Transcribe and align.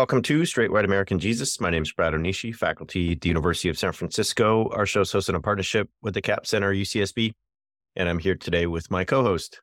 Welcome 0.00 0.22
to 0.22 0.46
Straight 0.46 0.72
White 0.72 0.86
American 0.86 1.18
Jesus. 1.18 1.60
My 1.60 1.68
name 1.68 1.82
is 1.82 1.92
Brad 1.92 2.14
Onishi, 2.14 2.56
faculty 2.56 3.12
at 3.12 3.20
the 3.20 3.28
University 3.28 3.68
of 3.68 3.78
San 3.78 3.92
Francisco. 3.92 4.70
Our 4.70 4.86
show 4.86 5.02
is 5.02 5.12
hosted 5.12 5.34
in 5.34 5.42
partnership 5.42 5.90
with 6.00 6.14
the 6.14 6.22
Capps 6.22 6.48
Center, 6.48 6.72
UCSB. 6.72 7.32
And 7.96 8.08
I'm 8.08 8.18
here 8.18 8.34
today 8.34 8.66
with 8.66 8.90
my 8.90 9.04
co 9.04 9.22
host. 9.22 9.60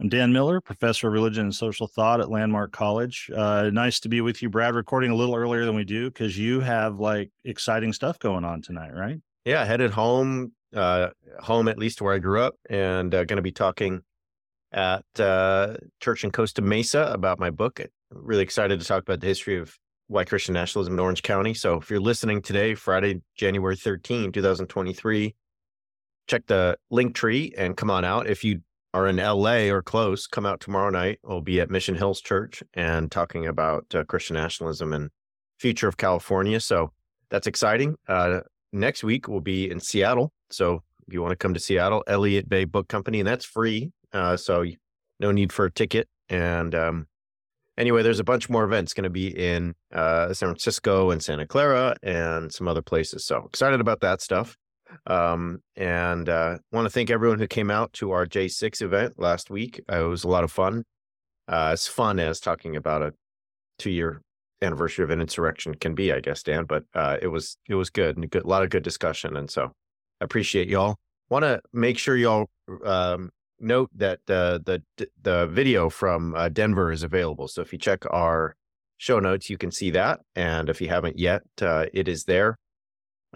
I'm 0.00 0.08
Dan 0.08 0.32
Miller, 0.32 0.60
professor 0.60 1.06
of 1.06 1.12
religion 1.12 1.44
and 1.44 1.54
social 1.54 1.86
thought 1.86 2.20
at 2.20 2.28
Landmark 2.28 2.72
College. 2.72 3.30
Uh, 3.32 3.70
nice 3.72 4.00
to 4.00 4.08
be 4.08 4.20
with 4.20 4.42
you, 4.42 4.50
Brad, 4.50 4.74
recording 4.74 5.12
a 5.12 5.14
little 5.14 5.36
earlier 5.36 5.64
than 5.64 5.76
we 5.76 5.84
do 5.84 6.10
because 6.10 6.36
you 6.36 6.58
have 6.58 6.98
like 6.98 7.30
exciting 7.44 7.92
stuff 7.92 8.18
going 8.18 8.44
on 8.44 8.62
tonight, 8.62 8.90
right? 8.92 9.20
Yeah, 9.44 9.64
headed 9.64 9.92
home, 9.92 10.50
uh, 10.74 11.10
home 11.38 11.68
at 11.68 11.78
least 11.78 12.02
where 12.02 12.12
I 12.12 12.18
grew 12.18 12.40
up, 12.40 12.56
and 12.68 13.14
uh, 13.14 13.22
going 13.22 13.36
to 13.36 13.40
be 13.40 13.52
talking 13.52 14.02
at 14.72 15.04
uh, 15.20 15.76
Church 16.00 16.24
in 16.24 16.32
Costa 16.32 16.60
Mesa 16.60 17.08
about 17.12 17.38
my 17.38 17.50
book, 17.50 17.78
really 18.10 18.42
excited 18.42 18.80
to 18.80 18.86
talk 18.86 19.02
about 19.02 19.20
the 19.20 19.26
history 19.26 19.58
of 19.58 19.76
white 20.08 20.28
Christian 20.28 20.54
nationalism 20.54 20.94
in 20.94 21.00
Orange 21.00 21.22
County. 21.22 21.54
So 21.54 21.74
if 21.76 21.90
you're 21.90 22.00
listening 22.00 22.42
today, 22.42 22.74
Friday, 22.74 23.22
January 23.36 23.76
13, 23.76 24.32
2023, 24.32 25.34
check 26.28 26.46
the 26.46 26.76
link 26.90 27.14
tree 27.14 27.52
and 27.56 27.76
come 27.76 27.90
on 27.90 28.04
out. 28.04 28.28
If 28.28 28.44
you 28.44 28.60
are 28.94 29.08
in 29.08 29.16
LA 29.16 29.68
or 29.68 29.82
close, 29.82 30.26
come 30.26 30.46
out 30.46 30.60
tomorrow 30.60 30.90
night. 30.90 31.18
We'll 31.22 31.40
be 31.40 31.60
at 31.60 31.70
Mission 31.70 31.94
Hills 31.94 32.20
Church 32.20 32.62
and 32.74 33.10
talking 33.10 33.46
about 33.46 33.86
uh, 33.94 34.04
Christian 34.04 34.34
nationalism 34.34 34.92
and 34.92 35.10
future 35.58 35.88
of 35.88 35.96
California. 35.96 36.60
So 36.60 36.92
that's 37.30 37.46
exciting. 37.46 37.96
Uh, 38.08 38.40
next 38.72 39.02
week 39.02 39.28
we'll 39.28 39.40
be 39.40 39.70
in 39.70 39.80
Seattle. 39.80 40.32
So 40.50 40.82
if 41.06 41.12
you 41.12 41.20
want 41.20 41.32
to 41.32 41.36
come 41.36 41.54
to 41.54 41.60
Seattle, 41.60 42.04
Elliott 42.06 42.48
Bay 42.48 42.64
Book 42.64 42.88
Company, 42.88 43.20
and 43.20 43.26
that's 43.26 43.44
free. 43.44 43.92
Uh, 44.12 44.36
so 44.36 44.64
no 45.20 45.32
need 45.32 45.52
for 45.52 45.64
a 45.64 45.70
ticket. 45.70 46.08
And 46.28 46.74
um, 46.74 47.06
anyway, 47.78 48.02
there's 48.02 48.20
a 48.20 48.24
bunch 48.24 48.48
more 48.48 48.64
events 48.64 48.92
going 48.94 49.04
to 49.04 49.10
be 49.10 49.28
in 49.28 49.74
uh, 49.92 50.32
San 50.32 50.48
Francisco 50.48 51.10
and 51.10 51.22
Santa 51.22 51.46
Clara 51.46 51.96
and 52.02 52.52
some 52.52 52.68
other 52.68 52.82
places. 52.82 53.24
So 53.24 53.44
excited 53.46 53.80
about 53.80 54.00
that 54.00 54.20
stuff. 54.20 54.56
Um, 55.06 55.60
and 55.74 56.28
uh, 56.28 56.58
want 56.72 56.86
to 56.86 56.90
thank 56.90 57.10
everyone 57.10 57.38
who 57.38 57.46
came 57.46 57.70
out 57.70 57.92
to 57.94 58.12
our 58.12 58.26
J6 58.26 58.82
event 58.82 59.14
last 59.18 59.50
week. 59.50 59.80
Uh, 59.90 60.04
it 60.04 60.08
was 60.08 60.24
a 60.24 60.28
lot 60.28 60.44
of 60.44 60.52
fun. 60.52 60.84
Uh, 61.48 61.70
as 61.72 61.86
fun 61.86 62.18
as 62.18 62.40
talking 62.40 62.76
about 62.76 63.02
a 63.02 63.12
two 63.78 63.90
year 63.90 64.22
anniversary 64.62 65.04
of 65.04 65.10
an 65.10 65.20
insurrection 65.20 65.74
can 65.74 65.94
be, 65.94 66.12
I 66.12 66.20
guess, 66.20 66.42
Dan. 66.42 66.64
But 66.64 66.84
uh, 66.94 67.18
it 67.20 67.28
was 67.28 67.56
it 67.68 67.74
was 67.74 67.90
good 67.90 68.16
and 68.16 68.24
a, 68.24 68.28
good, 68.28 68.44
lot 68.44 68.62
of 68.62 68.70
good 68.70 68.82
discussion. 68.82 69.36
And 69.36 69.50
so 69.50 69.72
I 70.20 70.24
appreciate 70.24 70.68
y'all. 70.68 70.96
Want 71.28 71.44
to 71.44 71.60
make 71.72 71.98
sure 71.98 72.16
y'all 72.16 72.46
um, 72.84 73.30
note 73.60 73.90
that 73.94 74.20
uh, 74.28 74.58
the 74.64 74.82
the 75.22 75.46
video 75.46 75.88
from 75.88 76.34
uh, 76.34 76.48
Denver 76.48 76.92
is 76.92 77.02
available. 77.02 77.48
So 77.48 77.62
if 77.62 77.72
you 77.72 77.78
check 77.78 78.04
our 78.10 78.56
show 78.98 79.18
notes, 79.20 79.50
you 79.50 79.58
can 79.58 79.70
see 79.70 79.90
that. 79.90 80.20
And 80.34 80.68
if 80.68 80.80
you 80.80 80.88
haven't 80.88 81.18
yet, 81.18 81.42
uh, 81.60 81.86
it 81.92 82.08
is 82.08 82.24
there, 82.24 82.58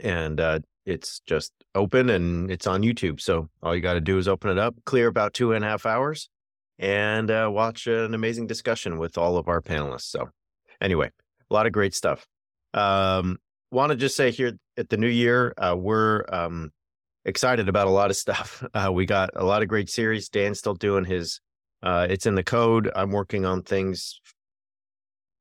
and 0.03 0.41
uh, 0.41 0.61
it's 0.87 1.21
just 1.27 1.53
open 1.75 2.11
and 2.11 2.51
it's 2.51 2.67
on 2.67 2.83
YouTube. 2.83 3.21
So 3.21 3.49
all 3.63 3.75
you 3.75 3.81
got 3.81 3.95
to 3.95 4.01
do 4.01 4.19
is 4.19 4.29
open 4.29 4.51
it 4.51 4.59
up, 4.59 4.75
clear 4.85 5.07
about 5.07 5.35
two 5.35 5.53
and 5.53 5.65
a 5.65 5.69
half 5.69 5.87
hours, 5.87 6.29
and 6.79 7.31
uh, 7.31 7.49
watch 7.53 7.87
an 7.87 8.15
amazing 8.15 8.47
discussion 8.47 8.99
with 8.99 9.17
all 9.19 9.37
of 9.37 9.49
our 9.49 9.61
panelists. 9.61 10.11
So 10.11 10.31
anyway, 10.81 11.11
a 11.51 11.55
lot 11.55 11.67
of 11.67 11.73
great 11.73 11.95
stuff. 11.95 12.27
Um, 12.75 13.39
Want 13.73 13.91
to 13.91 13.97
just 13.97 14.17
say 14.17 14.33
here 14.33 14.59
at 14.77 14.89
the 14.89 14.97
new 14.97 15.07
year, 15.07 15.55
uh, 15.57 15.77
we're 15.79 16.25
um, 16.29 16.73
excited 17.25 17.69
about 17.69 17.87
a 17.87 17.91
lot 17.91 18.11
of 18.11 18.17
stuff. 18.17 18.65
Uh, 18.75 18.91
we 18.93 19.05
got 19.05 19.31
a 19.35 19.45
lot 19.45 19.63
of 19.63 19.69
great 19.69 19.91
series. 19.91 20.29
Dan's 20.29 20.59
still 20.59 20.75
doing 20.75 21.05
his. 21.05 21.41
Uh, 21.83 22.07
it's 22.09 22.27
in 22.27 22.35
the 22.35 22.43
code. 22.43 22.91
I'm 22.95 23.11
working 23.11 23.45
on 23.45 23.63
things 23.63 24.21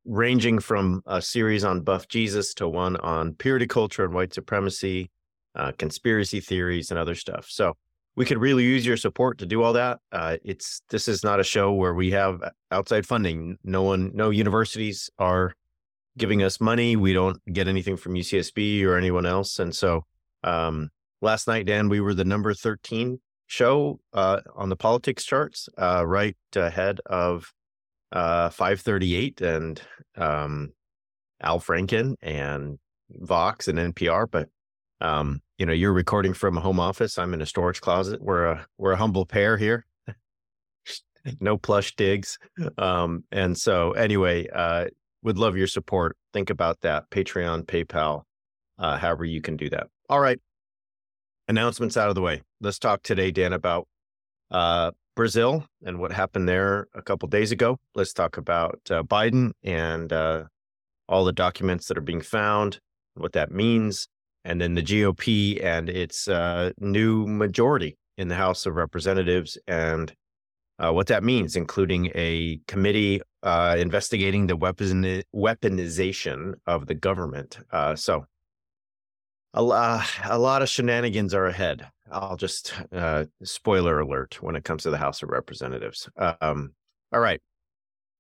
ranging 0.06 0.59
from 0.59 1.01
a 1.06 1.22
series 1.22 1.63
on 1.63 1.81
Buff 1.81 2.07
Jesus 2.07 2.53
to 2.56 2.67
one 2.67 2.95
on 2.97 3.34
purity 3.34 3.67
culture 3.67 4.03
and 4.03 4.13
white 4.13 4.34
supremacy, 4.34 5.12
uh, 5.56 5.72
conspiracy 5.78 6.40
theories, 6.40 6.90
and 6.90 7.00
other 7.00 7.16
stuff. 7.16 7.47
So 7.50 7.75
we 8.16 8.25
could 8.25 8.40
really 8.40 8.63
use 8.63 8.85
your 8.85 8.97
support 8.97 9.38
to 9.38 9.46
do 9.46 9.61
all 9.61 9.73
that. 9.73 10.00
Uh, 10.11 10.38
it's 10.44 10.81
this 10.90 11.07
is 11.07 11.23
not 11.23 11.40
a 11.40 11.44
show 11.44 11.72
where 11.72 11.94
we 11.94 12.11
have 12.11 12.41
outside 12.72 13.06
funding. 13.06 13.57
No 13.63 13.84
one, 13.84 14.11
no 14.13 14.29
universities 14.31 15.09
are 15.19 15.53
giving 16.17 16.41
us 16.41 16.59
money. 16.59 16.96
We 16.96 17.13
don't 17.13 17.38
get 17.53 17.67
anything 17.67 17.96
from 17.96 18.16
UCSB 18.16 18.84
or 18.85 18.97
anyone 18.97 19.25
else, 19.25 19.59
and 19.59 19.75
so 19.75 20.06
um, 20.44 20.90
last 21.22 21.47
night, 21.47 21.66
Dan, 21.66 21.90
we 21.90 22.00
were 22.00 22.13
the 22.13 22.25
number 22.25 22.53
13 22.53 23.19
show 23.47 24.00
uh, 24.13 24.41
on 24.56 24.69
the 24.69 24.75
politics 24.75 25.25
charts, 25.25 25.69
uh, 25.78 26.06
right 26.06 26.38
ahead 26.56 27.00
of 27.06 27.52
uh, 28.12 28.50
538 28.50 29.41
and 29.41 29.81
um, 30.16 30.74
Al 31.41 31.59
Franken 31.59 32.16
and 32.22 32.79
Vox 33.09 33.68
and 33.68 33.78
NPR. 33.78 34.28
But 34.29 34.50
um, 35.02 35.41
you 35.58 35.66
know, 35.66 35.74
you're 35.74 35.94
recording 35.94 36.34
from 36.34 36.58
a 36.58 36.62
home 36.62 36.79
office. 36.79 37.18
I'm 37.18 37.34
in 37.34 37.41
a 37.41 37.46
storage 37.46 37.81
closet. 37.81 38.22
We're 38.22 38.46
a 38.46 38.68
we're 38.78 38.94
a 38.94 38.97
humble 38.97 39.25
pair 39.25 39.58
here. 39.58 39.85
no 41.40 41.58
plush 41.58 41.96
digs. 41.96 42.38
Um, 42.78 43.24
and 43.31 43.58
so 43.58 43.91
anyway, 43.91 44.47
uh, 44.53 44.85
would 45.24 45.38
love 45.38 45.58
your 45.58 45.68
support. 45.68 46.18
Think 46.34 46.50
about 46.50 46.81
that. 46.81 47.09
Patreon, 47.09 47.66
PayPal, 47.66 48.24
uh, 48.78 48.97
however 48.97 49.25
you 49.25 49.41
can 49.41 49.58
do 49.58 49.69
that. 49.69 49.88
All 50.09 50.19
right 50.19 50.40
announcements 51.50 51.98
out 51.98 52.10
of 52.10 52.16
the 52.16 52.22
way. 52.22 52.42
Let's 52.62 52.80
talk 52.80 53.02
today, 53.04 53.32
Dan, 53.32 53.52
about 53.54 53.88
uh, 54.52 54.92
Brazil 55.16 55.66
and 55.84 56.00
what 56.00 56.12
happened 56.12 56.48
there 56.48 56.88
a 56.94 57.02
couple 57.02 57.28
days 57.28 57.52
ago. 57.52 57.80
Let's 57.96 58.14
talk 58.14 58.38
about 58.38 58.80
uh, 58.90 59.04
Biden 59.04 59.52
and 59.64 60.14
uh, 60.14 60.44
all 61.09 61.26
the 61.26 61.34
documents 61.34 61.88
that 61.88 61.98
are 61.98 62.02
being 62.02 62.22
found, 62.22 62.80
what 63.16 63.34
that 63.34 63.52
means, 63.52 64.08
and 64.46 64.62
then 64.62 64.76
the 64.76 64.84
GOP 64.84 65.62
and 65.62 65.90
its 65.90 66.28
uh, 66.28 66.72
new 66.80 67.26
majority 67.26 67.98
in 68.18 68.28
the 68.28 68.36
House 68.36 68.66
of 68.66 68.76
Representatives 68.76 69.58
and 69.68 70.14
uh, 70.78 70.94
what 70.94 71.08
that 71.08 71.24
means, 71.24 71.56
including 71.58 72.12
a 72.16 72.59
committee 72.68 73.22
uh, 73.44 73.76
investigating 73.78 74.48
the 74.48 74.56
weapon- 74.56 75.24
weaponization 75.36 76.54
of 76.68 76.86
the 76.86 76.96
government. 76.96 77.58
so 77.96 78.26
a, 79.54 79.64
uh, 79.64 80.04
a 80.26 80.40
lot 80.40 80.62
of 80.62 80.70
shenanigans 80.70 81.34
are 81.34 81.48
ahead. 81.48 81.88
I'll 82.12 82.38
just 82.38 82.74
uh, 82.92 83.26
spoiler 83.44 84.00
alert 84.00 84.42
when 84.42 84.56
it 84.56 84.64
comes 84.64 84.84
to 84.84 84.90
the 84.90 84.98
House 84.98 85.22
of 85.22 85.30
Representatives. 85.30 86.10
Um, 86.42 86.74
all 87.12 87.20
right, 87.20 87.42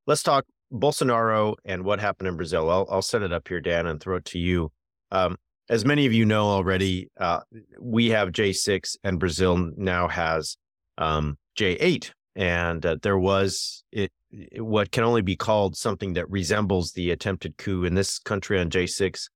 let's 0.07 0.23
talk 0.23 0.45
Bolsonaro 0.71 1.55
and 1.65 1.83
what 1.83 1.99
happened 1.99 2.27
in 2.27 2.37
Brazil. 2.37 2.69
I'll, 2.69 2.87
I'll 2.89 3.01
set 3.01 3.21
it 3.23 3.33
up 3.33 3.47
here, 3.47 3.61
Dan, 3.61 3.87
and 3.87 3.99
throw 3.99 4.17
it 4.17 4.25
to 4.25 4.39
you. 4.39 4.71
Um, 5.11 5.37
as 5.69 5.85
many 5.85 6.05
of 6.05 6.13
you 6.13 6.25
know 6.25 6.45
already, 6.45 7.09
uh, 7.19 7.41
we 7.79 8.09
have 8.09 8.29
J6 8.29 8.97
and 9.03 9.19
Brazil 9.19 9.71
now 9.77 10.07
has 10.07 10.57
um, 10.97 11.37
J8. 11.57 12.11
And 12.35 12.85
uh, 12.85 12.97
there 13.01 13.17
was 13.17 13.83
it, 13.91 14.11
it, 14.31 14.63
what 14.63 14.91
can 14.91 15.03
only 15.03 15.21
be 15.21 15.35
called 15.35 15.75
something 15.75 16.13
that 16.13 16.29
resembles 16.29 16.93
the 16.93 17.11
attempted 17.11 17.57
coup 17.57 17.83
in 17.83 17.95
this 17.95 18.19
country 18.19 18.59
on 18.59 18.69
J6 18.69 19.29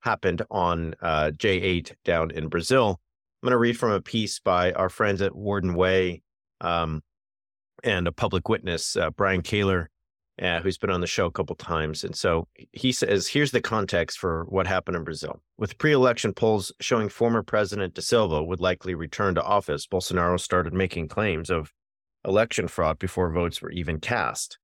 happened 0.00 0.42
on 0.50 0.94
uh, 1.00 1.30
J8 1.36 1.92
down 2.04 2.30
in 2.30 2.48
Brazil. 2.48 3.00
I'm 3.42 3.46
going 3.46 3.52
to 3.52 3.58
read 3.58 3.78
from 3.78 3.92
a 3.92 4.00
piece 4.00 4.40
by 4.40 4.72
our 4.72 4.88
friends 4.88 5.20
at 5.22 5.36
Word&Way 5.36 6.22
um, 6.60 7.02
and 7.84 8.06
a 8.06 8.12
public 8.12 8.48
witness, 8.48 8.96
uh, 8.96 9.10
Brian 9.10 9.42
Kaylor, 9.42 9.86
uh, 10.40 10.60
who's 10.60 10.78
been 10.78 10.90
on 10.90 11.00
the 11.00 11.06
show 11.06 11.26
a 11.26 11.30
couple 11.30 11.56
times. 11.56 12.04
And 12.04 12.14
so 12.14 12.48
he 12.72 12.92
says, 12.92 13.26
here's 13.26 13.52
the 13.52 13.60
context 13.60 14.18
for 14.18 14.44
what 14.48 14.66
happened 14.66 14.96
in 14.96 15.04
Brazil. 15.04 15.40
With 15.58 15.78
pre 15.78 15.92
election 15.92 16.32
polls 16.32 16.72
showing 16.80 17.08
former 17.08 17.42
President 17.42 17.94
Da 17.94 18.02
Silva 18.02 18.42
would 18.42 18.60
likely 18.60 18.94
return 18.94 19.34
to 19.36 19.42
office, 19.42 19.86
Bolsonaro 19.86 20.38
started 20.38 20.74
making 20.74 21.08
claims 21.08 21.50
of 21.50 21.72
election 22.24 22.68
fraud 22.68 22.98
before 22.98 23.30
votes 23.32 23.62
were 23.62 23.70
even 23.70 24.00
cast. 24.00 24.58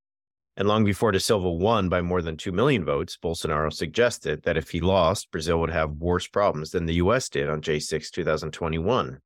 And 0.57 0.69
long 0.69 0.85
before 0.85 1.13
Da 1.13 1.19
Silva 1.19 1.51
won 1.51 1.89
by 1.89 2.03
more 2.03 2.21
than 2.21 2.37
2 2.37 2.53
million 2.53 2.85
votes, 2.85 3.17
Bolsonaro 3.23 3.73
suggested 3.73 4.43
that 4.43 4.59
if 4.59 4.71
he 4.71 4.81
lost, 4.81 5.31
Brazil 5.31 5.61
would 5.61 5.71
have 5.71 5.93
worse 5.93 6.27
problems 6.27 6.73
than 6.73 6.85
the 6.85 6.95
US 6.95 7.29
did 7.31 7.49
on 7.49 7.63
J6 7.63 8.11
2021. 8.11 9.21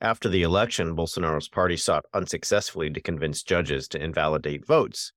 After 0.00 0.28
the 0.28 0.42
election, 0.42 0.96
Bolsonaro's 0.96 1.48
party 1.48 1.76
sought 1.76 2.04
unsuccessfully 2.12 2.90
to 2.90 3.00
convince 3.00 3.42
judges 3.44 3.86
to 3.88 4.02
invalidate 4.02 4.66
votes. 4.66 5.12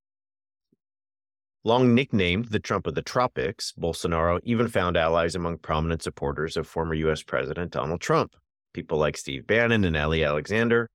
Long 1.64 1.96
nicknamed 1.96 2.46
the 2.46 2.60
Trump 2.60 2.86
of 2.88 2.96
the 2.96 3.02
tropics, 3.02 3.74
Bolsonaro 3.78 4.40
even 4.44 4.68
found 4.68 4.96
allies 4.96 5.36
among 5.36 5.58
prominent 5.58 6.04
supporters 6.04 6.56
of 6.56 6.68
former 6.68 6.94
U.S. 6.94 7.24
President 7.24 7.72
Donald 7.72 8.00
Trump. 8.00 8.36
People 8.74 9.00
like 9.00 9.18
Steve 9.18 9.48
Bannon 9.48 9.84
and 9.84 9.98
Ali 9.98 10.24
Alexander, 10.24 10.90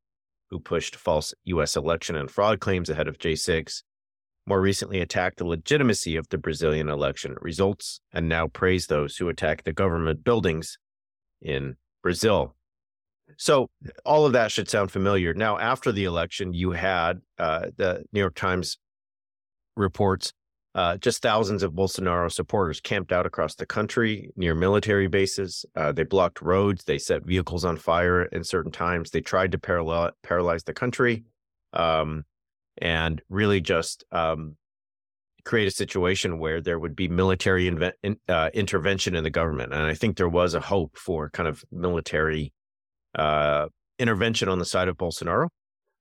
who 0.49 0.61
pushed 0.61 0.97
false 0.97 1.35
U.S. 1.45 1.77
election 1.77 2.17
and 2.17 2.31
fraud 2.31 2.61
claims 2.61 2.89
ahead 2.89 3.09
of 3.09 3.19
J6, 3.19 3.83
more 4.47 4.61
recently 4.61 5.01
attacked 5.01 5.39
the 5.39 5.47
legitimacy 5.47 6.17
of 6.17 6.29
the 6.29 6.39
Brazilian 6.39 6.89
election 6.89 7.37
results 7.41 8.01
and 8.13 8.29
now 8.29 8.49
praise 8.49 8.87
those 8.87 9.17
who 9.17 9.29
attacked 9.29 9.65
the 9.65 9.73
government 9.73 10.25
buildings 10.25 10.79
in 11.41 11.77
Brazil. 12.03 12.55
So 13.39 13.71
all 14.05 14.27
of 14.27 14.33
that 14.33 14.51
should 14.51 14.69
sound 14.69 14.91
familiar. 14.91 15.33
Now, 15.33 15.59
after 15.59 15.93
the 15.93 16.05
election, 16.05 16.53
you 16.53 16.73
had 16.73 17.21
uh, 17.39 17.67
the 17.77 18.05
New 18.13 18.21
York 18.21 18.35
Times 18.35 18.79
reports 19.77 20.33
uh, 20.75 20.97
just 20.97 21.21
thousands 21.21 21.63
of 21.63 21.73
Bolsonaro 21.73 22.33
supporters 22.33 22.81
camped 22.81 23.13
out 23.13 23.27
across 23.27 23.55
the 23.55 23.67
country 23.67 24.31
near 24.37 24.55
military 24.55 25.07
bases. 25.07 25.67
Uh, 25.77 25.93
they 25.93 26.03
blocked 26.03 26.41
roads. 26.41 26.85
They 26.85 26.99
set 26.99 27.25
vehicles 27.25 27.65
on 27.65 27.77
fire 27.77 28.25
in 28.25 28.43
certain 28.43 28.73
times. 28.73 29.11
They 29.11 29.21
tried 29.21 29.53
to 29.53 29.59
parallel, 29.59 30.13
paralyze 30.23 30.65
the 30.65 30.73
country 30.73 31.25
um, 31.75 32.25
and 32.79 33.21
really 33.29 33.61
just 33.61 34.05
um, 34.13 34.57
create 35.45 35.67
a 35.67 35.73
situation 35.73 36.39
where 36.39 36.61
there 36.61 36.79
would 36.79 36.95
be 36.95 37.09
military 37.09 37.71
inve- 37.71 37.93
in, 38.03 38.17
uh, 38.29 38.51
intervention 38.55 39.15
in 39.15 39.25
the 39.25 39.31
government. 39.31 39.73
And 39.73 39.83
I 39.83 39.95
think 39.95 40.17
there 40.17 40.29
was 40.29 40.55
a 40.55 40.61
hope 40.61 40.97
for 40.97 41.31
kind 41.31 41.49
of 41.49 41.65
military 41.71 42.53
uh, 43.15 43.67
intervention 43.99 44.49
on 44.49 44.59
the 44.59 44.65
side 44.65 44.89
of 44.89 44.97
Bolsonaro. 44.97 45.49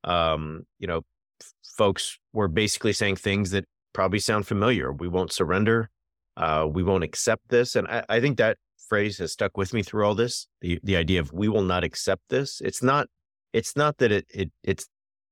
Um, 0.03 0.63
you 0.79 0.87
know, 0.87 1.01
f- 1.41 1.53
folks 1.77 2.17
were 2.33 2.47
basically 2.47 2.93
saying 2.93 3.17
things 3.17 3.51
that 3.51 3.65
probably 3.93 4.19
sound 4.19 4.47
familiar. 4.47 4.91
We 4.91 5.07
won't 5.07 5.31
surrender. 5.31 5.89
Uh, 6.37 6.67
we 6.71 6.83
won't 6.83 7.03
accept 7.03 7.49
this. 7.49 7.75
And 7.75 7.87
I, 7.87 8.03
I, 8.07 8.19
think 8.21 8.37
that 8.37 8.57
phrase 8.87 9.17
has 9.17 9.33
stuck 9.33 9.57
with 9.57 9.73
me 9.73 9.83
through 9.83 10.05
all 10.05 10.15
this. 10.15 10.47
The 10.61 10.79
the 10.83 10.95
idea 10.95 11.19
of 11.19 11.33
we 11.33 11.49
will 11.49 11.63
not 11.63 11.83
accept 11.83 12.23
this. 12.29 12.61
It's 12.63 12.81
not. 12.81 13.07
It's 13.53 13.75
not 13.75 13.97
that 13.97 14.11
it 14.11 14.25
it 14.29 14.51
it's 14.63 14.87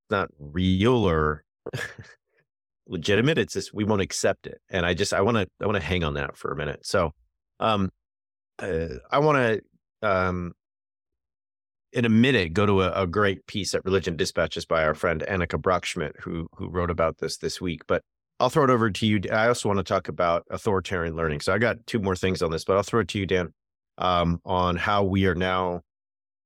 not 0.10 0.30
real 0.40 1.08
or 1.08 1.44
legitimate. 2.88 3.38
It's 3.38 3.54
just 3.54 3.74
we 3.74 3.84
won't 3.84 4.02
accept 4.02 4.48
it. 4.48 4.60
And 4.70 4.86
I 4.86 4.94
just 4.94 5.14
I 5.14 5.22
want 5.22 5.38
to 5.38 5.48
I 5.62 5.66
want 5.66 5.78
to 5.78 5.84
hang 5.84 6.04
on 6.04 6.16
that 6.16 6.38
for 6.38 6.52
a 6.52 6.56
minute. 6.56 6.86
So, 6.86 7.12
um, 7.60 7.90
uh, 8.60 8.88
I 9.12 9.20
want 9.20 9.38
to 9.38 9.62
um 10.08 10.54
in 11.92 12.06
a 12.06 12.10
minute 12.10 12.54
go 12.54 12.66
to 12.66 12.84
a, 12.84 13.04
a, 13.04 13.08
great 13.08 13.46
piece 13.48 13.74
at 13.74 13.84
Religion 13.84 14.16
Dispatches 14.16 14.66
by 14.66 14.84
our 14.84 14.94
friend 14.94 15.24
Annika 15.28 15.60
Brockschmidt, 15.60 16.20
who 16.20 16.48
who 16.56 16.70
wrote 16.70 16.92
about 16.92 17.18
this 17.18 17.38
this 17.38 17.60
week. 17.60 17.82
But 17.88 18.04
I'll 18.40 18.50
throw 18.50 18.64
it 18.64 18.70
over 18.70 18.90
to 18.90 19.06
you. 19.06 19.20
I 19.32 19.48
also 19.48 19.68
want 19.68 19.80
to 19.80 19.84
talk 19.84 20.08
about 20.08 20.46
authoritarian 20.50 21.16
learning. 21.16 21.42
So 21.42 21.54
I 21.54 21.58
got 21.58 21.86
two 21.88 22.00
more 22.00 22.16
things 22.16 22.42
on 22.42 22.52
this, 22.52 22.64
but 22.64 22.78
I'll 22.78 22.84
throw 22.84 23.02
it 23.02 23.10
to 23.10 23.20
you, 23.20 23.26
Dan, 23.26 23.54
um, 23.98 24.40
on 24.46 24.78
how 24.78 25.04
we 25.04 25.26
are 25.26 25.36
now 25.36 25.82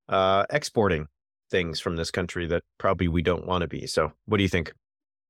uh, 0.09 0.45
exporting 0.49 1.07
things 1.53 1.79
from 1.79 1.95
this 1.95 2.11
country 2.11 2.45
that 2.47 2.63
probably 2.77 3.07
we 3.07 3.21
don't 3.21 3.47
want 3.47 3.61
to 3.61 3.67
be. 3.67 3.87
So 3.87 4.11
what 4.25 4.37
do 4.37 4.43
you 4.43 4.49
think? 4.49 4.73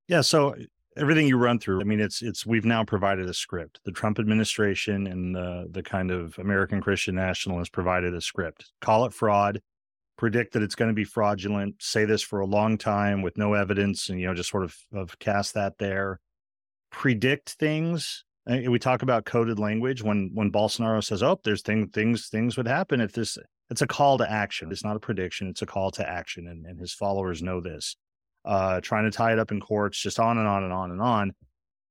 Yeah. 0.07 0.21
So 0.21 0.51
eh, 0.51 0.63
everything 0.97 1.27
you 1.27 1.37
run 1.37 1.59
through, 1.59 1.81
I 1.81 1.83
mean, 1.83 1.99
it's 1.99 2.23
it's 2.23 2.45
we've 2.45 2.65
now 2.65 2.83
provided 2.83 3.29
a 3.29 3.33
script. 3.33 3.79
The 3.85 3.91
Trump 3.91 4.17
administration 4.17 5.05
and 5.05 5.35
the 5.35 5.67
the 5.69 5.83
kind 5.83 6.09
of 6.09 6.39
American 6.39 6.81
Christian 6.81 7.15
nationalists 7.15 7.69
provided 7.69 8.15
a 8.15 8.21
script. 8.21 8.71
Call 8.81 9.05
it 9.05 9.13
fraud 9.13 9.61
predict 10.17 10.53
that 10.53 10.63
it's 10.63 10.75
going 10.75 10.89
to 10.89 10.95
be 10.95 11.03
fraudulent, 11.03 11.75
say 11.79 12.05
this 12.05 12.21
for 12.21 12.39
a 12.39 12.45
long 12.45 12.77
time 12.77 13.21
with 13.21 13.37
no 13.37 13.53
evidence, 13.53 14.09
and 14.09 14.19
you 14.19 14.27
know, 14.27 14.33
just 14.33 14.49
sort 14.49 14.63
of, 14.63 14.75
of 14.93 15.17
cast 15.19 15.53
that 15.53 15.77
there. 15.79 16.19
Predict 16.91 17.51
things. 17.51 18.23
Eh, 18.47 18.67
we 18.67 18.79
talk 18.79 19.01
about 19.01 19.25
coded 19.25 19.59
language 19.59 20.03
when 20.03 20.31
when 20.33 20.51
Bolsonaro 20.51 21.03
says, 21.03 21.23
"Oh, 21.23 21.39
there's 21.43 21.61
thing, 21.61 21.87
things 21.87 22.27
things 22.29 22.57
would 22.57 22.67
happen 22.67 23.01
if 23.01 23.13
this." 23.13 23.37
It's 23.73 23.81
a 23.81 23.87
call 23.87 24.19
to 24.19 24.31
action. 24.31 24.71
It's 24.71 24.83
not 24.83 24.95
a 24.95 24.99
prediction. 24.99 25.47
It's 25.47 25.63
a 25.63 25.65
call 25.65 25.89
to 25.93 26.07
action, 26.07 26.47
and, 26.47 26.63
and 26.67 26.79
his 26.79 26.93
followers 26.93 27.41
know 27.41 27.59
this. 27.59 27.95
Uh, 28.45 28.79
trying 28.81 29.05
to 29.05 29.17
tie 29.17 29.33
it 29.33 29.39
up 29.39 29.51
in 29.51 29.59
courts, 29.59 29.99
just 29.99 30.19
on 30.19 30.37
and 30.37 30.47
on 30.47 30.63
and 30.63 30.71
on 30.71 30.91
and 30.91 31.01
on. 31.01 31.31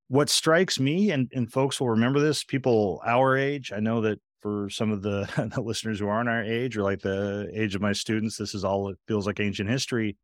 What 0.06 0.30
strikes 0.30 0.78
me, 0.78 1.10
and 1.10 1.28
and 1.34 1.50
folks 1.50 1.80
will 1.80 1.90
remember 1.90 2.20
this. 2.20 2.44
People 2.44 3.00
our 3.04 3.36
age, 3.36 3.72
I 3.74 3.80
know 3.80 4.00
that 4.02 4.20
for 4.42 4.70
some 4.70 4.92
of 4.92 5.02
the, 5.02 5.28
the 5.56 5.60
listeners 5.60 5.98
who 5.98 6.06
aren't 6.06 6.28
our 6.28 6.44
age 6.44 6.76
or 6.76 6.84
like 6.84 7.00
the 7.00 7.50
age 7.52 7.74
of 7.74 7.82
my 7.82 7.92
students, 7.92 8.36
this 8.36 8.54
is 8.54 8.64
all 8.64 8.88
it 8.88 8.98
feels 9.08 9.26
like 9.26 9.40
ancient 9.40 9.68
history. 9.68 10.16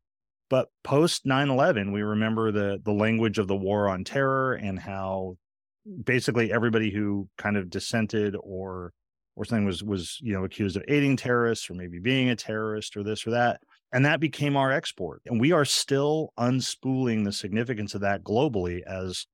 But 0.49 0.69
post 0.85 1.25
9-11, 1.25 1.91
we 1.91 2.03
remember 2.03 2.53
the 2.53 2.79
the 2.81 2.93
language 2.93 3.37
of 3.37 3.49
the 3.49 3.57
war 3.57 3.89
on 3.89 4.05
terror 4.05 4.53
and 4.53 4.79
how 4.79 5.35
basically 6.05 6.53
everybody 6.53 6.89
who 6.89 7.27
kind 7.37 7.57
of 7.57 7.69
dissented 7.69 8.37
or 8.41 8.93
or 9.39 9.45
something 9.45 9.65
was 9.65 9.81
was 9.83 10.19
you 10.21 10.33
know 10.33 10.43
accused 10.43 10.77
of 10.77 10.83
aiding 10.87 11.17
terrorists 11.17 11.69
or 11.69 11.73
maybe 11.73 11.97
being 11.97 12.29
a 12.29 12.35
terrorist 12.35 12.95
or 12.95 13.03
this 13.03 13.25
or 13.25 13.31
that 13.31 13.61
and 13.91 14.05
that 14.05 14.19
became 14.19 14.55
our 14.55 14.71
export 14.71 15.21
and 15.25 15.39
we 15.39 15.51
are 15.51 15.65
still 15.65 16.33
unspooling 16.37 17.23
the 17.23 17.31
significance 17.31 17.95
of 17.95 18.01
that 18.01 18.23
globally 18.23 18.83
as 18.83 19.25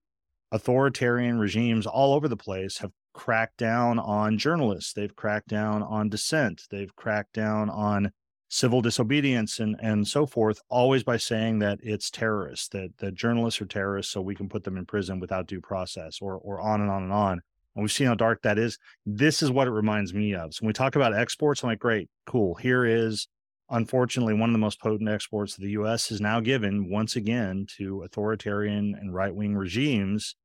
authoritarian 0.52 1.40
regimes 1.40 1.86
all 1.86 2.13
over 2.13 2.28
the 2.28 2.38
place 2.38 2.78
have 2.78 2.92
cracked 3.16 3.57
down 3.57 3.98
on 3.98 4.38
journalists. 4.38 4.94
They've 4.94 5.16
cracked 5.16 5.48
down 5.48 5.81
on 5.81 6.10
dissent. 6.10 6.63
They've 6.69 6.96
cracked 6.96 7.34
down 7.34 7.69
on 7.69 8.12
civil 8.48 8.80
disobedience 8.80 9.60
and 9.60 9.75
and 9.81 10.07
so 10.07 10.25
forth 10.28 10.60
always 10.69 11.04
by 11.04 11.18
saying 11.18 11.57
that 11.60 11.80
it's 11.81 12.12
terrorists 12.12 12.68
that 12.69 12.90
that 13.00 13.16
journalists 13.16 13.60
are 13.60 13.66
terrorists 13.66 14.13
so 14.13 14.22
we 14.22 14.36
can 14.36 14.48
put 14.48 14.63
them 14.63 14.78
in 14.78 14.86
prison 14.86 15.19
without 15.19 15.48
due 15.48 15.60
process 15.60 16.19
or 16.22 16.38
or 16.38 16.62
on 16.62 16.80
and 16.80 16.92
on 16.92 17.04
and 17.04 17.12
on 17.12 17.42
and 17.75 17.83
we've 17.83 17.92
seen 17.92 18.07
how 18.07 18.16
dark 18.16 18.42
that 18.42 18.57
is 18.57 18.77
this 19.06 19.42
is 19.42 19.51
what 19.51 19.68
it 19.68 19.72
reminds 19.72 20.13
me 20.13 20.33
of 20.33 20.54
so 20.54 20.60
when 20.62 20.68
we 20.68 20.74
talk 20.74 20.95
about 20.95 21.13
exports 21.13 21.63
i'm 21.63 21.69
like 21.69 21.80
great 21.80 22.10
cool 22.25 22.56
here 22.56 22.86
is 22.86 23.27
unfortunately 23.69 24.33
one 24.33 24.50
of 24.50 24.54
the 24.54 24.60
most 24.60 24.80
potent 24.80 25.10
exports 25.10 25.56
the 25.56 25.69
us 25.69 26.10
has 26.10 26.22
now 26.22 26.39
given 26.39 26.89
once 26.89 27.16
again 27.16 27.66
to 27.77 28.04
authoritarian 28.04 28.95
and 29.00 29.13
right-wing 29.13 29.56
regimes 29.56 30.36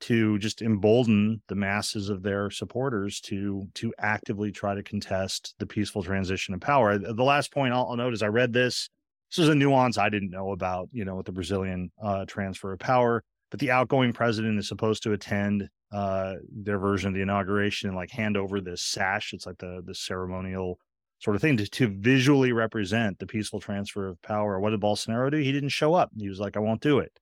to 0.00 0.38
just 0.38 0.62
embolden 0.62 1.42
the 1.48 1.54
masses 1.54 2.08
of 2.08 2.22
their 2.22 2.50
supporters 2.50 3.20
to 3.20 3.68
to 3.74 3.92
actively 3.98 4.50
try 4.50 4.74
to 4.74 4.82
contest 4.82 5.54
the 5.58 5.66
peaceful 5.66 6.02
transition 6.02 6.54
of 6.54 6.60
power. 6.60 6.98
The 6.98 7.22
last 7.22 7.52
point 7.52 7.74
I'll, 7.74 7.86
I'll 7.86 7.96
note 7.96 8.14
is 8.14 8.22
I 8.22 8.28
read 8.28 8.52
this. 8.52 8.88
This 9.30 9.44
is 9.44 9.48
a 9.48 9.54
nuance 9.54 9.98
I 9.98 10.08
didn't 10.08 10.30
know 10.30 10.52
about, 10.52 10.88
you 10.92 11.04
know, 11.04 11.16
with 11.16 11.26
the 11.26 11.32
Brazilian 11.32 11.92
uh, 12.02 12.24
transfer 12.24 12.72
of 12.72 12.80
power. 12.80 13.22
But 13.50 13.60
the 13.60 13.70
outgoing 13.70 14.12
president 14.12 14.58
is 14.58 14.68
supposed 14.68 15.02
to 15.04 15.12
attend 15.12 15.68
uh, 15.92 16.34
their 16.50 16.78
version 16.78 17.08
of 17.08 17.14
the 17.14 17.22
inauguration 17.22 17.88
and 17.88 17.96
like 17.96 18.10
hand 18.10 18.36
over 18.36 18.60
this 18.60 18.82
sash. 18.82 19.32
It's 19.32 19.46
like 19.46 19.58
the 19.58 19.82
the 19.84 19.94
ceremonial 19.94 20.78
sort 21.20 21.36
of 21.36 21.42
thing 21.42 21.56
to, 21.58 21.66
to 21.68 21.88
visually 21.88 22.52
represent 22.52 23.18
the 23.18 23.26
peaceful 23.26 23.60
transfer 23.60 24.08
of 24.08 24.20
power. 24.22 24.58
What 24.58 24.70
did 24.70 24.80
Bolsonaro 24.80 25.30
do? 25.30 25.36
He 25.36 25.52
didn't 25.52 25.68
show 25.68 25.94
up. 25.94 26.10
He 26.16 26.28
was 26.28 26.40
like, 26.40 26.56
I 26.56 26.60
won't 26.60 26.80
do 26.80 26.98
it. 26.98 27.12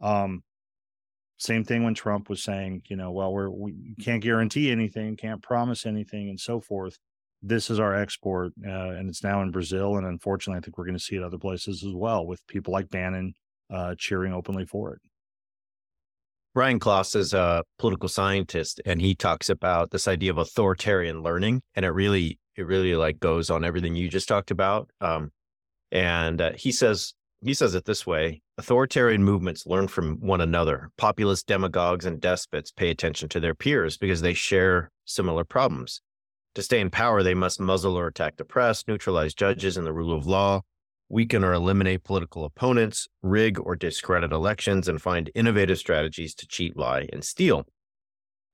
Um, 0.00 0.42
same 1.38 1.64
thing 1.64 1.82
when 1.82 1.94
Trump 1.94 2.28
was 2.28 2.42
saying, 2.42 2.82
you 2.88 2.96
know, 2.96 3.10
well, 3.10 3.32
we're, 3.32 3.48
we 3.48 3.94
can't 4.02 4.22
guarantee 4.22 4.70
anything, 4.70 5.16
can't 5.16 5.42
promise 5.42 5.86
anything, 5.86 6.28
and 6.28 6.38
so 6.38 6.60
forth. 6.60 6.98
This 7.40 7.70
is 7.70 7.78
our 7.78 7.94
export, 7.94 8.52
uh, 8.66 8.90
and 8.90 9.08
it's 9.08 9.22
now 9.22 9.40
in 9.42 9.50
Brazil. 9.52 9.96
And 9.96 10.06
unfortunately, 10.06 10.58
I 10.58 10.60
think 10.60 10.76
we're 10.76 10.84
going 10.84 10.98
to 10.98 11.02
see 11.02 11.16
it 11.16 11.22
other 11.22 11.38
places 11.38 11.84
as 11.84 11.94
well, 11.94 12.26
with 12.26 12.46
people 12.48 12.72
like 12.72 12.90
Bannon 12.90 13.32
uh, 13.72 13.94
cheering 13.96 14.32
openly 14.32 14.66
for 14.66 14.94
it. 14.94 15.00
Brian 16.54 16.78
Klaas 16.80 17.14
is 17.14 17.34
a 17.34 17.62
political 17.78 18.08
scientist, 18.08 18.80
and 18.84 19.00
he 19.00 19.14
talks 19.14 19.48
about 19.48 19.90
this 19.90 20.08
idea 20.08 20.30
of 20.30 20.38
authoritarian 20.38 21.22
learning, 21.22 21.62
and 21.74 21.84
it 21.84 21.90
really, 21.90 22.38
it 22.56 22.66
really 22.66 22.94
like 22.96 23.20
goes 23.20 23.50
on 23.50 23.64
everything 23.64 23.94
you 23.94 24.08
just 24.08 24.28
talked 24.28 24.50
about. 24.50 24.90
Um, 25.00 25.30
and 25.92 26.40
uh, 26.40 26.52
he 26.54 26.72
says 26.72 27.14
he 27.40 27.54
says 27.54 27.74
it 27.74 27.84
this 27.84 28.06
way 28.06 28.42
authoritarian 28.58 29.22
movements 29.22 29.66
learn 29.66 29.86
from 29.86 30.16
one 30.16 30.40
another. 30.40 30.90
Populist 30.98 31.46
demagogues 31.46 32.04
and 32.04 32.20
despots 32.20 32.72
pay 32.72 32.90
attention 32.90 33.28
to 33.28 33.38
their 33.38 33.54
peers 33.54 33.96
because 33.96 34.20
they 34.20 34.34
share 34.34 34.90
similar 35.04 35.44
problems. 35.44 36.00
To 36.56 36.62
stay 36.62 36.80
in 36.80 36.90
power, 36.90 37.22
they 37.22 37.34
must 37.34 37.60
muzzle 37.60 37.96
or 37.96 38.08
attack 38.08 38.36
the 38.36 38.44
press, 38.44 38.82
neutralize 38.88 39.34
judges 39.34 39.76
and 39.76 39.86
the 39.86 39.92
rule 39.92 40.12
of 40.12 40.26
law, 40.26 40.62
weaken 41.08 41.44
or 41.44 41.52
eliminate 41.52 42.04
political 42.04 42.44
opponents, 42.44 43.08
rig 43.22 43.58
or 43.58 43.76
discredit 43.76 44.32
elections, 44.32 44.88
and 44.88 45.00
find 45.00 45.30
innovative 45.34 45.78
strategies 45.78 46.34
to 46.34 46.46
cheat, 46.46 46.76
lie, 46.76 47.08
and 47.12 47.24
steal. 47.24 47.66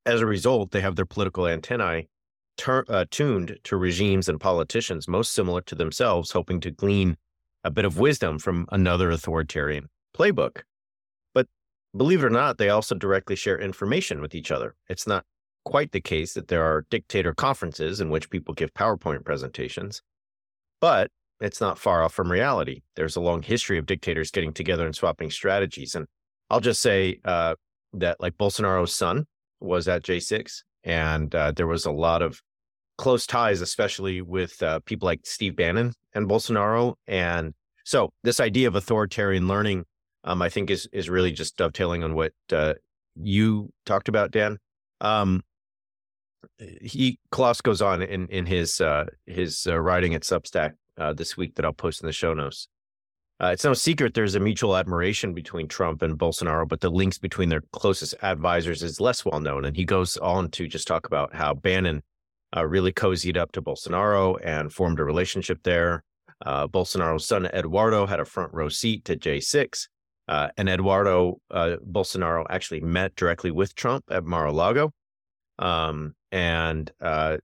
As 0.07 0.21
a 0.21 0.27
result, 0.27 0.71
they 0.71 0.81
have 0.81 0.97
their 0.97 1.07
political 1.07 1.47
antennae 1.49 2.09
tur- 2.57 2.85
uh, 2.89 3.05
tuned 3.11 3.59
to 3.65 3.77
regimes 3.77 4.29
and 4.29 4.41
politicians 4.41 5.09
most 5.09 5.33
similar 5.33 5.61
to 5.63 5.75
themselves, 5.75 6.31
hoping 6.31 6.61
to 6.61 6.71
glean 6.71 7.17
a 7.65 7.71
bit 7.71 7.85
of 7.85 7.99
wisdom 7.99 8.39
from 8.39 8.67
another 8.71 9.11
authoritarian 9.11 9.89
playbook. 10.17 10.63
But 11.33 11.47
believe 11.97 12.23
it 12.23 12.27
or 12.27 12.31
not, 12.31 12.59
they 12.59 12.69
also 12.69 12.95
directly 12.95 13.37
share 13.37 13.59
information 13.59 14.21
with 14.21 14.35
each 14.35 14.51
other. 14.51 14.77
It's 14.89 15.07
not 15.07 15.25
quite 15.65 15.93
the 15.93 16.01
case 16.01 16.35
that 16.35 16.49
there 16.49 16.63
are 16.63 16.87
dictator 16.91 17.33
conferences 17.33 18.01
in 18.01 18.11
which 18.11 18.31
people 18.31 18.55
give 18.55 18.75
PowerPoint 18.75 19.25
presentations, 19.25 20.03
but 20.81 21.11
it's 21.45 21.61
not 21.61 21.79
far 21.79 22.03
off 22.03 22.15
from 22.15 22.31
reality. 22.31 22.83
There's 22.97 23.17
a 23.17 23.21
long 23.21 23.43
history 23.43 23.79
of 23.79 23.87
dictators 23.87 24.31
getting 24.31 24.53
together 24.53 24.87
and 24.87 24.95
swapping 24.97 25.31
strategies. 25.31 25.95
And 25.95 26.07
I'll 26.51 26.61
just 26.61 26.81
say, 26.81 27.21
uh, 27.25 27.55
that 27.95 28.21
like 28.21 28.37
Bolsonaro's 28.37 28.95
son 28.95 29.27
was 29.61 29.89
at 29.89 30.03
J6, 30.03 30.63
and 30.83 31.35
uh, 31.35 31.53
there 31.53 31.67
was 31.67 31.87
a 31.87 31.91
lot 31.91 32.23
of 32.23 32.43
close 32.99 33.27
ties, 33.27 33.61
especially 33.61 34.21
with 34.21 34.63
uh, 34.63 34.81
people 34.81 35.07
like 35.07 35.21
Steve 35.25 35.57
Bannon 35.57 35.95
and 36.13 36.29
Bolsonaro. 36.29 36.95
And 37.07 37.55
so 37.85 38.11
this 38.23 38.41
idea 38.41 38.69
of 38.69 38.75
authoritarian 38.75 39.49
learning, 39.49 39.85
um, 40.25 40.43
I 40.43 40.49
think 40.49 40.71
is 40.71 40.89
is 40.93 41.09
really 41.09 41.33
just 41.33 41.57
dovetailing 41.57 42.03
on 42.03 42.15
what 42.15 42.33
uh, 42.53 42.75
you 43.15 43.73
talked 43.87 44.09
about, 44.09 44.31
Dan. 44.31 44.59
Um, 45.01 45.43
he 46.59 47.19
Klaas 47.31 47.61
goes 47.61 47.83
on 47.83 48.03
in 48.03 48.29
in 48.29 48.47
his 48.47 48.81
uh, 48.81 49.07
his 49.27 49.67
uh, 49.67 49.79
writing 49.79 50.15
at 50.15 50.23
Substack 50.23 50.73
uh, 50.99 51.13
this 51.13 51.37
week 51.37 51.55
that 51.55 51.65
I'll 51.65 51.73
post 51.73 52.01
in 52.03 52.07
the 52.07 52.13
show 52.13 52.35
notes. 52.35 52.69
Uh, 53.43 53.49
it's 53.49 53.65
no 53.65 53.75
secret 53.75 54.15
there's 54.15 54.37
a 54.37 54.41
mutual 54.41 54.77
admiration 54.77 55.35
between 55.35 55.67
Trump 55.67 56.03
and 56.03 56.17
Bolsonaro, 56.17 56.69
but 56.69 56.81
the 56.81 56.91
links 56.91 57.19
between 57.19 57.49
their 57.49 57.63
closest 57.73 58.15
advisors 58.23 58.83
is 58.83 59.01
less 59.01 59.25
well 59.25 59.41
known. 59.41 59.65
And 59.65 59.77
he 59.77 59.85
goes 59.85 60.17
on 60.19 60.51
to 60.53 60.69
just 60.69 60.87
talk 60.87 61.07
about 61.07 61.35
how 61.35 61.55
Bannon 61.55 62.03
uh, 62.57 62.65
really 62.65 62.93
cozied 62.93 63.37
up 63.37 63.53
to 63.53 63.63
Bolsonaro 63.63 64.39
and 64.43 64.73
formed 64.73 65.01
a 65.01 65.05
relationship 65.05 65.61
there. 65.65 66.05
Uh, 66.45 66.67
Bolsonaro's 66.67 67.27
son 67.27 67.47
Eduardo 67.47 68.07
had 68.07 68.21
a 68.21 68.25
front 68.25 68.53
row 68.53 68.69
seat 68.69 69.05
to 69.07 69.17
J6, 69.17 69.89
uh, 70.29 70.49
and 70.57 70.69
Eduardo 70.69 71.41
uh, 71.51 71.77
Bolsonaro 71.85 72.45
actually 72.51 72.81
met 72.81 73.17
directly 73.17 73.51
with 73.51 73.75
Trump 73.75 74.05
at 74.11 74.25
Mar-a-Lago, 74.25 74.93
um, 75.59 76.15
and 76.33 76.91
uh, 77.01 77.39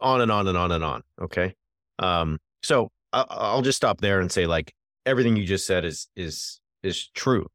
on 0.00 0.20
and 0.20 0.30
on 0.30 0.48
and 0.48 0.58
on 0.58 0.72
and 0.72 0.84
on. 0.84 1.02
Okay, 1.20 1.54
um, 1.98 2.38
so 2.64 2.90
I'll 3.12 3.62
just 3.62 3.76
stop 3.76 4.00
there 4.00 4.20
and 4.20 4.30
say 4.30 4.46
like 4.46 4.72
everything 5.06 5.36
you 5.36 5.44
just 5.44 5.66
said 5.66 5.84
is 5.84 6.08
is 6.16 6.60
is 6.82 7.08
true. 7.14 7.46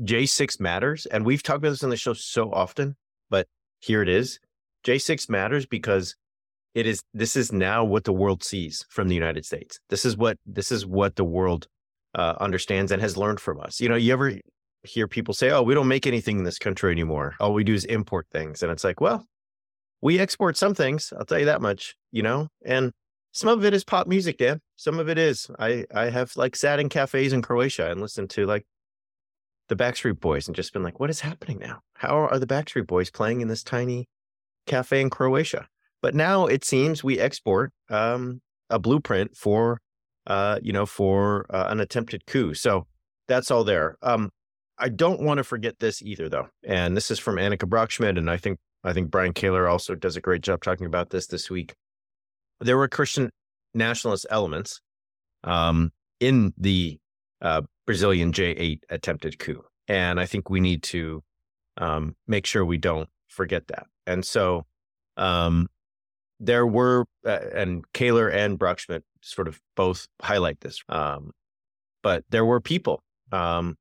J6 0.00 0.58
matters, 0.58 1.06
and 1.06 1.24
we've 1.24 1.42
talked 1.42 1.58
about 1.58 1.70
this 1.70 1.84
on 1.84 1.90
the 1.90 1.96
show 1.96 2.14
so 2.14 2.50
often, 2.50 2.96
but 3.30 3.46
here 3.78 4.02
it 4.02 4.08
is. 4.08 4.40
J6 4.84 5.28
matters 5.28 5.66
because 5.66 6.16
it 6.74 6.86
is 6.86 7.02
this 7.12 7.36
is 7.36 7.52
now 7.52 7.84
what 7.84 8.04
the 8.04 8.12
world 8.12 8.42
sees 8.42 8.84
from 8.88 9.08
the 9.08 9.14
United 9.14 9.44
States. 9.44 9.78
This 9.90 10.04
is 10.04 10.16
what 10.16 10.38
this 10.46 10.72
is 10.72 10.84
what 10.84 11.16
the 11.16 11.24
world 11.24 11.68
uh, 12.14 12.34
understands 12.40 12.90
and 12.90 13.00
has 13.00 13.16
learned 13.16 13.40
from 13.40 13.60
us. 13.60 13.80
You 13.80 13.88
know, 13.88 13.94
you 13.94 14.12
ever 14.12 14.32
hear 14.82 15.06
people 15.06 15.34
say, 15.34 15.50
"Oh, 15.50 15.62
we 15.62 15.74
don't 15.74 15.88
make 15.88 16.06
anything 16.06 16.38
in 16.38 16.44
this 16.44 16.58
country 16.58 16.90
anymore. 16.90 17.34
All 17.38 17.54
we 17.54 17.64
do 17.64 17.74
is 17.74 17.84
import 17.84 18.26
things," 18.32 18.62
and 18.62 18.72
it's 18.72 18.84
like, 18.84 19.00
well, 19.00 19.26
we 20.02 20.18
export 20.18 20.56
some 20.56 20.74
things. 20.74 21.12
I'll 21.16 21.24
tell 21.24 21.38
you 21.38 21.46
that 21.46 21.62
much. 21.62 21.94
You 22.10 22.22
know, 22.22 22.48
and 22.64 22.92
some 23.34 23.48
of 23.48 23.64
it 23.64 23.74
is 23.74 23.84
pop 23.84 24.06
music, 24.06 24.38
Dan. 24.38 24.60
Some 24.76 25.00
of 25.00 25.08
it 25.08 25.18
is. 25.18 25.50
I 25.58 25.84
I 25.92 26.08
have 26.08 26.36
like 26.36 26.54
sat 26.54 26.78
in 26.78 26.88
cafes 26.88 27.32
in 27.32 27.42
Croatia 27.42 27.90
and 27.90 28.00
listened 28.00 28.30
to 28.30 28.46
like 28.46 28.64
the 29.68 29.76
Backstreet 29.76 30.20
Boys 30.20 30.46
and 30.46 30.54
just 30.54 30.72
been 30.72 30.84
like, 30.84 31.00
what 31.00 31.10
is 31.10 31.20
happening 31.20 31.58
now? 31.58 31.80
How 31.96 32.28
are 32.28 32.38
the 32.38 32.46
Backstreet 32.46 32.86
Boys 32.86 33.10
playing 33.10 33.40
in 33.40 33.48
this 33.48 33.64
tiny 33.64 34.08
cafe 34.66 35.00
in 35.00 35.10
Croatia? 35.10 35.66
But 36.00 36.14
now 36.14 36.46
it 36.46 36.64
seems 36.64 37.02
we 37.02 37.18
export 37.18 37.72
um, 37.90 38.40
a 38.70 38.78
blueprint 38.78 39.36
for, 39.36 39.80
uh, 40.28 40.60
you 40.62 40.72
know, 40.72 40.86
for 40.86 41.46
uh, 41.50 41.66
an 41.68 41.80
attempted 41.80 42.26
coup. 42.26 42.54
So 42.54 42.86
that's 43.26 43.50
all 43.50 43.64
there. 43.64 43.96
Um, 44.00 44.30
I 44.78 44.90
don't 44.90 45.20
want 45.20 45.38
to 45.38 45.44
forget 45.44 45.80
this 45.80 46.02
either, 46.02 46.28
though. 46.28 46.48
And 46.62 46.96
this 46.96 47.10
is 47.10 47.18
from 47.18 47.36
Annika 47.36 47.68
Brockschmidt, 47.68 48.16
and 48.16 48.30
I 48.30 48.36
think 48.36 48.58
I 48.84 48.92
think 48.92 49.10
Brian 49.10 49.32
Kaylor 49.32 49.68
also 49.68 49.96
does 49.96 50.16
a 50.16 50.20
great 50.20 50.42
job 50.42 50.62
talking 50.62 50.86
about 50.86 51.10
this 51.10 51.26
this 51.26 51.50
week. 51.50 51.74
There 52.60 52.76
were 52.76 52.88
Christian 52.88 53.30
nationalist 53.74 54.26
elements 54.30 54.80
um, 55.42 55.92
in 56.20 56.52
the 56.56 56.98
uh, 57.40 57.62
Brazilian 57.86 58.32
J8 58.32 58.80
attempted 58.90 59.38
coup. 59.38 59.62
And 59.88 60.18
I 60.18 60.26
think 60.26 60.48
we 60.48 60.60
need 60.60 60.82
to 60.84 61.22
um, 61.76 62.16
make 62.26 62.46
sure 62.46 62.64
we 62.64 62.78
don't 62.78 63.08
forget 63.28 63.66
that. 63.68 63.86
And 64.06 64.24
so 64.24 64.64
um, 65.16 65.68
there 66.40 66.66
were, 66.66 67.06
uh, 67.26 67.38
and 67.54 67.84
Kaylor 67.92 68.32
and 68.32 68.58
Brockschmidt 68.58 69.02
sort 69.20 69.48
of 69.48 69.60
both 69.76 70.06
highlight 70.22 70.60
this, 70.60 70.82
um, 70.88 71.32
but 72.02 72.24
there 72.30 72.44
were 72.44 72.60
people 72.60 73.02
um, 73.32 73.76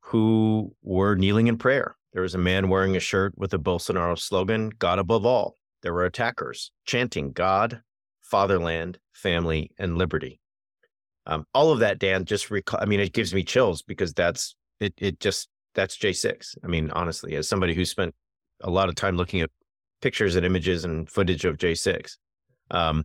who 0.00 0.74
were 0.82 1.14
kneeling 1.14 1.48
in 1.48 1.58
prayer. 1.58 1.96
There 2.12 2.22
was 2.22 2.34
a 2.34 2.38
man 2.38 2.68
wearing 2.68 2.96
a 2.96 3.00
shirt 3.00 3.32
with 3.36 3.54
a 3.54 3.58
Bolsonaro 3.58 4.18
slogan, 4.18 4.70
God 4.78 4.98
above 4.98 5.24
all. 5.24 5.56
There 5.82 5.94
were 5.94 6.04
attackers 6.04 6.70
chanting 6.84 7.32
God, 7.32 7.80
fatherland, 8.32 8.98
family, 9.12 9.70
and 9.78 9.98
liberty. 9.98 10.40
Um, 11.26 11.44
all 11.52 11.70
of 11.70 11.80
that, 11.80 11.98
Dan, 11.98 12.24
just 12.24 12.50
recall. 12.50 12.80
I 12.80 12.86
mean, 12.86 12.98
it 12.98 13.12
gives 13.12 13.34
me 13.34 13.44
chills 13.44 13.82
because 13.82 14.14
that's 14.14 14.56
it. 14.80 14.94
It 14.96 15.20
just 15.20 15.48
that's 15.74 15.96
J6. 15.96 16.56
I 16.64 16.66
mean, 16.66 16.90
honestly, 16.90 17.36
as 17.36 17.46
somebody 17.46 17.74
who 17.74 17.84
spent 17.84 18.14
a 18.62 18.70
lot 18.70 18.88
of 18.88 18.94
time 18.94 19.16
looking 19.16 19.42
at 19.42 19.50
pictures 20.00 20.34
and 20.34 20.46
images 20.46 20.84
and 20.84 21.08
footage 21.08 21.44
of 21.44 21.58
J6, 21.58 22.16
um, 22.70 23.04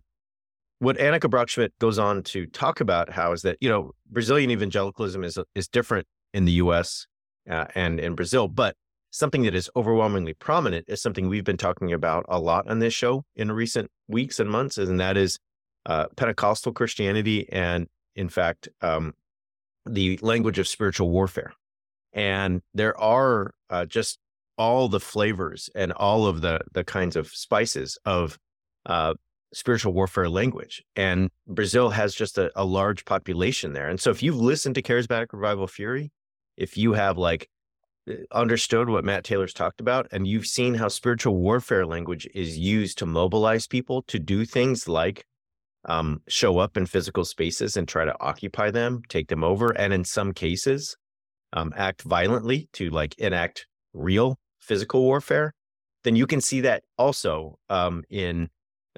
what 0.78 0.96
Annika 0.96 1.30
Brockschmidt 1.30 1.70
goes 1.78 1.98
on 1.98 2.22
to 2.24 2.46
talk 2.46 2.80
about 2.80 3.10
how 3.10 3.32
is 3.32 3.42
that 3.42 3.58
you 3.60 3.68
know 3.68 3.92
Brazilian 4.10 4.50
evangelicalism 4.50 5.22
is 5.22 5.38
is 5.54 5.68
different 5.68 6.06
in 6.32 6.46
the 6.46 6.52
U.S. 6.52 7.06
Uh, 7.48 7.66
and 7.74 8.00
in 8.00 8.14
Brazil, 8.14 8.48
but 8.48 8.74
something 9.10 9.42
that 9.42 9.54
is 9.54 9.70
overwhelmingly 9.74 10.34
prominent 10.34 10.84
is 10.88 11.00
something 11.00 11.28
we've 11.28 11.44
been 11.44 11.56
talking 11.56 11.92
about 11.92 12.24
a 12.28 12.38
lot 12.38 12.68
on 12.68 12.78
this 12.78 12.94
show 12.94 13.24
in 13.36 13.50
recent 13.52 13.90
weeks 14.06 14.38
and 14.38 14.50
months, 14.50 14.78
and 14.78 15.00
that 15.00 15.16
is 15.16 15.38
uh, 15.86 16.06
Pentecostal 16.16 16.72
Christianity 16.72 17.50
and 17.50 17.88
in 18.18 18.28
fact, 18.28 18.68
um, 18.82 19.14
the 19.86 20.18
language 20.22 20.58
of 20.58 20.66
spiritual 20.66 21.08
warfare. 21.08 21.52
And 22.12 22.62
there 22.74 22.98
are 23.00 23.54
uh, 23.70 23.86
just 23.86 24.18
all 24.58 24.88
the 24.88 24.98
flavors 24.98 25.70
and 25.74 25.92
all 25.92 26.26
of 26.26 26.40
the 26.40 26.60
the 26.72 26.82
kinds 26.82 27.14
of 27.14 27.28
spices 27.28 27.96
of 28.04 28.36
uh, 28.86 29.14
spiritual 29.54 29.92
warfare 29.92 30.28
language. 30.28 30.82
And 30.96 31.30
Brazil 31.46 31.90
has 31.90 32.12
just 32.12 32.38
a, 32.38 32.50
a, 32.56 32.64
large 32.64 33.04
population 33.04 33.72
there. 33.72 33.88
And 33.88 34.00
so 34.00 34.10
if 34.10 34.22
you've 34.22 34.36
listened 34.36 34.74
to 34.74 34.82
Charismatic 34.82 35.28
Revival 35.32 35.68
Fury, 35.68 36.10
if 36.56 36.76
you 36.76 36.94
have 36.94 37.16
like 37.16 37.48
understood 38.32 38.88
what 38.88 39.04
Matt 39.04 39.24
Taylor's 39.24 39.54
talked 39.54 39.80
about, 39.80 40.08
and 40.12 40.26
you've 40.26 40.46
seen 40.46 40.74
how 40.74 40.88
spiritual 40.88 41.36
warfare 41.36 41.86
language 41.86 42.28
is 42.34 42.58
used 42.58 42.98
to 42.98 43.06
mobilize 43.06 43.66
people 43.66 44.02
to 44.02 44.18
do 44.18 44.44
things 44.44 44.88
like 44.88 45.24
um, 45.84 46.22
show 46.28 46.58
up 46.58 46.76
in 46.76 46.86
physical 46.86 47.24
spaces 47.24 47.76
and 47.76 47.88
try 47.88 48.04
to 48.04 48.14
occupy 48.20 48.70
them, 48.70 49.02
take 49.08 49.28
them 49.28 49.44
over, 49.44 49.70
and 49.70 49.92
in 49.92 50.04
some 50.04 50.32
cases, 50.32 50.96
um, 51.52 51.72
act 51.76 52.02
violently 52.02 52.68
to 52.74 52.90
like 52.90 53.18
enact 53.18 53.66
real 53.94 54.38
physical 54.60 55.02
warfare, 55.02 55.54
then 56.04 56.16
you 56.16 56.26
can 56.26 56.40
see 56.40 56.60
that 56.60 56.82
also 56.96 57.58
um, 57.70 58.04
in 58.10 58.48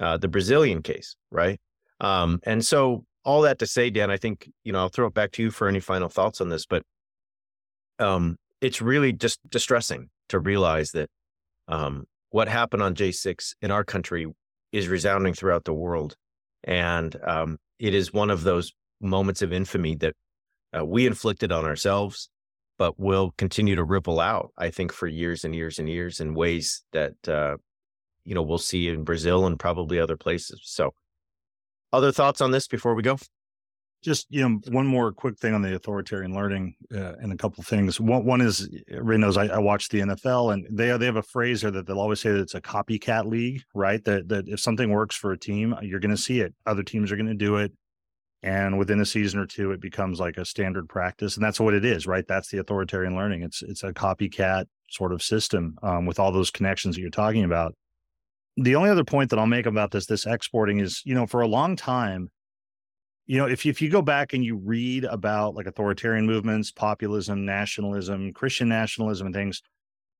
uh, 0.00 0.16
the 0.16 0.28
Brazilian 0.28 0.82
case, 0.82 1.16
right? 1.30 1.60
Um, 2.00 2.40
and 2.44 2.64
so, 2.64 3.04
all 3.22 3.42
that 3.42 3.58
to 3.58 3.66
say, 3.66 3.90
Dan, 3.90 4.10
I 4.10 4.16
think 4.16 4.50
you 4.64 4.72
know 4.72 4.80
I'll 4.80 4.88
throw 4.88 5.06
it 5.06 5.14
back 5.14 5.32
to 5.32 5.42
you 5.42 5.50
for 5.50 5.68
any 5.68 5.80
final 5.80 6.08
thoughts 6.08 6.40
on 6.40 6.48
this, 6.48 6.64
but 6.66 6.82
um, 7.98 8.36
it's 8.60 8.82
really 8.82 9.12
just 9.12 9.38
distressing 9.48 10.10
to 10.28 10.38
realize 10.38 10.90
that 10.92 11.08
um, 11.68 12.04
what 12.30 12.48
happened 12.48 12.82
on 12.82 12.94
J6 12.94 13.54
in 13.62 13.70
our 13.70 13.84
country 13.84 14.26
is 14.72 14.88
resounding 14.88 15.34
throughout 15.34 15.64
the 15.64 15.72
world 15.72 16.16
and 16.64 17.16
um, 17.26 17.58
it 17.78 17.94
is 17.94 18.12
one 18.12 18.30
of 18.30 18.42
those 18.42 18.72
moments 19.00 19.42
of 19.42 19.52
infamy 19.52 19.96
that 19.96 20.14
uh, 20.76 20.84
we 20.84 21.06
inflicted 21.06 21.50
on 21.50 21.64
ourselves, 21.64 22.28
but 22.78 22.98
will 22.98 23.32
continue 23.38 23.74
to 23.74 23.84
ripple 23.84 24.20
out, 24.20 24.52
I 24.56 24.70
think, 24.70 24.92
for 24.92 25.06
years 25.06 25.44
and 25.44 25.54
years 25.54 25.78
and 25.78 25.88
years 25.88 26.20
in 26.20 26.34
ways 26.34 26.82
that, 26.92 27.14
uh, 27.26 27.56
you 28.24 28.34
know, 28.34 28.42
we'll 28.42 28.58
see 28.58 28.88
in 28.88 29.04
Brazil 29.04 29.46
and 29.46 29.58
probably 29.58 29.98
other 29.98 30.16
places. 30.16 30.60
So, 30.64 30.92
other 31.92 32.12
thoughts 32.12 32.40
on 32.40 32.52
this 32.52 32.68
before 32.68 32.94
we 32.94 33.02
go? 33.02 33.18
Just 34.02 34.26
you 34.30 34.48
know, 34.48 34.60
one 34.68 34.86
more 34.86 35.12
quick 35.12 35.38
thing 35.38 35.52
on 35.52 35.60
the 35.60 35.74
authoritarian 35.74 36.34
learning, 36.34 36.74
uh, 36.94 37.14
and 37.20 37.32
a 37.32 37.36
couple 37.36 37.62
things. 37.62 38.00
One, 38.00 38.24
one 38.24 38.40
is 38.40 38.68
Ray 38.90 39.18
knows 39.18 39.36
I, 39.36 39.46
I 39.46 39.58
watch 39.58 39.90
the 39.90 40.00
NFL, 40.00 40.54
and 40.54 40.66
they 40.70 40.96
they 40.96 41.06
have 41.06 41.16
a 41.16 41.22
phrase 41.22 41.60
there 41.60 41.70
that 41.70 41.86
they'll 41.86 42.00
always 42.00 42.20
say 42.20 42.30
that 42.30 42.40
it's 42.40 42.54
a 42.54 42.62
copycat 42.62 43.26
league, 43.26 43.62
right? 43.74 44.02
That 44.04 44.28
that 44.28 44.48
if 44.48 44.60
something 44.60 44.90
works 44.90 45.16
for 45.16 45.32
a 45.32 45.38
team, 45.38 45.74
you're 45.82 46.00
going 46.00 46.14
to 46.14 46.16
see 46.16 46.40
it. 46.40 46.54
Other 46.64 46.82
teams 46.82 47.12
are 47.12 47.16
going 47.16 47.26
to 47.26 47.34
do 47.34 47.56
it, 47.56 47.72
and 48.42 48.78
within 48.78 49.00
a 49.00 49.06
season 49.06 49.38
or 49.38 49.46
two, 49.46 49.72
it 49.72 49.80
becomes 49.80 50.18
like 50.18 50.38
a 50.38 50.46
standard 50.46 50.88
practice, 50.88 51.36
and 51.36 51.44
that's 51.44 51.60
what 51.60 51.74
it 51.74 51.84
is, 51.84 52.06
right? 52.06 52.26
That's 52.26 52.50
the 52.50 52.58
authoritarian 52.58 53.14
learning. 53.14 53.42
It's 53.42 53.62
it's 53.62 53.82
a 53.82 53.92
copycat 53.92 54.64
sort 54.88 55.12
of 55.12 55.22
system 55.22 55.76
um, 55.82 56.06
with 56.06 56.18
all 56.18 56.32
those 56.32 56.50
connections 56.50 56.94
that 56.94 57.02
you're 57.02 57.10
talking 57.10 57.44
about. 57.44 57.74
The 58.56 58.76
only 58.76 58.90
other 58.90 59.04
point 59.04 59.30
that 59.30 59.38
I'll 59.38 59.46
make 59.46 59.66
about 59.66 59.90
this 59.90 60.06
this 60.06 60.26
exporting 60.26 60.80
is, 60.80 61.02
you 61.04 61.14
know, 61.14 61.26
for 61.26 61.42
a 61.42 61.46
long 61.46 61.76
time 61.76 62.30
you 63.30 63.38
know 63.38 63.46
if 63.46 63.64
you, 63.64 63.70
if 63.70 63.80
you 63.80 63.88
go 63.88 64.02
back 64.02 64.32
and 64.32 64.44
you 64.44 64.56
read 64.56 65.04
about 65.04 65.54
like 65.54 65.68
authoritarian 65.68 66.26
movements 66.26 66.72
populism 66.72 67.44
nationalism 67.44 68.32
christian 68.32 68.68
nationalism 68.68 69.28
and 69.28 69.34
things 69.36 69.62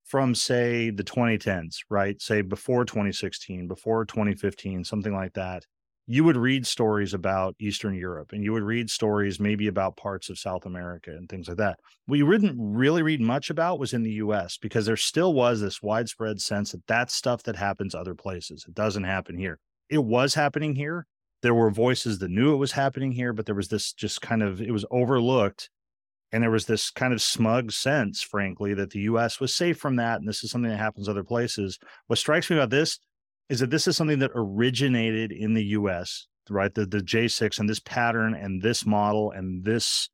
from 0.04 0.32
say 0.32 0.90
the 0.90 1.02
2010s 1.02 1.78
right 1.90 2.22
say 2.22 2.40
before 2.40 2.84
2016 2.84 3.66
before 3.66 4.04
2015 4.04 4.84
something 4.84 5.12
like 5.12 5.32
that 5.32 5.66
you 6.06 6.24
would 6.24 6.36
read 6.36 6.66
stories 6.66 7.14
about 7.14 7.54
Eastern 7.60 7.94
Europe 7.94 8.32
and 8.32 8.42
you 8.42 8.52
would 8.52 8.64
read 8.64 8.90
stories 8.90 9.38
maybe 9.38 9.68
about 9.68 9.96
parts 9.96 10.28
of 10.28 10.40
South 10.40 10.66
America 10.66 11.12
and 11.12 11.28
things 11.28 11.46
like 11.46 11.58
that. 11.58 11.78
What 12.06 12.16
you 12.16 12.28
didn't 12.28 12.56
really 12.58 13.02
read 13.04 13.20
much 13.20 13.48
about 13.48 13.78
was 13.78 13.92
in 13.92 14.02
the 14.02 14.14
US 14.14 14.58
because 14.58 14.86
there 14.86 14.96
still 14.96 15.34
was 15.34 15.60
this 15.60 15.80
widespread 15.80 16.40
sense 16.40 16.72
that 16.72 16.84
that's 16.88 17.14
stuff 17.14 17.44
that 17.44 17.54
happens 17.54 17.94
other 17.94 18.16
places. 18.16 18.64
It 18.66 18.74
doesn't 18.74 19.04
happen 19.04 19.38
here. 19.38 19.60
It 19.88 20.02
was 20.02 20.34
happening 20.34 20.74
here. 20.74 21.06
There 21.42 21.54
were 21.54 21.70
voices 21.70 22.18
that 22.18 22.30
knew 22.30 22.52
it 22.52 22.58
was 22.58 22.72
happening 22.72 23.12
here, 23.12 23.32
but 23.32 23.46
there 23.46 23.54
was 23.54 23.68
this 23.68 23.92
just 23.92 24.20
kind 24.20 24.42
of, 24.42 24.60
it 24.60 24.72
was 24.72 24.84
overlooked. 24.90 25.70
And 26.32 26.42
there 26.42 26.50
was 26.50 26.66
this 26.66 26.90
kind 26.90 27.12
of 27.12 27.20
smug 27.20 27.72
sense, 27.72 28.22
frankly, 28.22 28.74
that 28.74 28.90
the 28.90 29.00
US 29.00 29.40
was 29.40 29.54
safe 29.54 29.78
from 29.78 29.96
that. 29.96 30.20
And 30.20 30.28
this 30.28 30.44
is 30.44 30.50
something 30.50 30.70
that 30.70 30.76
happens 30.76 31.08
other 31.08 31.24
places. 31.24 31.78
What 32.06 32.18
strikes 32.18 32.50
me 32.50 32.56
about 32.56 32.70
this 32.70 32.98
is 33.48 33.60
that 33.60 33.70
this 33.70 33.88
is 33.88 33.96
something 33.96 34.20
that 34.20 34.30
originated 34.34 35.32
in 35.32 35.54
the 35.54 35.64
US, 35.64 36.28
right? 36.48 36.72
The, 36.72 36.86
the 36.86 36.98
J6 36.98 37.58
and 37.58 37.68
this 37.68 37.80
pattern 37.80 38.34
and 38.34 38.62
this 38.62 38.86
model 38.86 39.32
and 39.32 39.64
this 39.64 40.08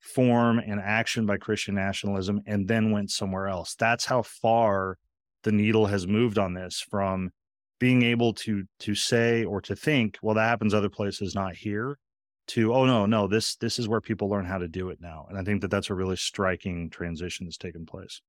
form 0.00 0.58
and 0.58 0.80
action 0.80 1.24
by 1.24 1.38
Christian 1.38 1.74
nationalism 1.76 2.42
and 2.46 2.68
then 2.68 2.90
went 2.90 3.10
somewhere 3.10 3.48
else. 3.48 3.74
That's 3.76 4.04
how 4.04 4.22
far 4.22 4.98
the 5.44 5.52
needle 5.52 5.86
has 5.86 6.06
moved 6.06 6.38
on 6.38 6.54
this 6.54 6.80
from 6.80 7.30
being 7.82 8.02
able 8.02 8.32
to 8.32 8.62
to 8.78 8.94
say 8.94 9.44
or 9.44 9.60
to 9.60 9.74
think, 9.74 10.16
well, 10.22 10.36
that 10.36 10.46
happens 10.46 10.72
other 10.72 10.88
places, 10.88 11.34
not 11.34 11.56
here, 11.56 11.98
to 12.46 12.72
oh 12.72 12.84
no, 12.86 13.06
no, 13.06 13.26
this 13.26 13.56
this 13.56 13.80
is 13.80 13.88
where 13.88 14.00
people 14.00 14.30
learn 14.30 14.44
how 14.44 14.58
to 14.58 14.68
do 14.68 14.90
it 14.90 15.00
now. 15.00 15.26
And 15.28 15.36
I 15.36 15.42
think 15.42 15.62
that 15.62 15.70
that's 15.72 15.90
a 15.90 15.94
really 15.94 16.14
striking 16.14 16.90
transition 16.90 17.44
that's 17.44 17.58
taken 17.58 17.84
place 17.84 18.22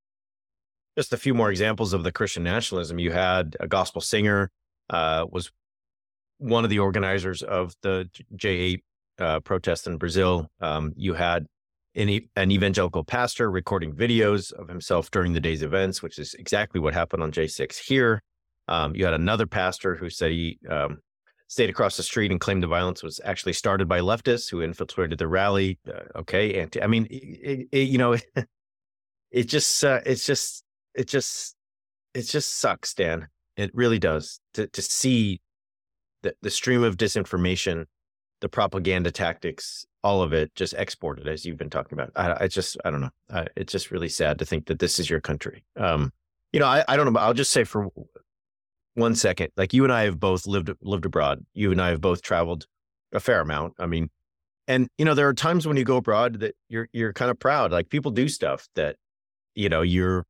just 0.96 1.12
a 1.12 1.16
few 1.16 1.34
more 1.34 1.50
examples 1.50 1.92
of 1.92 2.02
the 2.02 2.12
Christian 2.12 2.42
nationalism. 2.42 2.98
You 2.98 3.12
had 3.12 3.56
a 3.60 3.68
gospel 3.68 4.00
singer 4.00 4.50
uh, 4.90 5.26
was 5.30 5.52
one 6.38 6.64
of 6.64 6.70
the 6.70 6.78
organizers 6.78 7.42
of 7.42 7.74
the 7.82 8.08
J8 8.36 8.78
uh, 9.18 9.40
protest 9.40 9.86
in 9.86 9.96
Brazil. 9.96 10.48
Um, 10.60 10.92
you 10.96 11.14
had 11.14 11.46
an, 11.94 12.20
an, 12.36 12.50
evangelical 12.50 13.04
pastor 13.04 13.50
recording 13.50 13.92
videos 13.92 14.52
of 14.52 14.68
himself 14.68 15.10
during 15.10 15.32
the 15.32 15.40
day's 15.40 15.62
events, 15.62 16.02
which 16.02 16.18
is 16.18 16.34
exactly 16.34 16.80
what 16.80 16.94
happened 16.94 17.22
on 17.22 17.32
J6 17.32 17.76
here. 17.78 18.20
Um, 18.68 18.94
you 18.94 19.04
had 19.04 19.14
another 19.14 19.46
pastor 19.46 19.94
who 19.94 20.10
said 20.10 20.32
he 20.32 20.58
um, 20.68 20.98
stayed 21.48 21.70
across 21.70 21.96
the 21.96 22.02
street 22.02 22.30
and 22.30 22.40
claimed 22.40 22.62
the 22.62 22.66
violence 22.66 23.02
was 23.02 23.20
actually 23.24 23.52
started 23.52 23.88
by 23.88 24.00
leftists 24.00 24.50
who 24.50 24.62
infiltrated 24.62 25.18
the 25.18 25.28
rally. 25.28 25.78
Uh, 25.86 26.18
okay, 26.20 26.60
anti. 26.60 26.82
I 26.82 26.86
mean, 26.86 27.06
it, 27.10 27.68
it, 27.70 27.88
you 27.88 27.98
know, 27.98 28.16
it 29.30 29.44
just 29.44 29.84
uh, 29.84 30.00
it's 30.06 30.26
just 30.26 30.64
it 30.94 31.08
just 31.08 31.56
it 32.14 32.22
just 32.22 32.58
sucks, 32.58 32.94
Dan. 32.94 33.28
It 33.56 33.70
really 33.74 33.98
does 33.98 34.40
to 34.54 34.66
to 34.68 34.82
see 34.82 35.40
the 36.22 36.34
the 36.42 36.50
stream 36.50 36.82
of 36.82 36.96
disinformation, 36.96 37.84
the 38.40 38.48
propaganda 38.48 39.10
tactics, 39.10 39.86
all 40.02 40.22
of 40.22 40.32
it 40.32 40.54
just 40.54 40.74
exported 40.74 41.28
as 41.28 41.44
you've 41.46 41.56
been 41.56 41.70
talking 41.70 41.98
about. 41.98 42.10
I, 42.16 42.44
I 42.44 42.48
just 42.48 42.76
I 42.84 42.90
don't 42.90 43.00
know. 43.00 43.10
I, 43.30 43.46
it's 43.56 43.72
just 43.72 43.90
really 43.90 44.08
sad 44.08 44.38
to 44.38 44.44
think 44.44 44.66
that 44.66 44.78
this 44.78 44.98
is 44.98 45.08
your 45.08 45.20
country. 45.20 45.64
Um, 45.76 46.12
you 46.52 46.60
know, 46.60 46.66
I, 46.66 46.84
I 46.86 46.96
don't 46.96 47.12
know. 47.12 47.18
I'll 47.18 47.34
just 47.34 47.52
say 47.52 47.64
for 47.64 47.88
one 48.94 49.14
second, 49.14 49.50
like 49.56 49.72
you 49.72 49.84
and 49.84 49.92
I 49.92 50.04
have 50.04 50.20
both 50.20 50.46
lived 50.46 50.70
lived 50.82 51.04
abroad. 51.04 51.44
You 51.54 51.72
and 51.72 51.80
I 51.80 51.90
have 51.90 52.00
both 52.00 52.22
traveled 52.22 52.66
a 53.12 53.20
fair 53.20 53.40
amount. 53.40 53.74
I 53.78 53.86
mean, 53.86 54.10
and 54.68 54.88
you 54.98 55.04
know, 55.04 55.14
there 55.14 55.28
are 55.28 55.34
times 55.34 55.66
when 55.66 55.76
you 55.76 55.84
go 55.84 55.96
abroad 55.96 56.40
that 56.40 56.54
you're 56.68 56.88
you're 56.92 57.12
kind 57.12 57.30
of 57.30 57.38
proud. 57.38 57.72
Like 57.72 57.90
people 57.90 58.10
do 58.10 58.28
stuff 58.28 58.68
that 58.74 58.96
you 59.54 59.68
know 59.68 59.82
you're 59.82 60.24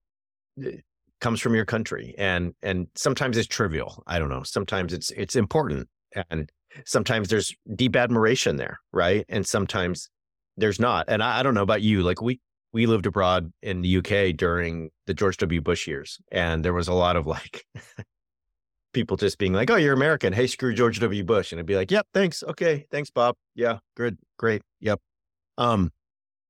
Eh, 0.63 0.79
comes 1.21 1.41
from 1.41 1.55
your 1.55 1.65
country 1.65 2.15
and 2.19 2.53
and 2.63 2.87
sometimes 2.97 3.39
it's 3.39 3.47
trivial 3.47 4.03
i 4.07 4.19
don't 4.19 4.29
know 4.29 4.43
sometimes 4.43 4.93
it's 4.93 5.11
it's 5.13 5.37
important 5.37 5.89
and 6.29 6.53
sometimes 6.85 7.29
there's 7.29 7.55
deep 7.77 7.97
admiration 7.97 8.57
there 8.57 8.79
right 8.93 9.25
and 9.31 9.47
sometimes 9.47 10.11
there's 10.59 10.79
not 10.79 11.07
and 11.09 11.23
I, 11.23 11.39
I, 11.39 11.43
don't 11.43 11.55
know 11.55 11.63
about 11.63 11.81
you 11.81 12.03
like 12.03 12.21
we 12.21 12.41
we 12.75 12.85
lived 12.85 13.07
abroad 13.07 13.51
in 13.63 13.81
the 13.81 13.97
uk 13.99 14.37
during 14.37 14.91
the 15.07 15.15
george 15.15 15.39
w 15.39 15.63
bush 15.63 15.87
years 15.87 16.19
and 16.31 16.63
there 16.63 16.75
was 16.75 16.89
a 16.89 16.93
lot 16.95 17.17
of 17.17 17.27
like 17.27 17.65
people 18.95 19.17
just 19.17 19.39
being 19.39 19.53
like 19.53 19.71
oh 19.71 19.77
you're 19.77 19.93
american. 19.93 20.33
Hey 20.33 20.47
screw 20.47 20.73
george 20.73 21.01
w. 21.01 21.25
Bush. 21.25 21.53
And 21.53 21.61
i'd 21.61 21.67
be 21.67 21.77
like 21.77 21.91
yep 21.91 22.07
thanks. 22.15 22.43
Okay 22.43 22.87
thanks 22.91 23.11
bob. 23.11 23.37
Yeah 23.55 23.79
good 23.97 24.17
great. 24.39 24.63
Yep. 24.81 25.01
Um 25.59 25.91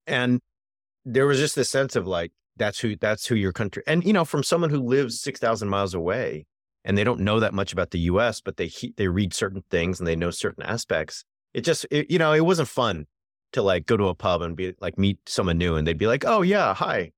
and 0.06 0.40
there 1.04 1.26
was 1.26 1.38
just 1.38 1.56
this 1.56 1.70
sense 1.70 1.96
of 1.96 2.06
like 2.06 2.32
that's 2.56 2.78
who 2.78 2.96
that's 2.96 3.26
who 3.26 3.34
your 3.34 3.52
country 3.52 3.82
and 3.86 4.04
you 4.04 4.12
know 4.12 4.24
from 4.24 4.42
someone 4.42 4.70
who 4.70 4.80
lives 4.80 5.20
6000 5.20 5.68
miles 5.68 5.94
away 5.94 6.46
and 6.84 6.96
they 6.96 7.04
don't 7.04 7.20
know 7.20 7.40
that 7.40 7.54
much 7.54 7.72
about 7.72 7.90
the 7.90 7.98
US 8.00 8.40
but 8.40 8.56
they 8.56 8.70
they 8.96 9.08
read 9.08 9.34
certain 9.34 9.62
things 9.70 9.98
and 9.98 10.06
they 10.06 10.16
know 10.16 10.30
certain 10.30 10.62
aspects 10.62 11.24
it 11.52 11.62
just 11.62 11.86
it, 11.90 12.10
you 12.10 12.18
know 12.18 12.32
it 12.32 12.44
wasn't 12.44 12.68
fun 12.68 13.06
to 13.52 13.62
like 13.62 13.86
go 13.86 13.96
to 13.96 14.08
a 14.08 14.14
pub 14.14 14.42
and 14.42 14.56
be 14.56 14.74
like 14.80 14.98
meet 14.98 15.18
someone 15.26 15.58
new 15.58 15.76
and 15.76 15.86
they'd 15.86 15.98
be 15.98 16.06
like 16.06 16.24
oh 16.26 16.42
yeah 16.42 16.74
hi 16.74 17.10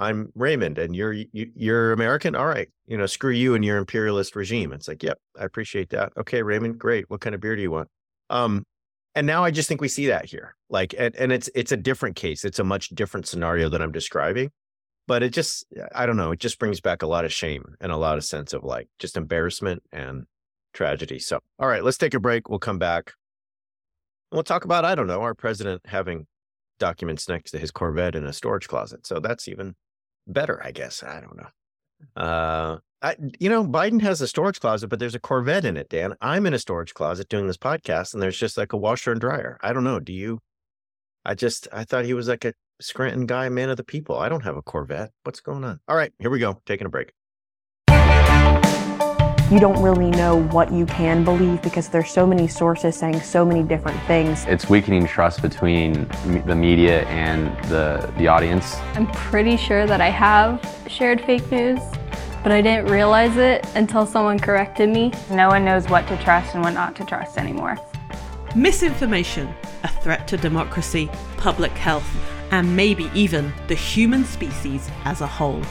I'm 0.00 0.32
Raymond 0.34 0.78
and 0.78 0.96
you're 0.96 1.12
you, 1.12 1.72
are 1.72 1.92
American? 1.92 2.34
All 2.34 2.46
right 2.46 2.68
you 2.86 2.96
know 2.96 3.06
screw 3.06 3.30
you 3.30 3.54
and 3.54 3.64
your 3.64 3.76
imperialist 3.76 4.34
regime. 4.34 4.72
It's 4.72 4.88
like 4.88 5.02
yep 5.02 5.18
I 5.38 5.44
appreciate 5.44 5.90
that. 5.90 6.12
Okay 6.16 6.42
Raymond 6.42 6.78
great. 6.78 7.08
What 7.08 7.20
kind 7.20 7.34
of 7.34 7.40
beer 7.40 7.54
do 7.54 7.62
you 7.62 7.70
want? 7.70 7.88
Um 8.30 8.64
and 9.14 9.26
now 9.26 9.44
I 9.44 9.50
just 9.50 9.68
think 9.68 9.80
we 9.80 9.88
see 9.88 10.06
that 10.06 10.24
here 10.24 10.56
like 10.68 10.94
and, 10.98 11.14
and 11.16 11.30
it's 11.30 11.50
it's 11.54 11.70
a 11.70 11.76
different 11.76 12.16
case. 12.16 12.44
It's 12.44 12.58
a 12.58 12.64
much 12.64 12.88
different 12.88 13.28
scenario 13.28 13.68
that 13.68 13.82
I'm 13.82 13.92
describing 13.92 14.50
but 15.06 15.22
it 15.22 15.30
just 15.30 15.64
i 15.94 16.06
don't 16.06 16.16
know 16.16 16.30
it 16.30 16.38
just 16.38 16.58
brings 16.58 16.80
back 16.80 17.02
a 17.02 17.06
lot 17.06 17.24
of 17.24 17.32
shame 17.32 17.74
and 17.80 17.90
a 17.90 17.96
lot 17.96 18.16
of 18.16 18.22
sense 18.22 18.52
of 18.52 18.62
like 18.62 18.86
just 18.98 19.16
embarrassment 19.16 19.82
and 19.92 20.24
tragedy. 20.72 21.18
So 21.18 21.40
all 21.58 21.68
right 21.68 21.84
let's 21.84 21.98
take 21.98 22.14
a 22.14 22.20
break. 22.20 22.48
We'll 22.48 22.58
come 22.58 22.78
back. 22.78 23.12
We'll 24.32 24.44
talk 24.44 24.64
about 24.64 24.84
i 24.84 24.94
don't 24.94 25.06
know 25.06 25.20
our 25.20 25.34
president 25.34 25.82
having 25.84 26.26
documents 26.80 27.28
next 27.28 27.52
to 27.52 27.58
his 27.58 27.70
corvette 27.70 28.16
in 28.16 28.24
a 28.24 28.32
storage 28.32 28.66
closet. 28.66 29.06
So 29.06 29.20
that's 29.20 29.46
even 29.46 29.76
better 30.32 30.60
i 30.64 30.70
guess 30.70 31.02
i 31.02 31.20
don't 31.20 31.36
know 31.36 32.22
uh 32.22 32.78
I, 33.02 33.16
you 33.38 33.48
know, 33.48 33.64
Biden 33.64 34.02
has 34.02 34.20
a 34.20 34.28
storage 34.28 34.60
closet, 34.60 34.88
but 34.88 34.98
there's 34.98 35.14
a 35.14 35.20
Corvette 35.20 35.64
in 35.64 35.76
it, 35.78 35.88
Dan. 35.88 36.14
I'm 36.20 36.44
in 36.44 36.52
a 36.52 36.58
storage 36.58 36.92
closet 36.92 37.30
doing 37.30 37.46
this 37.46 37.56
podcast, 37.56 38.12
and 38.12 38.22
there's 38.22 38.38
just 38.38 38.58
like 38.58 38.74
a 38.74 38.76
washer 38.76 39.10
and 39.10 39.20
dryer. 39.20 39.58
I 39.62 39.72
don't 39.72 39.84
know. 39.84 40.00
Do 40.00 40.12
you? 40.12 40.40
I 41.24 41.34
just, 41.34 41.66
I 41.72 41.84
thought 41.84 42.04
he 42.04 42.12
was 42.14 42.28
like 42.28 42.44
a 42.44 42.52
Scranton 42.80 43.26
guy, 43.26 43.48
man 43.48 43.70
of 43.70 43.78
the 43.78 43.84
people. 43.84 44.18
I 44.18 44.28
don't 44.28 44.44
have 44.44 44.56
a 44.56 44.62
Corvette. 44.62 45.12
What's 45.22 45.40
going 45.40 45.64
on? 45.64 45.80
All 45.88 45.96
right, 45.96 46.12
here 46.18 46.30
we 46.30 46.38
go. 46.38 46.60
Taking 46.66 46.86
a 46.86 46.90
break. 46.90 47.12
You 49.50 49.58
don't 49.58 49.82
really 49.82 50.10
know 50.10 50.42
what 50.52 50.72
you 50.72 50.86
can 50.86 51.24
believe 51.24 51.60
because 51.60 51.88
there's 51.88 52.08
so 52.08 52.24
many 52.24 52.46
sources 52.46 52.94
saying 52.94 53.20
so 53.20 53.44
many 53.44 53.64
different 53.64 54.00
things. 54.04 54.44
It's 54.46 54.70
weakening 54.70 55.08
trust 55.08 55.42
between 55.42 56.08
the 56.46 56.54
media 56.54 57.02
and 57.06 57.48
the, 57.64 58.12
the 58.16 58.28
audience. 58.28 58.76
I'm 58.94 59.08
pretty 59.08 59.56
sure 59.56 59.88
that 59.88 60.00
I 60.00 60.08
have 60.08 60.64
shared 60.86 61.20
fake 61.22 61.50
news, 61.50 61.80
but 62.44 62.52
I 62.52 62.62
didn't 62.62 62.92
realize 62.92 63.36
it 63.38 63.66
until 63.74 64.06
someone 64.06 64.38
corrected 64.38 64.88
me. 64.88 65.12
No 65.28 65.48
one 65.48 65.64
knows 65.64 65.88
what 65.88 66.06
to 66.06 66.16
trust 66.18 66.54
and 66.54 66.62
what 66.62 66.74
not 66.74 66.94
to 66.94 67.04
trust 67.04 67.36
anymore. 67.36 67.76
Misinformation, 68.54 69.52
a 69.82 69.88
threat 69.88 70.28
to 70.28 70.36
democracy, 70.36 71.10
public 71.38 71.72
health 71.72 72.08
and 72.52 72.76
maybe 72.76 73.10
even 73.14 73.52
the 73.66 73.74
human 73.74 74.24
species 74.24 74.88
as 75.04 75.22
a 75.22 75.26
whole? 75.26 75.62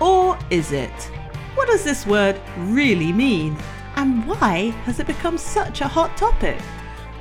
Or 0.00 0.38
is 0.48 0.72
it? 0.72 1.10
What 1.56 1.68
does 1.68 1.84
this 1.84 2.06
word 2.06 2.38
really 2.58 3.14
mean? 3.14 3.56
And 3.96 4.26
why 4.26 4.74
has 4.84 5.00
it 5.00 5.06
become 5.06 5.38
such 5.38 5.80
a 5.80 5.88
hot 5.88 6.14
topic? 6.14 6.60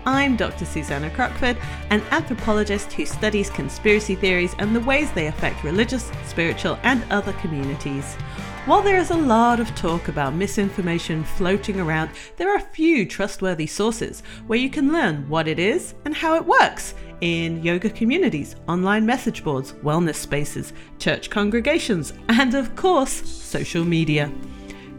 I'm 0.06 0.36
Dr. 0.36 0.66
Susanna 0.66 1.10
Crockford, 1.10 1.58
an 1.90 2.02
anthropologist 2.12 2.92
who 2.92 3.06
studies 3.06 3.50
conspiracy 3.50 4.14
theories 4.14 4.54
and 4.60 4.76
the 4.76 4.82
ways 4.82 5.10
they 5.14 5.28
affect 5.28 5.64
religious, 5.64 6.12
spiritual, 6.26 6.78
and 6.84 7.06
other 7.12 7.32
communities. 7.34 8.18
While 8.66 8.82
there 8.82 8.98
is 8.98 9.12
a 9.12 9.16
lot 9.16 9.60
of 9.60 9.76
talk 9.76 10.08
about 10.08 10.34
misinformation 10.34 11.24
floating 11.24 11.80
around, 11.80 12.10
there 12.38 12.52
are 12.52 12.58
a 12.58 12.74
few 12.74 13.06
trustworthy 13.06 13.68
sources 13.68 14.24
where 14.48 14.58
you 14.58 14.72
can 14.72 14.92
learn 14.92 15.30
what 15.30 15.48
it 15.48 15.60
is 15.60 15.94
and 16.04 16.16
how 16.16 16.34
it 16.36 16.44
works 16.44 16.96
in 17.22 17.62
yoga 17.62 17.92
communities, 17.92 18.56
online 18.68 19.06
message 19.06 19.44
boards, 19.44 19.74
wellness 19.84 20.16
spaces, 20.16 20.74
church 20.98 21.30
congregations, 21.30 22.14
and 22.30 22.56
of 22.56 22.76
course, 22.76 23.12
social 23.12 23.86
media. 23.86 24.32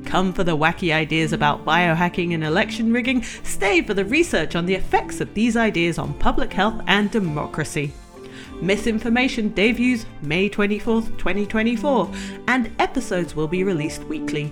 Come 0.04 0.32
for 0.32 0.44
the 0.44 0.56
wacky 0.56 0.94
ideas 0.94 1.32
about 1.32 1.64
biohacking 1.64 2.34
and 2.34 2.44
election 2.44 2.92
rigging, 2.92 3.24
stay 3.24 3.82
for 3.82 3.94
the 3.94 4.04
research 4.04 4.54
on 4.54 4.66
the 4.66 4.76
effects 4.76 5.20
of 5.20 5.34
these 5.34 5.56
ideas 5.56 5.98
on 5.98 6.14
public 6.14 6.52
health 6.52 6.80
and 6.86 7.10
democracy. 7.10 7.92
Misinformation 8.60 9.50
debuts 9.50 10.06
May 10.22 10.48
24th, 10.48 11.16
2024, 11.18 12.10
and 12.48 12.70
episodes 12.78 13.34
will 13.34 13.48
be 13.48 13.64
released 13.64 14.02
weekly. 14.04 14.50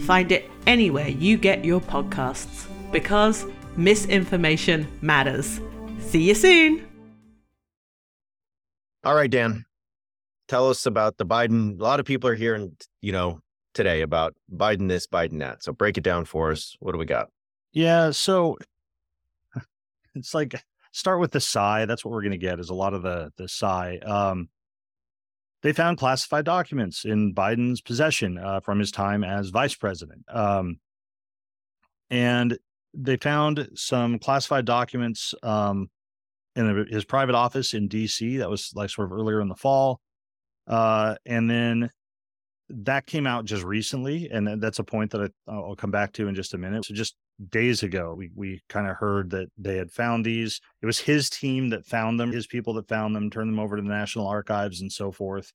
Find 0.00 0.32
it 0.32 0.50
anywhere 0.66 1.08
you 1.08 1.36
get 1.36 1.64
your 1.64 1.80
podcasts 1.80 2.66
because 2.90 3.46
misinformation 3.76 4.86
matters. 5.02 5.60
See 6.00 6.22
you 6.22 6.34
soon! 6.34 6.86
All 9.04 9.14
right, 9.14 9.30
Dan, 9.30 9.64
tell 10.48 10.68
us 10.68 10.86
about 10.86 11.18
the 11.18 11.26
Biden. 11.26 11.78
A 11.78 11.82
lot 11.82 12.00
of 12.00 12.06
people 12.06 12.30
are 12.30 12.34
hearing, 12.34 12.76
you 13.02 13.12
know, 13.12 13.40
today 13.74 14.00
about 14.00 14.34
Biden 14.52 14.88
this, 14.88 15.06
Biden 15.06 15.38
that. 15.40 15.62
So 15.62 15.72
break 15.72 15.98
it 15.98 16.04
down 16.04 16.24
for 16.24 16.50
us. 16.50 16.76
What 16.80 16.92
do 16.92 16.98
we 16.98 17.04
got? 17.04 17.28
Yeah. 17.72 18.12
So 18.12 18.56
it's 20.14 20.32
like 20.32 20.54
start 20.94 21.18
with 21.20 21.32
the 21.32 21.40
sigh. 21.40 21.84
That's 21.84 22.04
what 22.04 22.12
we're 22.12 22.22
going 22.22 22.32
to 22.32 22.38
get 22.38 22.60
is 22.60 22.70
a 22.70 22.74
lot 22.74 22.94
of 22.94 23.02
the 23.02 23.30
the 23.36 23.48
sigh. 23.48 23.98
Um, 23.98 24.48
they 25.62 25.72
found 25.72 25.98
classified 25.98 26.44
documents 26.44 27.04
in 27.04 27.34
Biden's 27.34 27.80
possession 27.80 28.38
uh, 28.38 28.60
from 28.60 28.78
his 28.78 28.90
time 28.90 29.24
as 29.24 29.48
vice 29.48 29.74
president. 29.74 30.24
Um, 30.28 30.78
and 32.10 32.58
they 32.92 33.16
found 33.16 33.68
some 33.74 34.18
classified 34.18 34.66
documents 34.66 35.34
um, 35.42 35.88
in 36.54 36.86
his 36.90 37.06
private 37.06 37.34
office 37.34 37.72
in 37.72 37.88
DC. 37.88 38.38
That 38.38 38.50
was 38.50 38.72
like 38.74 38.90
sort 38.90 39.06
of 39.06 39.12
earlier 39.12 39.40
in 39.40 39.48
the 39.48 39.56
fall. 39.56 40.00
Uh, 40.66 41.16
and 41.24 41.50
then 41.50 41.90
that 42.68 43.06
came 43.06 43.26
out 43.26 43.46
just 43.46 43.64
recently. 43.64 44.28
And 44.30 44.62
that's 44.62 44.80
a 44.80 44.84
point 44.84 45.12
that 45.12 45.32
I, 45.48 45.56
will 45.56 45.76
come 45.76 45.90
back 45.90 46.12
to 46.14 46.28
in 46.28 46.34
just 46.34 46.52
a 46.52 46.58
minute. 46.58 46.84
So 46.84 46.94
just 46.94 47.16
days 47.50 47.82
ago, 47.82 48.14
we, 48.16 48.30
we 48.34 48.62
kind 48.68 48.88
of 48.88 48.96
heard 48.96 49.30
that 49.30 49.48
they 49.58 49.76
had 49.76 49.90
found 49.90 50.24
these. 50.24 50.60
It 50.82 50.86
was 50.86 50.98
his 50.98 51.28
team 51.28 51.70
that 51.70 51.86
found 51.86 52.18
them, 52.18 52.32
his 52.32 52.46
people 52.46 52.74
that 52.74 52.88
found 52.88 53.14
them, 53.14 53.30
turned 53.30 53.50
them 53.50 53.58
over 53.58 53.76
to 53.76 53.82
the 53.82 53.88
National 53.88 54.26
Archives 54.26 54.80
and 54.80 54.90
so 54.90 55.10
forth. 55.10 55.52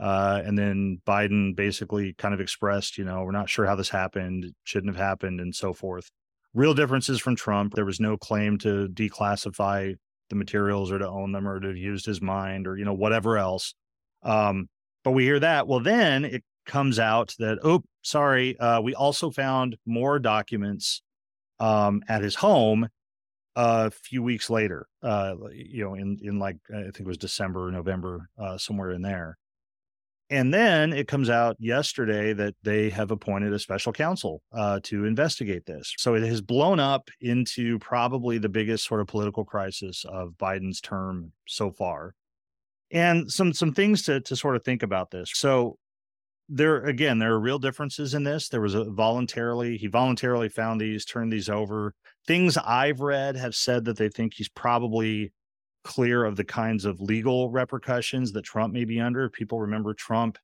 Uh, 0.00 0.42
and 0.44 0.58
then 0.58 1.00
Biden 1.06 1.54
basically 1.54 2.14
kind 2.14 2.34
of 2.34 2.40
expressed, 2.40 2.98
you 2.98 3.04
know, 3.04 3.22
we're 3.22 3.30
not 3.30 3.48
sure 3.48 3.66
how 3.66 3.76
this 3.76 3.88
happened, 3.88 4.52
shouldn't 4.64 4.94
have 4.94 5.04
happened, 5.04 5.40
and 5.40 5.54
so 5.54 5.72
forth. 5.72 6.10
Real 6.54 6.74
differences 6.74 7.20
from 7.20 7.36
Trump. 7.36 7.74
There 7.74 7.84
was 7.84 8.00
no 8.00 8.16
claim 8.16 8.58
to 8.58 8.88
declassify 8.88 9.94
the 10.28 10.36
materials 10.36 10.90
or 10.90 10.98
to 10.98 11.08
own 11.08 11.32
them 11.32 11.46
or 11.46 11.60
to 11.60 11.68
have 11.68 11.76
used 11.76 12.04
his 12.04 12.20
mind 12.20 12.66
or, 12.66 12.76
you 12.76 12.84
know, 12.84 12.94
whatever 12.94 13.38
else. 13.38 13.74
Um, 14.22 14.68
but 15.04 15.12
we 15.12 15.24
hear 15.24 15.40
that. 15.40 15.68
Well, 15.68 15.80
then 15.80 16.24
it 16.24 16.42
comes 16.66 16.98
out 16.98 17.34
that, 17.38 17.58
oh, 17.62 17.82
sorry, 18.02 18.58
uh, 18.58 18.80
we 18.80 18.94
also 18.94 19.30
found 19.30 19.76
more 19.86 20.18
documents 20.18 21.02
um, 21.62 22.02
at 22.08 22.22
his 22.22 22.34
home 22.34 22.88
a 23.54 23.90
few 23.90 24.22
weeks 24.22 24.50
later, 24.50 24.86
uh, 25.02 25.34
you 25.52 25.84
know, 25.84 25.94
in, 25.94 26.18
in 26.22 26.38
like, 26.38 26.56
I 26.70 26.82
think 26.82 27.00
it 27.00 27.06
was 27.06 27.18
December, 27.18 27.68
or 27.68 27.70
November, 27.70 28.28
uh, 28.38 28.58
somewhere 28.58 28.90
in 28.90 29.02
there. 29.02 29.38
And 30.30 30.52
then 30.52 30.94
it 30.94 31.08
comes 31.08 31.28
out 31.28 31.56
yesterday 31.58 32.32
that 32.32 32.54
they 32.62 32.88
have 32.90 33.10
appointed 33.10 33.52
a 33.52 33.58
special 33.58 33.92
counsel 33.92 34.40
uh, 34.52 34.80
to 34.84 35.04
investigate 35.04 35.66
this. 35.66 35.94
So 35.98 36.14
it 36.14 36.22
has 36.22 36.40
blown 36.40 36.80
up 36.80 37.10
into 37.20 37.78
probably 37.78 38.38
the 38.38 38.48
biggest 38.48 38.86
sort 38.86 39.02
of 39.02 39.06
political 39.06 39.44
crisis 39.44 40.06
of 40.08 40.32
Biden's 40.38 40.80
term 40.80 41.32
so 41.46 41.70
far. 41.70 42.14
And 42.90 43.30
some 43.30 43.52
some 43.52 43.72
things 43.74 44.02
to 44.04 44.20
to 44.20 44.34
sort 44.34 44.56
of 44.56 44.64
think 44.64 44.82
about 44.82 45.10
this. 45.10 45.30
So 45.34 45.76
there 46.54 46.84
again, 46.84 47.18
there 47.18 47.32
are 47.32 47.40
real 47.40 47.58
differences 47.58 48.12
in 48.12 48.24
this. 48.24 48.48
There 48.48 48.60
was 48.60 48.74
a 48.74 48.84
voluntarily 48.84 49.78
he 49.78 49.86
voluntarily 49.86 50.50
found 50.50 50.80
these, 50.80 51.04
turned 51.04 51.32
these 51.32 51.48
over. 51.48 51.94
Things 52.26 52.58
I've 52.58 53.00
read 53.00 53.36
have 53.36 53.54
said 53.54 53.86
that 53.86 53.96
they 53.96 54.10
think 54.10 54.34
he's 54.34 54.50
probably 54.50 55.32
clear 55.82 56.24
of 56.24 56.36
the 56.36 56.44
kinds 56.44 56.84
of 56.84 57.00
legal 57.00 57.50
repercussions 57.50 58.32
that 58.32 58.44
Trump 58.44 58.74
may 58.74 58.84
be 58.84 59.00
under. 59.00 59.30
People 59.30 59.60
remember 59.60 59.94
Trump, 59.94 60.36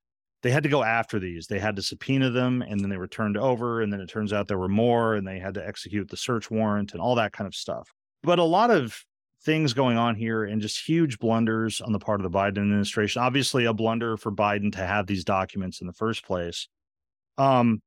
they 0.42 0.50
had 0.50 0.62
to 0.62 0.68
go 0.70 0.82
after 0.82 1.18
these. 1.18 1.46
They 1.46 1.58
had 1.58 1.76
to 1.76 1.82
subpoena 1.82 2.30
them 2.30 2.62
and 2.62 2.80
then 2.80 2.88
they 2.88 2.96
were 2.96 3.06
turned 3.06 3.36
over. 3.36 3.82
And 3.82 3.92
then 3.92 4.00
it 4.00 4.08
turns 4.08 4.32
out 4.32 4.48
there 4.48 4.58
were 4.58 4.68
more 4.68 5.14
and 5.14 5.26
they 5.26 5.38
had 5.38 5.54
to 5.54 5.66
execute 5.66 6.08
the 6.08 6.16
search 6.16 6.50
warrant 6.50 6.92
and 6.92 7.02
all 7.02 7.16
that 7.16 7.32
kind 7.32 7.46
of 7.46 7.54
stuff. 7.54 7.92
But 8.22 8.38
a 8.38 8.44
lot 8.44 8.70
of 8.70 9.04
things 9.42 9.72
going 9.72 9.96
on 9.96 10.14
here 10.14 10.44
and 10.44 10.60
just 10.60 10.86
huge 10.86 11.18
blunders 11.18 11.80
on 11.80 11.92
the 11.92 11.98
part 11.98 12.20
of 12.20 12.30
the 12.30 12.36
Biden 12.36 12.58
administration. 12.58 13.22
Obviously, 13.22 13.64
a 13.64 13.72
blunder 13.72 14.16
for 14.16 14.32
Biden 14.32 14.72
to 14.72 14.84
have 14.84 15.06
these 15.06 15.24
documents 15.24 15.80
in 15.80 15.86
the 15.86 15.92
first 15.92 16.24
place. 16.24 16.68
Um, 17.36 17.80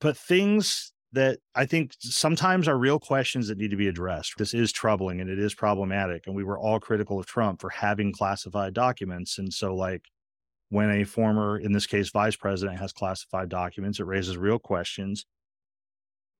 but 0.00 0.16
things 0.16 0.92
that 1.12 1.38
I 1.54 1.64
think 1.66 1.92
sometimes 2.00 2.68
are 2.68 2.76
real 2.76 2.98
questions 2.98 3.48
that 3.48 3.58
need 3.58 3.70
to 3.70 3.76
be 3.76 3.88
addressed. 3.88 4.34
This 4.38 4.54
is 4.54 4.72
troubling 4.72 5.20
and 5.20 5.30
it 5.30 5.38
is 5.38 5.54
problematic. 5.54 6.26
And 6.26 6.34
we 6.34 6.44
were 6.44 6.58
all 6.58 6.80
critical 6.80 7.18
of 7.18 7.26
Trump 7.26 7.60
for 7.60 7.70
having 7.70 8.12
classified 8.12 8.74
documents. 8.74 9.38
And 9.38 9.52
so, 9.52 9.74
like, 9.74 10.04
when 10.70 10.90
a 10.90 11.04
former, 11.04 11.58
in 11.58 11.72
this 11.72 11.86
case, 11.86 12.10
vice 12.10 12.36
president 12.36 12.78
has 12.78 12.92
classified 12.92 13.48
documents, 13.48 14.00
it 14.00 14.06
raises 14.06 14.36
real 14.36 14.58
questions. 14.58 15.24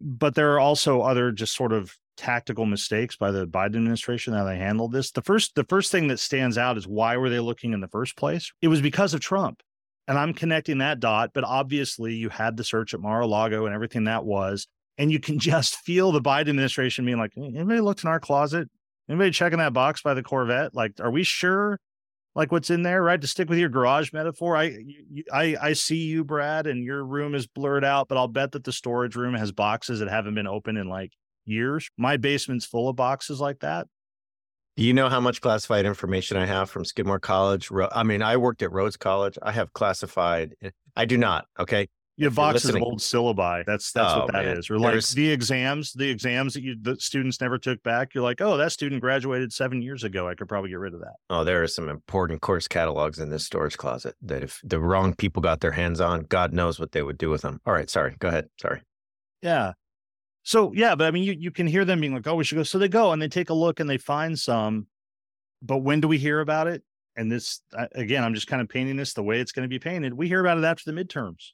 But 0.01 0.35
there 0.35 0.53
are 0.55 0.61
also 0.61 1.01
other 1.01 1.33
just 1.33 1.55
sort 1.55 1.73
of 1.73 1.95
tactical 2.17 2.67
mistakes 2.67 3.17
by 3.17 3.31
the 3.31 3.47
Biden 3.47 3.77
administration 3.77 4.35
how 4.35 4.45
they 4.45 4.57
handled 4.57 4.93
this. 4.93 5.11
The 5.13 5.23
first 5.23 5.55
the 5.55 5.65
first 5.65 5.91
thing 5.91 6.09
that 6.09 6.19
stands 6.19 6.59
out 6.59 6.77
is 6.77 6.87
why 6.87 7.17
were 7.17 7.31
they 7.31 7.41
looking 7.41 7.73
in 7.73 7.81
the 7.81 7.89
first 7.89 8.17
place? 8.17 8.53
It 8.61 8.69
was 8.69 8.81
because 8.81 9.15
of 9.15 9.21
Trump. 9.21 9.63
And 10.09 10.19
I'm 10.19 10.33
connecting 10.33 10.79
that 10.79 11.01
dot, 11.01 11.33
but 11.35 11.45
obviously 11.45 12.15
you 12.15 12.31
had 12.31 12.57
the 12.57 12.65
search 12.65 12.95
at 12.95 13.01
Mar-a-Lago 13.01 13.67
and 13.67 13.75
everything 13.75 14.05
that 14.05 14.25
was, 14.25 14.67
and 14.97 15.13
you 15.13 15.21
can 15.21 15.39
just 15.39 15.77
feel 15.77 16.13
the 16.13 16.21
Biden 16.21 16.49
administration 16.49 17.05
being 17.05 17.19
like, 17.19 17.33
anybody 17.37 17.81
looked 17.81 18.05
in 18.05 18.09
our 18.09 18.21
closet? 18.21 18.69
Anybody 19.09 19.31
checking 19.31 19.59
that 19.59 19.73
box 19.73 20.03
by 20.03 20.15
the 20.15 20.23
Corvette? 20.23 20.75
Like, 20.75 20.93
are 21.01 21.11
we 21.11 21.25
sure? 21.25 21.79
Like 22.39 22.53
what's 22.53 22.71
in 22.71 22.85
there, 22.85 23.03
right? 23.03 23.21
To 23.21 23.27
stick 23.27 23.49
with 23.49 23.59
your 23.59 23.69
garage 23.69 24.13
metaphor, 24.13 24.57
I, 24.57 24.79
I, 25.33 25.57
I 25.61 25.73
see 25.73 26.05
you, 26.05 26.23
Brad, 26.23 26.69
and 26.69 26.85
your 26.85 27.05
room 27.05 27.35
is 27.35 27.49
blurred 27.49 27.85
out, 27.85 28.07
but 28.07 28.17
I'll 28.17 28.29
bet 28.29 28.53
that 28.53 28.63
the 28.63 28.71
storage 28.71 29.17
room 29.17 29.35
has 29.35 29.51
boxes 29.51 29.99
that 29.99 30.09
haven't 30.09 30.37
been 30.37 30.47
opened 30.47 30.79
in 30.79 30.89
like 30.89 31.11
years. 31.47 31.91
My 31.99 32.17
basement's 32.17 32.65
full 32.65 32.89
of 32.89 32.95
boxes 32.95 33.41
like 33.41 33.59
that. 33.59 33.89
You 34.77 34.95
know 34.95 35.09
how 35.09 35.19
much 35.19 35.41
classified 35.41 35.85
information 35.85 36.37
I 36.37 36.47
have 36.47 36.71
from 36.71 36.85
Skidmore 36.85 37.19
College? 37.19 37.71
I 37.91 38.05
mean, 38.05 38.23
I 38.23 38.37
worked 38.37 38.63
at 38.63 38.71
Rhodes 38.71 38.97
College. 38.97 39.37
I 39.43 39.51
have 39.51 39.73
classified. 39.73 40.55
Eh, 40.63 40.71
I 40.95 41.07
do 41.07 41.19
not. 41.19 41.47
Okay. 41.59 41.89
Have 42.27 42.35
boxes 42.35 42.75
of 42.75 42.83
old 42.83 42.99
syllabi. 42.99 43.65
That's 43.65 43.93
that's 43.93 44.13
oh, 44.13 44.19
what 44.21 44.33
that 44.33 44.45
man. 44.45 44.59
is. 44.59 44.71
Or 44.71 44.79
like 44.79 44.93
There's... 44.93 45.13
the 45.13 45.31
exams, 45.31 45.93
the 45.93 46.09
exams 46.09 46.55
that 46.55 46.63
you 46.63 46.77
the 46.81 46.97
students 46.99 47.41
never 47.41 47.59
took 47.59 47.83
back. 47.83 48.15
You're 48.15 48.25
like, 48.25 48.41
oh, 48.41 48.57
that 48.57 48.73
student 48.73 49.01
graduated 49.01 49.53
seven 49.53 49.83
years 49.83 50.05
ago. 50.05 50.29
I 50.29 50.35
could 50.35 50.49
probably 50.49 50.71
get 50.71 50.79
rid 50.79 50.95
of 50.95 51.01
that. 51.01 51.15
Oh, 51.31 51.45
there 51.45 51.63
are 51.63 51.69
some 51.69 51.89
important 51.89 52.41
course 52.41 52.67
catalogs 52.67 53.19
in 53.19 53.31
this 53.31 53.45
storage 53.45 53.77
closet 53.77 54.17
that 54.23 54.43
if 54.43 54.61
the 54.65 54.81
wrong 54.81 55.15
people 55.15 55.43
got 55.43 55.61
their 55.61 55.73
hands 55.73 56.01
on, 56.01 56.23
God 56.23 56.53
knows 56.53 56.81
what 56.81 56.93
they 56.93 57.03
would 57.03 57.19
do 57.19 57.31
with 57.31 57.43
them. 57.43 57.61
All 57.67 57.73
right, 57.73 57.89
sorry. 57.89 58.17
Go 58.19 58.29
ahead. 58.29 58.49
Sorry. 58.61 58.83
Yeah. 59.43 59.73
So 60.43 60.73
yeah, 60.75 60.95
but 60.95 61.07
I 61.07 61.11
mean, 61.11 61.25
you 61.25 61.37
you 61.39 61.51
can 61.51 61.67
hear 61.67 61.85
them 61.85 62.01
being 62.01 62.15
like, 62.15 62.27
"Oh, 62.27 62.35
we 62.35 62.43
should 62.43 62.57
go." 62.57 62.63
So 62.63 62.79
they 62.79 62.89
go 62.89 63.13
and 63.13 63.21
they 63.21 63.29
take 63.29 63.51
a 63.51 63.55
look 63.55 63.81
and 63.81 63.89
they 63.89 63.99
find 63.99 64.39
some. 64.39 64.87
But 65.63 65.79
when 65.79 66.01
do 66.01 66.09
we 66.09 66.19
hear 66.19 66.41
about 66.41 66.67
it? 66.67 66.83
And 67.17 67.31
this 67.31 67.61
again, 67.95 68.25
I'm 68.25 68.35
just 68.35 68.47
kind 68.47 68.63
of 68.63 68.69
painting 68.69 68.97
this 68.97 69.13
the 69.13 69.23
way 69.23 69.41
it's 69.41 69.53
going 69.53 69.65
to 69.65 69.69
be 69.69 69.79
painted. 69.79 70.15
We 70.15 70.27
hear 70.29 70.41
about 70.41 70.59
it 70.59 70.65
after 70.65 70.91
the 70.91 71.05
midterms. 71.05 71.53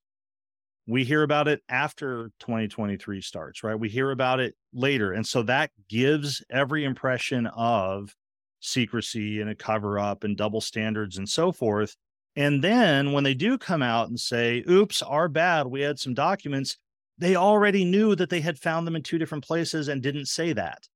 We 0.87 1.05
hear 1.05 1.23
about 1.23 1.49
it 1.49 1.63
after 1.69 2.31
2023 2.41 3.21
starts, 3.23 3.63
right? 3.63 3.79
We 3.79 3.89
hear 3.89 4.11
about 4.11 4.41
it 4.41 4.55
later, 4.73 5.13
and 5.13 5.27
so 5.27 5.43
that 5.45 5.71
gives 5.89 6.45
every 6.51 6.85
impression 6.85 7.47
of 7.47 8.15
secrecy 8.61 9.41
and 9.41 9.51
a 9.51 9.55
cover 9.55 9.99
up 9.99 10.25
and 10.25 10.37
double 10.37 10.61
standards 10.61 11.17
and 11.19 11.29
so 11.29 11.53
forth. 11.53 11.97
And 12.37 12.63
then 12.63 13.13
when 13.13 13.25
they 13.25 13.35
do 13.35 13.57
come 13.59 13.83
out 13.83 14.09
and 14.09 14.19
say, 14.19 14.65
"Oops, 14.69 15.01
our 15.03 15.29
bad, 15.29 15.67
we 15.69 15.81
had 15.83 15.99
some 15.99 16.15
documents," 16.15 16.77
they 17.19 17.37
already 17.37 17.85
knew 17.85 18.15
that 18.17 18.31
they 18.31 18.41
had 18.41 18.59
found 18.59 18.87
them 18.87 18.97
in 18.97 19.03
two 19.03 19.19
different 19.19 19.45
places 19.45 19.89
and 19.89 20.03
didn't 20.03 20.27
say 20.27 20.53
that. 20.53 20.89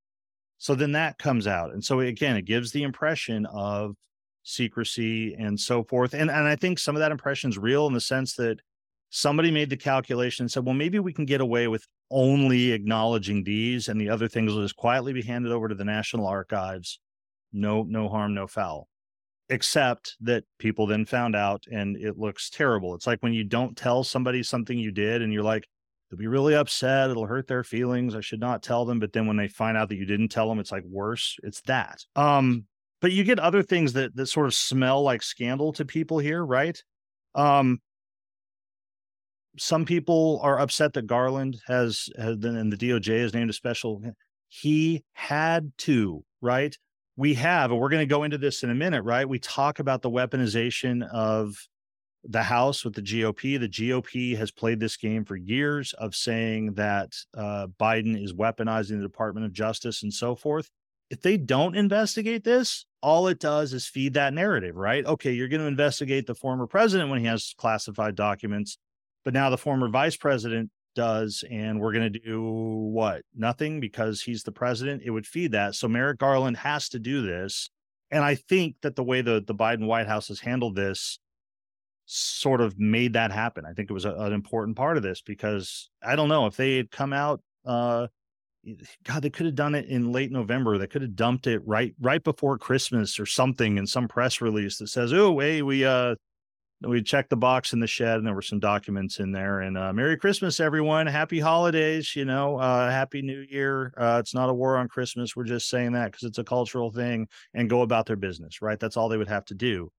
So 0.57 0.75
then 0.75 0.91
that 0.93 1.17
comes 1.17 1.47
out. 1.47 1.73
And 1.73 1.83
so 1.83 1.99
again, 2.01 2.35
it 2.35 2.43
gives 2.43 2.71
the 2.71 2.83
impression 2.83 3.45
of 3.47 3.95
secrecy 4.43 5.33
and 5.35 5.59
so 5.59 5.83
forth. 5.83 6.13
And 6.13 6.29
and 6.29 6.47
I 6.47 6.55
think 6.55 6.79
some 6.79 6.95
of 6.95 6.99
that 6.99 7.11
impression 7.11 7.49
is 7.49 7.57
real 7.57 7.87
in 7.87 7.93
the 7.93 8.01
sense 8.01 8.35
that 8.35 8.59
somebody 9.09 9.51
made 9.51 9.69
the 9.69 9.77
calculation 9.77 10.43
and 10.43 10.51
said, 10.51 10.65
well, 10.65 10.75
maybe 10.75 10.99
we 10.99 11.13
can 11.13 11.25
get 11.25 11.41
away 11.41 11.67
with 11.67 11.85
only 12.11 12.71
acknowledging 12.71 13.43
these 13.43 13.87
and 13.87 13.99
the 13.99 14.09
other 14.09 14.27
things 14.27 14.53
will 14.53 14.61
just 14.61 14.75
quietly 14.75 15.13
be 15.13 15.21
handed 15.21 15.51
over 15.51 15.67
to 15.67 15.75
the 15.75 15.85
National 15.85 16.27
Archives. 16.27 16.99
No, 17.51 17.83
no 17.83 18.07
harm, 18.09 18.33
no 18.33 18.47
foul. 18.47 18.87
Except 19.49 20.15
that 20.21 20.43
people 20.59 20.85
then 20.85 21.05
found 21.05 21.35
out 21.35 21.63
and 21.71 21.97
it 21.97 22.17
looks 22.17 22.49
terrible. 22.49 22.93
It's 22.93 23.07
like 23.07 23.21
when 23.21 23.33
you 23.33 23.43
don't 23.43 23.75
tell 23.75 24.03
somebody 24.03 24.43
something 24.43 24.77
you 24.77 24.91
did 24.91 25.21
and 25.23 25.33
you're 25.33 25.43
like, 25.43 25.67
they'll 26.09 26.19
be 26.19 26.27
really 26.27 26.55
upset. 26.55 27.09
It'll 27.09 27.25
hurt 27.25 27.47
their 27.47 27.63
feelings. 27.63 28.15
I 28.15 28.21
should 28.21 28.39
not 28.39 28.61
tell 28.61 28.85
them. 28.85 28.99
But 28.99 29.13
then 29.13 29.25
when 29.25 29.37
they 29.37 29.47
find 29.47 29.75
out 29.75 29.89
that 29.89 29.97
you 29.97 30.05
didn't 30.05 30.29
tell 30.29 30.47
them, 30.47 30.59
it's 30.59 30.71
like 30.71 30.83
worse. 30.83 31.35
It's 31.41 31.61
that. 31.61 32.03
Um, 32.15 32.65
but 33.01 33.11
you 33.11 33.23
get 33.23 33.39
other 33.39 33.63
things 33.63 33.93
that 33.93 34.15
that 34.15 34.27
sort 34.27 34.47
of 34.47 34.53
smell 34.53 35.01
like 35.01 35.23
scandal 35.23 35.73
to 35.73 35.85
people 35.85 36.19
here, 36.19 36.45
right? 36.45 36.81
Um, 37.33 37.79
some 39.57 39.85
people 39.85 40.39
are 40.43 40.59
upset 40.59 40.93
that 40.93 41.07
Garland 41.07 41.59
has 41.67 42.09
has 42.17 42.37
been 42.37 42.55
and 42.55 42.71
the 42.71 42.77
DOJ 42.77 43.21
has 43.21 43.33
named 43.33 43.49
a 43.49 43.53
special. 43.53 44.01
He 44.47 45.03
had 45.13 45.71
to, 45.79 46.23
right? 46.41 46.75
We 47.15 47.33
have, 47.35 47.71
and 47.71 47.79
we're 47.79 47.89
going 47.89 48.07
to 48.07 48.09
go 48.09 48.23
into 48.23 48.37
this 48.37 48.63
in 48.63 48.69
a 48.69 48.75
minute, 48.75 49.03
right? 49.03 49.27
We 49.27 49.39
talk 49.39 49.79
about 49.79 50.01
the 50.01 50.09
weaponization 50.09 51.07
of 51.09 51.55
the 52.23 52.43
House 52.43 52.83
with 52.83 52.95
the 52.95 53.01
GOP. 53.01 53.59
The 53.59 53.69
GOP 53.69 54.37
has 54.37 54.51
played 54.51 54.79
this 54.79 54.97
game 54.97 55.25
for 55.25 55.35
years 55.35 55.93
of 55.93 56.15
saying 56.15 56.73
that 56.73 57.13
uh, 57.37 57.67
Biden 57.79 58.21
is 58.21 58.33
weaponizing 58.33 58.97
the 58.97 59.03
Department 59.03 59.45
of 59.45 59.53
Justice 59.53 60.03
and 60.03 60.13
so 60.13 60.35
forth. 60.35 60.69
If 61.09 61.21
they 61.21 61.37
don't 61.37 61.75
investigate 61.75 62.43
this, 62.43 62.85
all 63.01 63.27
it 63.27 63.39
does 63.39 63.73
is 63.73 63.87
feed 63.87 64.13
that 64.13 64.33
narrative, 64.33 64.75
right? 64.75 65.05
Okay, 65.05 65.31
you're 65.31 65.47
going 65.47 65.61
to 65.61 65.67
investigate 65.67 66.27
the 66.27 66.35
former 66.35 66.67
president 66.67 67.09
when 67.09 67.19
he 67.19 67.25
has 67.25 67.55
classified 67.57 68.15
documents, 68.15 68.77
but 69.23 69.33
now 69.33 69.49
the 69.49 69.57
former 69.57 69.89
vice 69.89 70.15
president 70.15 70.69
does, 70.95 71.43
and 71.49 71.79
we're 71.79 71.93
going 71.93 72.11
to 72.11 72.19
do 72.19 72.43
what? 72.43 73.21
Nothing 73.35 73.79
because 73.79 74.21
he's 74.21 74.43
the 74.43 74.51
president. 74.51 75.01
It 75.05 75.11
would 75.11 75.27
feed 75.27 75.51
that. 75.51 75.75
So 75.75 75.87
Merrick 75.87 76.17
Garland 76.17 76.57
has 76.57 76.89
to 76.89 76.99
do 76.99 77.21
this. 77.21 77.69
And 78.11 78.23
I 78.23 78.35
think 78.35 78.75
that 78.81 78.95
the 78.95 79.03
way 79.03 79.21
the, 79.21 79.43
the 79.45 79.53
Biden 79.53 79.85
White 79.85 80.07
House 80.07 80.29
has 80.29 80.39
handled 80.39 80.75
this 80.75 81.19
sort 82.05 82.59
of 82.59 82.79
made 82.79 83.13
that 83.13 83.31
happen. 83.31 83.65
I 83.65 83.73
think 83.73 83.89
it 83.89 83.93
was 83.93 84.05
a, 84.05 84.13
an 84.13 84.33
important 84.33 84.75
part 84.75 84.97
of 84.97 85.03
this 85.03 85.21
because 85.21 85.89
I 86.01 86.15
don't 86.15 86.29
know 86.29 86.47
if 86.47 86.55
they 86.55 86.77
had 86.77 86.89
come 86.89 87.13
out 87.13 87.41
uh, 87.65 88.07
God, 89.03 89.21
they 89.21 89.29
could 89.29 89.45
have 89.45 89.55
done 89.55 89.75
it 89.75 89.85
in 89.85 90.11
late 90.11 90.31
November. 90.31 90.77
They 90.77 90.87
could 90.87 91.01
have 91.01 91.15
dumped 91.15 91.47
it 91.47 91.61
right 91.65 91.93
right 91.99 92.23
before 92.23 92.57
Christmas 92.57 93.19
or 93.19 93.25
something 93.25 93.77
in 93.77 93.87
some 93.87 94.07
press 94.07 94.41
release 94.41 94.77
that 94.77 94.87
says, 94.89 95.13
"Oh, 95.13 95.39
hey, 95.39 95.61
we 95.61 95.85
uh 95.85 96.15
we 96.81 97.01
checked 97.01 97.29
the 97.29 97.37
box 97.37 97.73
in 97.73 97.79
the 97.79 97.87
shed 97.87 98.17
and 98.17 98.25
there 98.25 98.33
were 98.33 98.41
some 98.41 98.59
documents 98.59 99.19
in 99.19 99.31
there 99.31 99.61
and 99.61 99.77
uh, 99.77 99.91
merry 99.91 100.17
christmas 100.17 100.59
everyone. 100.59 101.07
Happy 101.07 101.39
holidays 101.39 102.15
you 102.15 102.25
know 102.25 102.57
uh, 102.57 102.89
happy 102.89 103.21
new 103.21 103.45
year. 103.49 103.93
Uh, 103.97 104.17
it's 104.19 104.33
not 104.33 104.49
a 104.49 104.53
war 104.53 104.77
on 104.77 104.87
christmas. 104.87 105.35
We're 105.35 105.43
just 105.43 105.69
saying 105.69 105.93
that 105.93 106.11
because 106.11 106.23
it's 106.23 106.37
a 106.37 106.43
cultural 106.43 106.91
thing 106.91 107.27
and 107.53 107.69
go 107.69 107.81
about 107.81 108.05
their 108.05 108.15
business 108.15 108.61
right? 108.61 108.79
That's 108.79 108.97
all 108.97 109.09
they 109.09 109.17
would 109.17 109.27
have 109.27 109.45
to 109.45 109.55
do. 109.55 109.91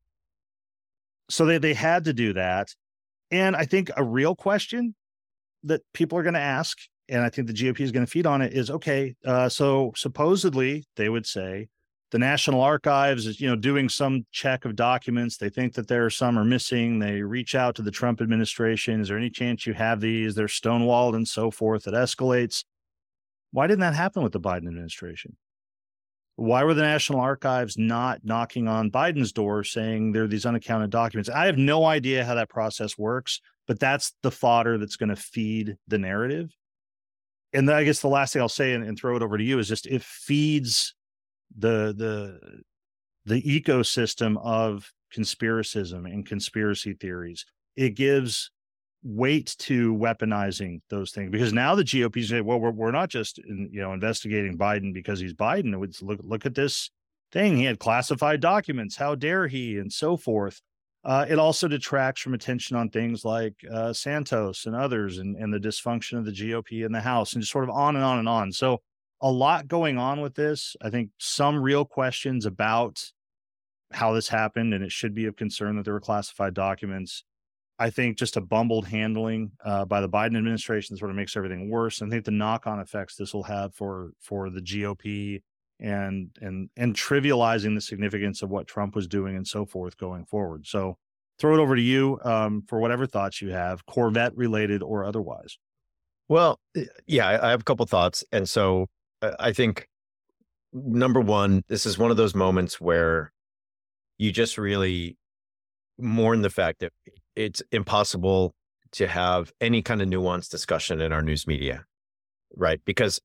So 1.28 1.46
they, 1.46 1.58
they 1.58 1.74
had 1.74 2.04
to 2.04 2.12
do 2.12 2.32
that 2.34 2.74
and 3.30 3.54
i 3.54 3.64
think 3.64 3.90
a 3.96 4.02
real 4.02 4.34
question 4.34 4.94
that 5.62 5.82
people 5.92 6.18
are 6.18 6.22
going 6.24 6.34
to 6.34 6.40
ask 6.40 6.76
and 7.10 7.22
I 7.22 7.28
think 7.28 7.48
the 7.48 7.52
GOP 7.52 7.80
is 7.80 7.90
going 7.90 8.06
to 8.06 8.10
feed 8.10 8.26
on 8.26 8.40
it, 8.40 8.52
is 8.52 8.70
okay. 8.70 9.16
Uh, 9.26 9.48
so 9.48 9.92
supposedly 9.96 10.86
they 10.96 11.08
would 11.08 11.26
say 11.26 11.68
the 12.10 12.18
National 12.18 12.60
Archives 12.60 13.26
is, 13.26 13.40
you 13.40 13.48
know, 13.48 13.56
doing 13.56 13.88
some 13.88 14.26
check 14.32 14.64
of 14.64 14.74
documents. 14.74 15.36
They 15.36 15.48
think 15.48 15.74
that 15.74 15.86
there 15.86 16.04
are 16.04 16.10
some 16.10 16.38
are 16.38 16.44
missing. 16.44 16.98
They 16.98 17.22
reach 17.22 17.54
out 17.54 17.76
to 17.76 17.82
the 17.82 17.90
Trump 17.90 18.20
administration. 18.20 19.00
Is 19.00 19.08
there 19.08 19.16
any 19.16 19.30
chance 19.30 19.66
you 19.66 19.74
have 19.74 20.00
these? 20.00 20.34
They're 20.34 20.46
stonewalled 20.46 21.14
and 21.14 21.26
so 21.26 21.50
forth. 21.50 21.86
It 21.86 21.94
escalates. 21.94 22.64
Why 23.52 23.66
didn't 23.66 23.80
that 23.80 23.94
happen 23.94 24.22
with 24.22 24.32
the 24.32 24.40
Biden 24.40 24.66
administration? 24.68 25.36
Why 26.36 26.64
were 26.64 26.74
the 26.74 26.82
National 26.82 27.20
Archives 27.20 27.76
not 27.76 28.24
knocking 28.24 28.66
on 28.66 28.90
Biden's 28.90 29.32
door 29.32 29.62
saying 29.62 30.12
there 30.12 30.24
are 30.24 30.28
these 30.28 30.46
unaccounted 30.46 30.90
documents? 30.90 31.28
I 31.28 31.46
have 31.46 31.58
no 31.58 31.84
idea 31.84 32.24
how 32.24 32.34
that 32.34 32.48
process 32.48 32.96
works, 32.96 33.40
but 33.68 33.78
that's 33.78 34.14
the 34.22 34.30
fodder 34.30 34.78
that's 34.78 34.96
going 34.96 35.10
to 35.10 35.16
feed 35.16 35.76
the 35.86 35.98
narrative 35.98 36.50
and 37.52 37.68
then 37.68 37.76
I 37.76 37.84
guess 37.84 38.00
the 38.00 38.08
last 38.08 38.32
thing 38.32 38.42
I'll 38.42 38.48
say 38.48 38.74
and, 38.74 38.84
and 38.84 38.98
throw 38.98 39.16
it 39.16 39.22
over 39.22 39.36
to 39.36 39.44
you 39.44 39.58
is 39.58 39.68
just 39.68 39.86
it 39.86 40.02
feeds 40.02 40.94
the 41.56 41.94
the 41.96 42.62
the 43.26 43.42
ecosystem 43.42 44.36
of 44.42 44.90
conspiracism 45.14 46.06
and 46.06 46.26
conspiracy 46.26 46.94
theories. 46.94 47.44
It 47.76 47.90
gives 47.90 48.50
weight 49.02 49.54
to 49.58 49.94
weaponizing 49.94 50.80
those 50.90 51.10
things 51.10 51.30
because 51.30 51.52
now 51.52 51.74
the 51.74 51.84
GOP 51.84 52.24
say, 52.26 52.42
well, 52.42 52.60
we're, 52.60 52.70
we're 52.70 52.90
not 52.90 53.08
just 53.08 53.38
in, 53.38 53.68
you 53.72 53.80
know 53.80 53.92
investigating 53.92 54.58
Biden 54.58 54.92
because 54.92 55.20
he's 55.20 55.34
Biden. 55.34 55.72
It 55.72 55.78
would 55.78 56.00
look 56.02 56.20
look 56.22 56.46
at 56.46 56.54
this 56.54 56.90
thing. 57.32 57.56
He 57.56 57.64
had 57.64 57.78
classified 57.78 58.40
documents. 58.40 58.96
How 58.96 59.14
dare 59.14 59.46
he? 59.46 59.78
And 59.78 59.92
so 59.92 60.16
forth. 60.16 60.60
Uh, 61.02 61.24
it 61.28 61.38
also 61.38 61.66
detracts 61.66 62.20
from 62.20 62.34
attention 62.34 62.76
on 62.76 62.90
things 62.90 63.24
like 63.24 63.54
uh, 63.72 63.90
Santos 63.90 64.66
and 64.66 64.76
others 64.76 65.16
and, 65.16 65.34
and 65.36 65.52
the 65.52 65.58
dysfunction 65.58 66.18
of 66.18 66.26
the 66.26 66.32
GOP 66.32 66.84
in 66.84 66.92
the 66.92 67.00
House 67.00 67.32
and 67.32 67.40
just 67.40 67.52
sort 67.52 67.64
of 67.64 67.70
on 67.70 67.96
and 67.96 68.04
on 68.04 68.18
and 68.18 68.28
on. 68.28 68.52
So, 68.52 68.82
a 69.20 69.30
lot 69.30 69.68
going 69.68 69.98
on 69.98 70.20
with 70.20 70.34
this. 70.34 70.76
I 70.80 70.90
think 70.90 71.10
some 71.18 71.60
real 71.60 71.84
questions 71.84 72.46
about 72.46 73.12
how 73.92 74.12
this 74.12 74.28
happened, 74.28 74.72
and 74.72 74.84
it 74.84 74.92
should 74.92 75.14
be 75.14 75.26
of 75.26 75.36
concern 75.36 75.76
that 75.76 75.84
there 75.84 75.94
were 75.94 76.00
classified 76.00 76.54
documents. 76.54 77.24
I 77.78 77.90
think 77.90 78.18
just 78.18 78.36
a 78.36 78.40
bumbled 78.40 78.88
handling 78.88 79.52
uh, 79.64 79.84
by 79.86 80.00
the 80.00 80.08
Biden 80.08 80.36
administration 80.36 80.96
sort 80.96 81.10
of 81.10 81.16
makes 81.16 81.36
everything 81.36 81.70
worse. 81.70 82.02
I 82.02 82.08
think 82.08 82.24
the 82.24 82.30
knock 82.30 82.66
on 82.66 82.78
effects 82.78 83.16
this 83.16 83.32
will 83.32 83.44
have 83.44 83.74
for 83.74 84.12
for 84.20 84.50
the 84.50 84.60
GOP 84.60 85.42
and 85.80 86.30
and 86.40 86.68
and 86.76 86.94
trivializing 86.94 87.74
the 87.74 87.80
significance 87.80 88.42
of 88.42 88.50
what 88.50 88.66
Trump 88.66 88.94
was 88.94 89.06
doing 89.06 89.34
and 89.34 89.46
so 89.46 89.64
forth 89.64 89.96
going 89.96 90.26
forward. 90.26 90.66
So 90.66 90.98
throw 91.38 91.54
it 91.54 91.60
over 91.60 91.74
to 91.74 91.82
you 91.82 92.20
um, 92.22 92.62
for 92.68 92.78
whatever 92.78 93.06
thoughts 93.06 93.40
you 93.40 93.50
have, 93.50 93.86
Corvette 93.86 94.36
related 94.36 94.82
or 94.82 95.04
otherwise. 95.04 95.58
Well, 96.28 96.60
yeah, 97.06 97.40
I 97.42 97.50
have 97.50 97.62
a 97.62 97.64
couple 97.64 97.86
thoughts, 97.86 98.22
and 98.30 98.48
so 98.48 98.86
I 99.22 99.52
think 99.52 99.88
number 100.72 101.20
one, 101.20 101.62
this 101.68 101.86
is 101.86 101.98
one 101.98 102.10
of 102.10 102.16
those 102.16 102.34
moments 102.34 102.80
where 102.80 103.32
you 104.18 104.32
just 104.32 104.58
really 104.58 105.16
mourn 105.98 106.42
the 106.42 106.50
fact 106.50 106.80
that 106.80 106.92
it's 107.36 107.62
impossible 107.72 108.54
to 108.92 109.06
have 109.06 109.52
any 109.60 109.82
kind 109.82 110.02
of 110.02 110.08
nuanced 110.08 110.50
discussion 110.50 111.00
in 111.00 111.12
our 111.12 111.22
news 111.22 111.46
media, 111.46 111.84
right? 112.56 112.80
Because 112.84 113.20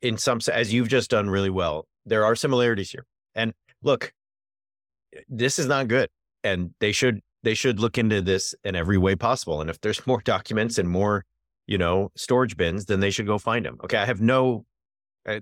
in 0.00 0.18
some 0.18 0.40
as 0.52 0.72
you've 0.72 0.88
just 0.88 1.10
done 1.10 1.30
really 1.30 1.50
well 1.50 1.86
there 2.04 2.24
are 2.24 2.34
similarities 2.34 2.90
here. 2.90 3.06
And 3.34 3.52
look 3.82 4.12
this 5.28 5.58
is 5.58 5.66
not 5.66 5.88
good 5.88 6.08
and 6.42 6.70
they 6.80 6.92
should 6.92 7.20
they 7.44 7.54
should 7.54 7.80
look 7.80 7.98
into 7.98 8.20
this 8.20 8.54
in 8.64 8.74
every 8.74 8.98
way 8.98 9.14
possible. 9.14 9.60
And 9.60 9.70
if 9.70 9.80
there's 9.80 10.04
more 10.06 10.20
documents 10.20 10.78
and 10.78 10.88
more 10.88 11.24
you 11.66 11.78
know 11.78 12.10
storage 12.16 12.56
bins 12.56 12.86
then 12.86 13.00
they 13.00 13.10
should 13.10 13.26
go 13.26 13.38
find 13.38 13.64
them 13.64 13.78
okay 13.84 13.96
i 13.96 14.04
have 14.04 14.20
no 14.20 14.64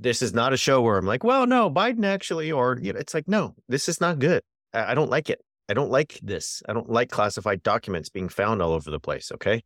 this 0.01 0.23
is 0.23 0.35
not 0.35 0.53
a 0.53 0.57
show 0.57 0.81
where 0.81 0.99
i'm 0.99 1.07
like 1.07 1.25
well 1.25 1.47
no 1.47 1.71
biden 1.71 2.05
actually 2.05 2.53
or 2.53 2.79
you 2.81 2.93
know, 2.93 2.99
it's 2.99 3.14
like 3.14 3.27
no 3.27 3.55
this 3.69 3.88
is 3.88 4.01
not 4.01 4.19
good 4.19 4.43
I, 4.73 4.93
I 4.93 4.95
don't 4.95 5.11
like 5.11 5.31
it 5.31 5.40
i 5.69 5.75
don't 5.75 5.90
like 5.90 6.19
this 6.23 6.62
i 6.69 6.73
don't 6.73 6.90
like 6.90 7.11
classified 7.11 7.62
documents 7.62 8.09
being 8.09 8.29
found 8.29 8.61
all 8.61 8.73
over 8.73 8.90
the 8.90 9.01
place 9.01 9.33
okay 9.33 9.62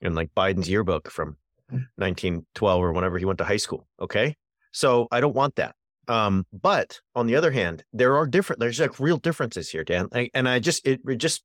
and 0.00 0.14
like 0.14 0.30
biden's 0.36 0.68
yearbook 0.68 1.10
from 1.10 1.36
1912 1.70 2.82
or 2.82 2.92
whenever 2.92 3.18
he 3.18 3.24
went 3.24 3.38
to 3.38 3.44
high 3.44 3.56
school. 3.56 3.86
Okay. 4.00 4.36
So 4.72 5.08
I 5.10 5.20
don't 5.20 5.34
want 5.34 5.56
that. 5.56 5.74
Um, 6.08 6.46
but 6.52 7.00
on 7.14 7.26
the 7.26 7.34
other 7.34 7.50
hand, 7.50 7.82
there 7.92 8.16
are 8.16 8.26
different, 8.26 8.60
there's 8.60 8.78
like 8.78 9.00
real 9.00 9.16
differences 9.16 9.70
here, 9.70 9.82
Dan. 9.82 10.08
I, 10.12 10.30
and 10.34 10.48
I 10.48 10.60
just, 10.60 10.86
it, 10.86 11.00
it 11.06 11.16
just, 11.16 11.42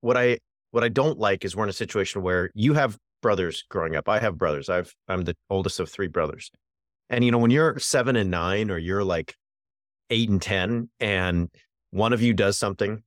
what 0.00 0.16
I, 0.16 0.38
what 0.70 0.84
I 0.84 0.88
don't 0.88 1.18
like 1.18 1.44
is 1.44 1.56
we're 1.56 1.64
in 1.64 1.70
a 1.70 1.72
situation 1.72 2.22
where 2.22 2.50
you 2.54 2.74
have 2.74 2.96
brothers 3.22 3.64
growing 3.68 3.96
up. 3.96 4.08
I 4.08 4.20
have 4.20 4.38
brothers. 4.38 4.68
I've, 4.68 4.94
I'm 5.08 5.22
the 5.22 5.34
oldest 5.50 5.80
of 5.80 5.88
three 5.88 6.06
brothers. 6.06 6.50
And, 7.10 7.24
you 7.24 7.30
know, 7.30 7.38
when 7.38 7.50
you're 7.50 7.78
seven 7.78 8.16
and 8.16 8.30
nine 8.30 8.70
or 8.70 8.78
you're 8.78 9.04
like 9.04 9.34
eight 10.10 10.28
and 10.28 10.40
10 10.40 10.90
and 11.00 11.48
one 11.90 12.12
of 12.12 12.22
you 12.22 12.34
does 12.34 12.56
something 12.56 13.02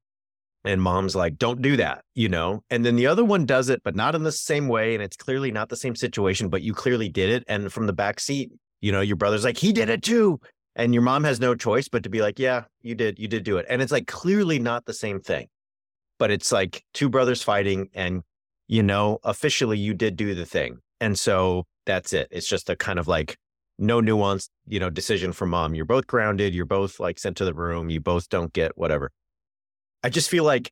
and 0.63 0.81
mom's 0.81 1.15
like 1.15 1.37
don't 1.37 1.61
do 1.61 1.77
that 1.77 2.03
you 2.13 2.29
know? 2.29 2.63
And 2.69 2.85
then 2.85 2.95
the 2.95 3.07
other 3.07 3.25
one 3.25 3.45
does 3.45 3.69
it 3.69 3.81
but 3.83 3.95
not 3.95 4.15
in 4.15 4.23
the 4.23 4.31
same 4.31 4.67
way 4.67 4.93
and 4.93 5.03
it's 5.03 5.17
clearly 5.17 5.51
not 5.51 5.69
the 5.69 5.75
same 5.75 5.95
situation 5.95 6.49
but 6.49 6.61
you 6.61 6.73
clearly 6.73 7.09
did 7.09 7.29
it. 7.29 7.43
And 7.47 7.71
from 7.71 7.87
the 7.87 7.93
back 7.93 8.19
seat 8.19 8.51
you 8.81 8.91
know 8.91 9.01
your 9.01 9.15
brother's 9.15 9.43
like 9.43 9.57
he 9.57 9.71
did 9.73 9.89
it 9.89 10.01
too! 10.03 10.39
And 10.75 10.93
your 10.93 11.03
mom 11.03 11.23
has 11.25 11.39
no 11.39 11.53
choice 11.53 11.87
but 11.87 12.03
to 12.03 12.09
be 12.09 12.21
like 12.21 12.39
yeah 12.39 12.63
you 12.81 12.95
did 12.95 13.19
you 13.19 13.27
did 13.27 13.43
do 13.43 13.57
it. 13.57 13.65
And 13.69 13.81
it's 13.81 13.91
like 13.91 14.07
clearly 14.07 14.59
not 14.59 14.85
the 14.85 14.93
same 14.93 15.19
thing 15.19 15.47
but 16.19 16.29
it's 16.29 16.51
like 16.51 16.83
two 16.93 17.09
brothers 17.09 17.41
fighting 17.41 17.89
and 17.95 18.21
you 18.67 18.83
know 18.83 19.17
officially 19.23 19.77
you 19.77 19.93
did 19.93 20.15
do 20.15 20.35
the 20.35 20.45
thing. 20.45 20.77
And 20.99 21.17
so 21.17 21.65
that's 21.87 22.13
it. 22.13 22.27
It's 22.29 22.47
just 22.47 22.69
a 22.69 22.75
kind 22.75 22.99
of 22.99 23.07
like 23.07 23.37
no 23.81 23.99
nuance 23.99 24.49
you 24.67 24.79
know 24.79 24.89
decision 24.89 25.33
from 25.33 25.49
mom 25.49 25.75
you're 25.75 25.85
both 25.85 26.07
grounded 26.07 26.53
you're 26.55 26.65
both 26.65 26.99
like 26.99 27.19
sent 27.19 27.35
to 27.35 27.43
the 27.43 27.53
room 27.53 27.89
you 27.89 27.99
both 27.99 28.29
don't 28.29 28.53
get 28.53 28.77
whatever 28.77 29.11
I 30.03 30.09
just 30.09 30.29
feel 30.29 30.43
like 30.43 30.71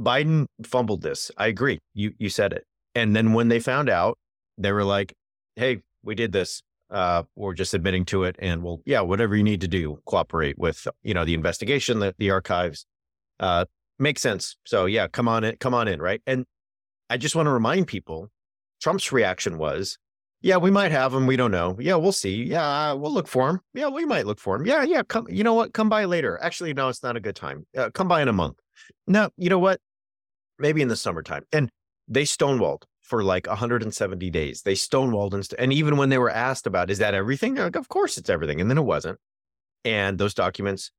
Biden 0.00 0.46
fumbled 0.64 1.02
this. 1.02 1.30
I 1.36 1.46
agree. 1.46 1.78
You 1.94 2.12
you 2.18 2.28
said 2.28 2.52
it. 2.52 2.64
And 2.94 3.16
then 3.16 3.32
when 3.32 3.48
they 3.48 3.60
found 3.60 3.88
out, 3.88 4.18
they 4.58 4.72
were 4.72 4.84
like, 4.84 5.14
"Hey, 5.56 5.80
we 6.02 6.14
did 6.14 6.32
this. 6.32 6.62
Uh, 6.90 7.22
we're 7.36 7.54
just 7.54 7.72
admitting 7.72 8.04
to 8.06 8.24
it, 8.24 8.36
and 8.38 8.62
we'll 8.62 8.82
yeah, 8.84 9.00
whatever 9.00 9.36
you 9.36 9.42
need 9.42 9.60
to 9.62 9.68
do, 9.68 9.98
cooperate 10.04 10.58
with 10.58 10.86
you 11.02 11.14
know 11.14 11.24
the 11.24 11.34
investigation, 11.34 12.00
the 12.00 12.14
the 12.18 12.30
archives. 12.30 12.86
Uh, 13.40 13.64
makes 13.98 14.20
sense. 14.20 14.56
So 14.66 14.86
yeah, 14.86 15.08
come 15.08 15.28
on 15.28 15.44
in, 15.44 15.56
come 15.56 15.74
on 15.74 15.88
in, 15.88 16.00
right? 16.00 16.20
And 16.26 16.44
I 17.08 17.16
just 17.16 17.34
want 17.36 17.46
to 17.46 17.50
remind 17.50 17.86
people, 17.86 18.30
Trump's 18.82 19.12
reaction 19.12 19.58
was, 19.58 19.98
yeah, 20.42 20.56
we 20.56 20.70
might 20.70 20.90
have 20.90 21.14
him. 21.14 21.26
We 21.26 21.36
don't 21.36 21.52
know. 21.52 21.76
Yeah, 21.80 21.94
we'll 21.94 22.12
see. 22.12 22.42
Yeah, 22.42 22.92
we'll 22.92 23.12
look 23.12 23.28
for 23.28 23.48
him. 23.48 23.60
Yeah, 23.74 23.88
we 23.88 24.04
might 24.04 24.26
look 24.26 24.40
for 24.40 24.56
him. 24.56 24.66
Yeah, 24.66 24.82
yeah. 24.82 25.02
Come. 25.02 25.26
You 25.28 25.44
know 25.44 25.54
what? 25.54 25.72
Come 25.72 25.88
by 25.88 26.04
later. 26.04 26.38
Actually, 26.42 26.74
no, 26.74 26.88
it's 26.88 27.02
not 27.02 27.16
a 27.16 27.20
good 27.20 27.36
time. 27.36 27.64
Uh, 27.76 27.90
come 27.90 28.08
by 28.08 28.20
in 28.22 28.28
a 28.28 28.32
month. 28.32 28.58
No, 29.06 29.30
you 29.36 29.48
know 29.48 29.58
what? 29.58 29.80
Maybe 30.58 30.82
in 30.82 30.88
the 30.88 30.96
summertime. 30.96 31.44
And 31.52 31.70
they 32.08 32.24
stonewalled 32.24 32.82
for 33.00 33.22
like 33.22 33.46
170 33.46 34.30
days. 34.30 34.62
They 34.62 34.74
stonewalled 34.74 35.34
and, 35.34 35.44
st- 35.44 35.60
and 35.60 35.72
even 35.72 35.96
when 35.96 36.08
they 36.08 36.18
were 36.18 36.30
asked 36.30 36.66
about, 36.66 36.90
is 36.90 36.98
that 36.98 37.14
everything? 37.14 37.56
Like, 37.56 37.76
of 37.76 37.88
course 37.88 38.18
it's 38.18 38.30
everything. 38.30 38.60
And 38.60 38.70
then 38.70 38.78
it 38.78 38.82
wasn't. 38.82 39.18
And 39.84 40.18
those 40.18 40.34
documents, 40.34 40.90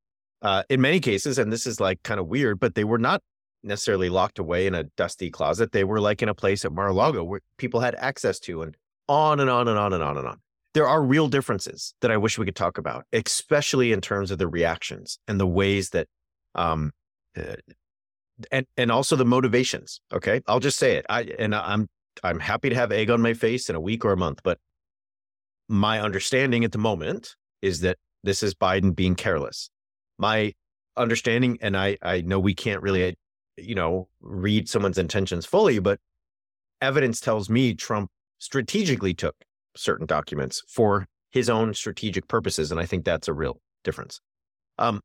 uh, 0.42 0.64
in 0.70 0.82
many 0.82 1.00
cases, 1.00 1.38
and 1.38 1.52
this 1.52 1.66
is 1.66 1.80
like 1.80 2.04
kind 2.04 2.20
of 2.20 2.28
weird, 2.28 2.60
but 2.60 2.76
they 2.76 2.84
were 2.84 2.98
not 2.98 3.22
necessarily 3.64 4.10
locked 4.10 4.40
away 4.40 4.68
in 4.68 4.76
a 4.76 4.84
dusty 4.84 5.30
closet. 5.30 5.72
They 5.72 5.84
were 5.84 6.02
like 6.02 6.22
in 6.22 6.30
a 6.30 6.36
place 6.36 6.66
at 6.66 6.74
Mar-a-Lago 6.74 7.24
where 7.24 7.42
people 7.58 7.80
had 7.80 7.96
access 7.96 8.40
to 8.42 8.62
and 8.62 8.76
on 9.08 9.40
and 9.40 9.50
on 9.50 9.68
and 9.68 9.78
on 9.78 9.94
and 9.94 10.04
on 10.04 10.18
and 10.18 10.28
on. 10.28 10.40
There 10.74 10.88
are 10.88 11.04
real 11.04 11.28
differences 11.28 11.94
that 12.02 12.10
I 12.10 12.18
wish 12.18 12.38
we 12.38 12.46
could 12.46 12.56
talk 12.56 12.78
about, 12.78 13.06
especially 13.14 13.92
in 13.92 14.02
terms 14.02 14.32
of 14.32 14.40
the 14.40 14.48
reactions 14.48 15.20
and 15.28 15.40
the 15.40 15.48
ways 15.48 15.92
that, 15.92 16.08
um, 16.56 16.92
uh, 17.38 17.56
and 18.52 18.66
and 18.76 18.92
also 18.92 19.16
the 19.16 19.26
motivations. 19.26 20.02
Okay, 20.12 20.42
I'll 20.48 20.60
just 20.60 20.78
say 20.78 20.96
it. 20.96 21.06
I 21.10 21.22
and 21.38 21.54
I'm 21.54 21.88
I'm 22.24 22.40
happy 22.40 22.70
to 22.70 22.76
have 22.76 22.92
egg 22.92 23.10
on 23.10 23.22
my 23.22 23.34
face 23.34 23.70
in 23.70 23.76
a 23.76 23.80
week 23.80 24.04
or 24.04 24.14
a 24.14 24.18
month, 24.18 24.40
but 24.44 24.58
my 25.70 26.02
understanding 26.02 26.64
at 26.64 26.72
the 26.72 26.78
moment 26.78 27.36
is 27.62 27.82
that 27.82 27.98
this 28.24 28.44
is 28.44 28.54
Biden 28.54 28.96
being 28.96 29.16
careless. 29.16 29.70
My 30.18 30.54
understanding, 30.98 31.58
and 31.62 31.78
I 31.78 31.98
I 32.02 32.22
know 32.22 32.40
we 32.40 32.56
can't 32.56 32.82
really, 32.82 33.16
you 33.58 33.76
know, 33.76 34.08
read 34.22 34.68
someone's 34.68 34.98
intentions 34.98 35.46
fully, 35.46 35.80
but 35.80 36.00
evidence 36.82 37.20
tells 37.20 37.50
me 37.50 37.74
Trump 37.74 38.10
strategically 38.44 39.14
took 39.14 39.36
certain 39.74 40.06
documents 40.06 40.62
for 40.68 41.08
his 41.32 41.50
own 41.50 41.74
strategic 41.74 42.28
purposes, 42.28 42.72
and 42.72 42.80
I 42.80 42.86
think 42.86 43.06
that's 43.06 43.30
a 43.30 43.34
real 43.34 43.62
difference. 43.86 44.20
Um, 44.78 45.00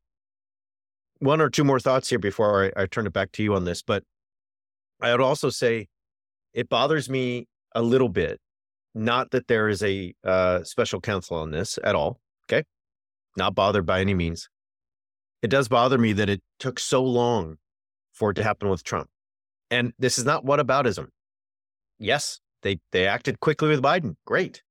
one 1.19 1.39
or 1.39 1.49
two 1.49 1.63
more 1.63 1.79
thoughts 1.79 2.09
here 2.09 2.19
before 2.19 2.65
I, 2.65 2.81
I 2.81 2.85
turn 2.85 3.07
it 3.07 3.13
back 3.13 3.31
to 3.33 3.43
you 3.43 3.55
on 3.55 3.63
this, 3.63 3.81
but 3.81 4.03
I 5.01 5.11
would 5.11 5.21
also 5.21 5.49
say 5.49 5.87
it 6.53 6.67
bothers 6.67 7.09
me 7.09 7.47
a 7.73 7.81
little 7.81 8.09
bit. 8.09 8.41
Not 8.93 9.31
that 9.31 9.47
there 9.47 9.69
is 9.69 9.81
a 9.83 10.13
uh, 10.25 10.63
special 10.63 10.99
counsel 10.99 11.37
on 11.37 11.51
this 11.51 11.79
at 11.81 11.95
all. 11.95 12.19
Okay. 12.45 12.63
Not 13.37 13.55
bothered 13.55 13.85
by 13.85 14.01
any 14.01 14.13
means. 14.13 14.49
It 15.41 15.49
does 15.49 15.69
bother 15.69 15.97
me 15.97 16.11
that 16.13 16.29
it 16.29 16.41
took 16.59 16.77
so 16.77 17.01
long 17.03 17.55
for 18.11 18.31
it 18.31 18.33
to 18.33 18.43
happen 18.43 18.67
with 18.67 18.83
Trump. 18.83 19.07
And 19.71 19.93
this 19.97 20.17
is 20.17 20.25
not 20.25 20.43
whataboutism. 20.43 21.07
Yes, 21.99 22.41
they 22.63 22.79
they 22.91 23.07
acted 23.07 23.39
quickly 23.39 23.69
with 23.69 23.81
Biden. 23.81 24.15
Great. 24.25 24.61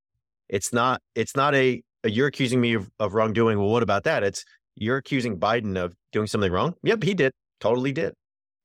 It's 0.48 0.72
not 0.72 1.00
it's 1.14 1.36
not 1.36 1.54
a, 1.54 1.82
a 2.04 2.10
you're 2.10 2.26
accusing 2.26 2.60
me 2.60 2.74
of, 2.74 2.90
of 2.98 3.14
wrongdoing. 3.14 3.58
Well, 3.58 3.68
what 3.68 3.82
about 3.82 4.04
that? 4.04 4.22
It's 4.22 4.44
you're 4.76 4.96
accusing 4.96 5.38
Biden 5.38 5.76
of 5.76 5.94
doing 6.12 6.26
something 6.26 6.52
wrong. 6.52 6.74
Yep, 6.82 7.02
he 7.02 7.14
did. 7.14 7.32
Totally 7.60 7.92
did. 7.92 8.14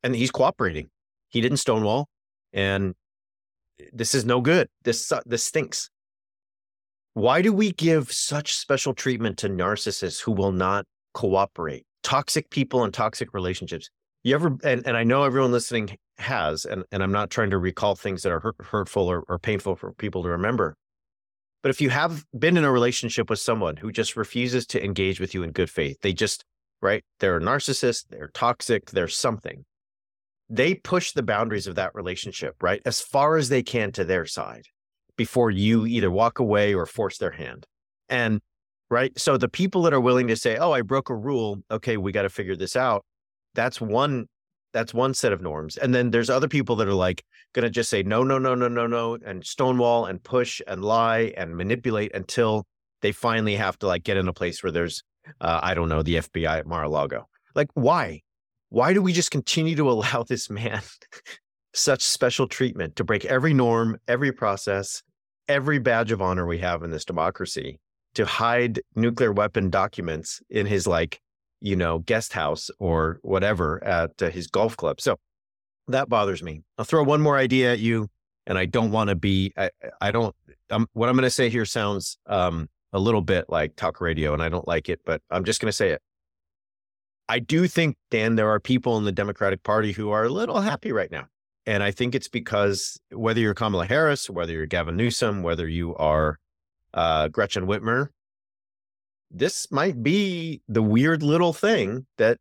And 0.03 0.15
he's 0.15 0.31
cooperating. 0.31 0.89
He 1.29 1.41
didn't 1.41 1.57
stonewall. 1.57 2.07
And 2.51 2.93
this 3.91 4.13
is 4.13 4.25
no 4.25 4.41
good. 4.41 4.67
This 4.83 5.11
this 5.25 5.43
stinks. 5.43 5.89
Why 7.15 7.41
do 7.41 7.53
we 7.53 7.71
give 7.71 8.11
such 8.11 8.53
special 8.55 8.93
treatment 8.93 9.37
to 9.39 9.49
narcissists 9.49 10.21
who 10.21 10.31
will 10.31 10.51
not 10.51 10.85
cooperate? 11.13 11.85
Toxic 12.01 12.49
people 12.49 12.83
and 12.83 12.93
toxic 12.93 13.33
relationships. 13.33 13.89
You 14.23 14.35
ever 14.35 14.57
and, 14.63 14.85
and 14.87 14.97
I 14.97 15.03
know 15.03 15.23
everyone 15.23 15.51
listening 15.51 15.97
has, 16.17 16.65
and, 16.65 16.83
and 16.91 17.03
I'm 17.03 17.11
not 17.11 17.29
trying 17.29 17.49
to 17.49 17.57
recall 17.57 17.95
things 17.95 18.23
that 18.23 18.31
are 18.31 18.39
hurt, 18.39 18.55
hurtful 18.59 19.07
or, 19.07 19.23
or 19.27 19.37
painful 19.37 19.75
for 19.75 19.91
people 19.93 20.23
to 20.23 20.29
remember. 20.29 20.75
But 21.61 21.69
if 21.69 21.81
you 21.81 21.89
have 21.89 22.25
been 22.37 22.57
in 22.57 22.63
a 22.63 22.71
relationship 22.71 23.29
with 23.29 23.39
someone 23.39 23.77
who 23.77 23.91
just 23.91 24.15
refuses 24.15 24.65
to 24.67 24.83
engage 24.83 25.19
with 25.19 25.33
you 25.33 25.43
in 25.43 25.51
good 25.51 25.69
faith, 25.69 25.97
they 26.01 26.13
just, 26.13 26.43
right? 26.81 27.03
They're 27.19 27.37
a 27.37 27.41
narcissist, 27.41 28.05
they're 28.09 28.31
toxic, 28.33 28.91
they're 28.91 29.07
something 29.07 29.65
they 30.49 30.75
push 30.75 31.11
the 31.11 31.23
boundaries 31.23 31.67
of 31.67 31.75
that 31.75 31.95
relationship, 31.95 32.61
right? 32.61 32.81
As 32.85 33.01
far 33.01 33.37
as 33.37 33.49
they 33.49 33.63
can 33.63 33.91
to 33.93 34.03
their 34.03 34.25
side 34.25 34.65
before 35.17 35.49
you 35.49 35.85
either 35.85 36.11
walk 36.11 36.39
away 36.39 36.73
or 36.73 36.85
force 36.85 37.17
their 37.17 37.31
hand. 37.31 37.65
And 38.09 38.39
right. 38.89 39.17
So 39.19 39.37
the 39.37 39.49
people 39.49 39.83
that 39.83 39.93
are 39.93 39.99
willing 39.99 40.27
to 40.27 40.35
say, 40.35 40.57
oh, 40.57 40.71
I 40.71 40.81
broke 40.81 41.09
a 41.09 41.15
rule. 41.15 41.59
Okay, 41.71 41.97
we 41.97 42.11
got 42.11 42.23
to 42.23 42.29
figure 42.29 42.55
this 42.55 42.75
out. 42.75 43.03
That's 43.55 43.79
one. 43.79 44.27
That's 44.73 44.93
one 44.93 45.13
set 45.13 45.33
of 45.33 45.41
norms. 45.41 45.77
And 45.77 45.93
then 45.93 46.09
there's 46.09 46.31
other 46.31 46.47
people 46.47 46.75
that 46.77 46.87
are 46.87 46.95
like 46.95 47.23
going 47.53 47.63
to 47.63 47.69
just 47.69 47.91
say, 47.91 48.01
no, 48.01 48.23
no, 48.23 48.39
no, 48.39 48.55
no, 48.55 48.67
no, 48.67 48.87
no, 48.87 49.19
and 49.23 49.45
stonewall 49.45 50.05
and 50.05 50.23
push 50.23 50.61
and 50.65 50.83
lie 50.83 51.31
and 51.37 51.55
manipulate 51.55 52.15
until 52.15 52.65
they 53.01 53.11
finally 53.11 53.55
have 53.55 53.77
to 53.79 53.87
like 53.87 54.03
get 54.03 54.17
in 54.17 54.27
a 54.27 54.33
place 54.33 54.63
where 54.63 54.71
there's, 54.71 55.03
uh, 55.39 55.59
I 55.61 55.75
don't 55.75 55.89
know, 55.89 56.01
the 56.01 56.15
FBI 56.15 56.57
at 56.57 56.65
Mar-a-Lago. 56.65 57.27
Like, 57.53 57.69
why? 57.75 58.21
why 58.73 58.91
do 58.91 59.03
we 59.03 59.13
just 59.13 59.29
continue 59.29 59.75
to 59.75 59.89
allow 59.89 60.23
this 60.23 60.49
man 60.49 60.81
such 61.73 62.01
special 62.01 62.47
treatment 62.47 62.95
to 62.95 63.03
break 63.03 63.23
every 63.25 63.53
norm, 63.53 63.97
every 64.07 64.31
process, 64.31 65.03
every 65.47 65.77
badge 65.77 66.11
of 66.11 66.21
honor 66.21 66.47
we 66.47 66.57
have 66.57 66.81
in 66.83 66.89
this 66.89 67.05
democracy 67.05 67.79
to 68.15 68.25
hide 68.25 68.81
nuclear 68.95 69.31
weapon 69.31 69.69
documents 69.69 70.41
in 70.49 70.65
his 70.65 70.87
like, 70.87 71.21
you 71.63 71.77
know, 71.77 71.99
guest 71.99 72.33
house 72.33 72.69
or 72.77 73.19
whatever 73.21 73.81
at 73.83 74.21
uh, 74.21 74.29
his 74.29 74.47
golf 74.47 74.75
club. 74.75 74.99
So 74.99 75.17
that 75.87 76.09
bothers 76.09 76.43
me. 76.43 76.61
I'll 76.77 76.85
throw 76.85 77.03
one 77.03 77.21
more 77.21 77.37
idea 77.37 77.71
at 77.71 77.79
you 77.79 78.09
and 78.45 78.57
I 78.57 78.65
don't 78.65 78.91
want 78.91 79.09
to 79.09 79.15
be 79.15 79.53
I, 79.57 79.69
I 80.01 80.11
don't 80.11 80.35
I'm, 80.69 80.87
what 80.91 81.07
I'm 81.07 81.15
going 81.15 81.23
to 81.23 81.29
say 81.29 81.49
here 81.49 81.65
sounds 81.65 82.17
um, 82.27 82.67
a 82.91 82.99
little 82.99 83.21
bit 83.21 83.45
like 83.47 83.77
talk 83.77 84.01
radio 84.01 84.33
and 84.33 84.43
I 84.43 84.49
don't 84.49 84.67
like 84.67 84.89
it, 84.89 84.99
but 85.05 85.21
I'm 85.31 85.45
just 85.45 85.61
going 85.61 85.69
to 85.69 85.73
say 85.73 85.91
it. 85.91 86.01
I 87.29 87.39
do 87.39 87.67
think, 87.67 87.95
Dan, 88.11 88.35
there 88.35 88.49
are 88.49 88.59
people 88.59 88.97
in 88.97 89.05
the 89.05 89.11
Democratic 89.13 89.63
Party 89.63 89.93
who 89.93 90.11
are 90.11 90.25
a 90.25 90.29
little 90.29 90.59
happy 90.59 90.91
right 90.91 91.09
now. 91.09 91.27
And 91.65 91.81
I 91.81 91.91
think 91.91 92.13
it's 92.13 92.27
because 92.27 92.99
whether 93.11 93.39
you're 93.39 93.53
Kamala 93.53 93.85
Harris, 93.85 94.29
whether 94.29 94.51
you're 94.51 94.65
Gavin 94.65 94.97
Newsom, 94.97 95.43
whether 95.43 95.67
you 95.67 95.95
are 95.95 96.37
uh, 96.93 97.29
Gretchen 97.29 97.65
Whitmer, 97.65 98.09
this 99.33 99.71
might 99.71 100.01
be 100.03 100.61
the 100.67 100.83
weird 100.83 101.23
little 101.23 101.53
thing 101.53 102.05
that 102.17 102.37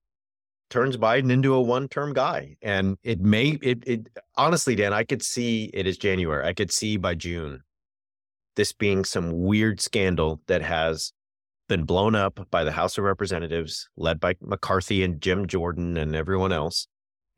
turns 0.68 0.96
Biden 0.96 1.32
into 1.32 1.54
a 1.54 1.60
one-term 1.60 2.12
guy. 2.12 2.56
And 2.62 2.96
it 3.02 3.20
may, 3.20 3.58
it, 3.62 3.82
it 3.86 4.08
honestly, 4.36 4.74
Dan, 4.74 4.92
I 4.92 5.04
could 5.04 5.22
see 5.22 5.70
it 5.74 5.86
is 5.86 5.98
January. 5.98 6.46
I 6.46 6.52
could 6.52 6.70
see 6.70 6.96
by 6.96 7.14
June 7.14 7.62
this 8.56 8.72
being 8.72 9.04
some 9.04 9.42
weird 9.44 9.80
scandal 9.80 10.40
that 10.46 10.62
has 10.62 11.12
been 11.68 11.84
blown 11.84 12.14
up 12.14 12.46
by 12.50 12.64
the 12.64 12.72
House 12.72 12.98
of 12.98 13.04
Representatives, 13.04 13.88
led 13.96 14.20
by 14.20 14.34
McCarthy 14.42 15.02
and 15.02 15.20
Jim 15.20 15.46
Jordan 15.46 15.96
and 15.96 16.14
everyone 16.14 16.52
else, 16.52 16.86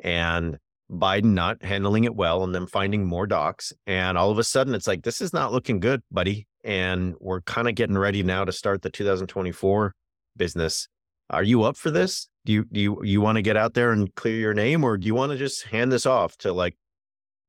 and 0.00 0.58
Biden 0.90 1.34
not 1.34 1.62
handling 1.62 2.04
it 2.04 2.16
well 2.16 2.42
and 2.42 2.54
them 2.54 2.66
finding 2.66 3.06
more 3.06 3.26
docs. 3.26 3.72
And 3.86 4.18
all 4.18 4.30
of 4.30 4.38
a 4.38 4.44
sudden, 4.44 4.74
it's 4.74 4.88
like, 4.88 5.04
this 5.04 5.20
is 5.20 5.32
not 5.32 5.52
looking 5.52 5.78
good, 5.78 6.02
buddy. 6.10 6.48
And 6.64 7.14
we're 7.20 7.42
kind 7.42 7.68
of 7.68 7.74
getting 7.74 7.98
ready 7.98 8.22
now 8.22 8.44
to 8.44 8.52
start 8.52 8.82
the 8.82 8.90
2024 8.90 9.94
business. 10.36 10.88
Are 11.30 11.42
you 11.42 11.62
up 11.62 11.76
for 11.76 11.90
this? 11.90 12.28
Do 12.44 12.52
you 12.52 12.64
do 12.64 12.80
you 12.80 13.04
you 13.04 13.20
want 13.20 13.36
to 13.36 13.42
get 13.42 13.56
out 13.56 13.74
there 13.74 13.92
and 13.92 14.14
clear 14.14 14.36
your 14.36 14.54
name, 14.54 14.84
or 14.84 14.96
do 14.96 15.06
you 15.06 15.14
want 15.14 15.32
to 15.32 15.38
just 15.38 15.64
hand 15.64 15.92
this 15.92 16.06
off 16.06 16.36
to 16.38 16.52
like, 16.52 16.76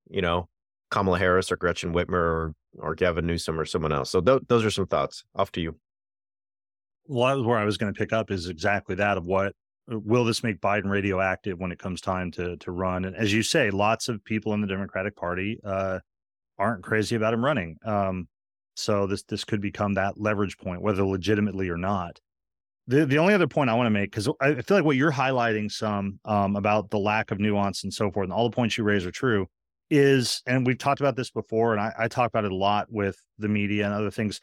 you 0.10 0.21
know, 0.21 0.47
Kamala 0.91 1.17
Harris 1.17 1.51
or 1.51 1.58
Gretchen 1.58 1.93
Whitmer 1.93 2.13
or 2.13 2.54
or 2.78 2.95
Gavin 2.95 3.25
Newsom 3.25 3.60
or 3.60 3.65
someone 3.65 3.91
else? 3.91 4.12
So 4.12 4.21
th- 4.21 4.43
those 4.47 4.63
are 4.63 4.71
some 4.71 4.88
thoughts. 4.88 5.23
Off 5.36 5.51
to 5.54 5.62
you 5.62 5.78
well, 7.08 7.43
where 7.43 7.58
I 7.58 7.65
was 7.65 7.78
going 7.78 7.93
to 7.93 7.97
pick 7.97 8.13
up 8.13 8.32
is 8.32 8.49
exactly 8.49 8.95
that 8.95 9.17
of 9.17 9.25
what 9.25 9.54
uh, 9.91 9.99
will 9.99 10.25
this 10.25 10.43
make 10.43 10.60
Biden 10.60 10.89
radioactive 10.89 11.60
when 11.60 11.71
it 11.71 11.80
comes 11.80 12.01
time 12.01 12.32
to 12.32 12.58
to 12.58 12.71
run? 12.71 13.06
And 13.06 13.15
as 13.15 13.34
you 13.34 13.43
say, 13.43 13.69
lots 13.69 14.08
of 14.08 14.23
people 14.23 14.54
in 14.54 14.62
the 14.62 14.67
Democratic 14.67 15.15
Party 15.15 15.60
uh, 15.63 15.99
aren't 16.58 16.84
crazy 16.84 17.15
about 17.15 17.34
him 17.34 17.43
running. 17.43 17.78
Um, 17.86 18.28
so 18.76 19.08
this 19.08 19.24
this 19.24 19.44
could 19.44 19.62
become 19.62 19.94
that 19.94 20.20
leverage 20.20 20.58
point, 20.58 20.82
whether 20.82 21.04
legitimately 21.04 21.70
or 21.70 21.78
not. 21.78 22.20
The 22.88 23.06
the 23.06 23.18
only 23.18 23.34
other 23.34 23.48
point 23.48 23.70
I 23.70 23.74
want 23.74 23.88
to 23.88 23.92
make 23.92 24.12
because 24.12 24.30
I 24.40 24.62
feel 24.62 24.78
like 24.78 24.86
what 24.86 24.96
you're 24.96 25.12
highlighting 25.12 25.72
some 25.72 26.20
um, 26.26 26.56
about 26.56 26.92
the 26.92 27.00
lack 27.00 27.32
of 27.32 27.40
nuance 27.40 27.84
and 27.84 27.94
so 27.94 28.12
forth, 28.12 28.26
and 28.26 28.34
all 28.34 28.50
the 28.50 28.56
points 28.56 28.78
you 28.78 28.84
raise 28.84 29.06
are 29.06 29.12
true. 29.12 29.48
Is 29.92 30.42
and 30.48 30.66
we've 30.66 30.78
talked 30.78 31.00
about 31.00 31.16
this 31.16 31.30
before, 31.30 31.74
and 31.74 31.82
I, 31.82 31.94
I 31.98 32.08
talk 32.08 32.30
about 32.30 32.46
it 32.46 32.52
a 32.52 32.56
lot 32.56 32.88
with 32.90 33.18
the 33.38 33.48
media 33.48 33.86
and 33.86 33.94
other 33.94 34.12
things 34.12 34.40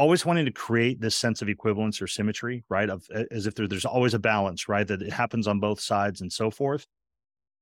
always 0.00 0.24
wanting 0.24 0.46
to 0.46 0.50
create 0.50 0.98
this 0.98 1.14
sense 1.14 1.42
of 1.42 1.48
equivalence 1.50 2.00
or 2.00 2.06
symmetry, 2.06 2.64
right? 2.70 2.88
Of 2.88 3.06
as 3.30 3.46
if 3.46 3.54
there, 3.54 3.68
there's 3.68 3.84
always 3.84 4.14
a 4.14 4.18
balance, 4.18 4.66
right? 4.66 4.86
That 4.86 5.02
it 5.02 5.12
happens 5.12 5.46
on 5.46 5.60
both 5.60 5.78
sides 5.78 6.22
and 6.22 6.32
so 6.32 6.50
forth. 6.50 6.86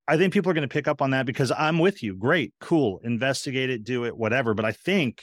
I 0.06 0.16
think 0.16 0.32
people 0.32 0.50
are 0.50 0.54
going 0.54 0.66
to 0.66 0.72
pick 0.72 0.88
up 0.88 1.02
on 1.02 1.10
that 1.10 1.26
because 1.26 1.50
I'm 1.50 1.78
with 1.80 2.02
you. 2.02 2.16
Great, 2.16 2.54
cool, 2.60 3.00
investigate 3.02 3.70
it, 3.70 3.82
do 3.82 4.06
it, 4.06 4.16
whatever. 4.16 4.54
But 4.54 4.64
I 4.64 4.72
think 4.72 5.22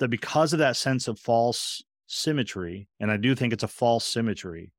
that 0.00 0.08
because 0.08 0.52
of 0.52 0.58
that 0.58 0.76
sense 0.76 1.08
of 1.08 1.18
false 1.18 1.82
symmetry, 2.06 2.88
and 2.98 3.10
I 3.10 3.16
do 3.16 3.34
think 3.34 3.52
it's 3.52 3.62
a 3.62 3.68
false 3.68 4.04
symmetry, 4.04 4.72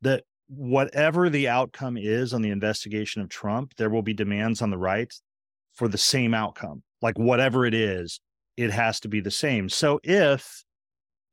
that 0.00 0.24
whatever 0.48 1.30
the 1.30 1.48
outcome 1.48 1.96
is 1.96 2.34
on 2.34 2.42
the 2.42 2.50
investigation 2.50 3.22
of 3.22 3.28
Trump, 3.28 3.74
there 3.76 3.88
will 3.88 4.02
be 4.02 4.12
demands 4.12 4.60
on 4.60 4.70
the 4.70 4.78
right 4.78 5.12
for 5.74 5.88
the 5.88 5.98
same 5.98 6.34
outcome. 6.34 6.82
Like 7.00 7.18
whatever 7.18 7.64
it 7.64 7.74
is, 7.74 8.20
it 8.56 8.70
has 8.70 9.00
to 9.00 9.08
be 9.08 9.20
the 9.20 9.30
same. 9.30 9.68
So 9.68 10.00
if 10.02 10.64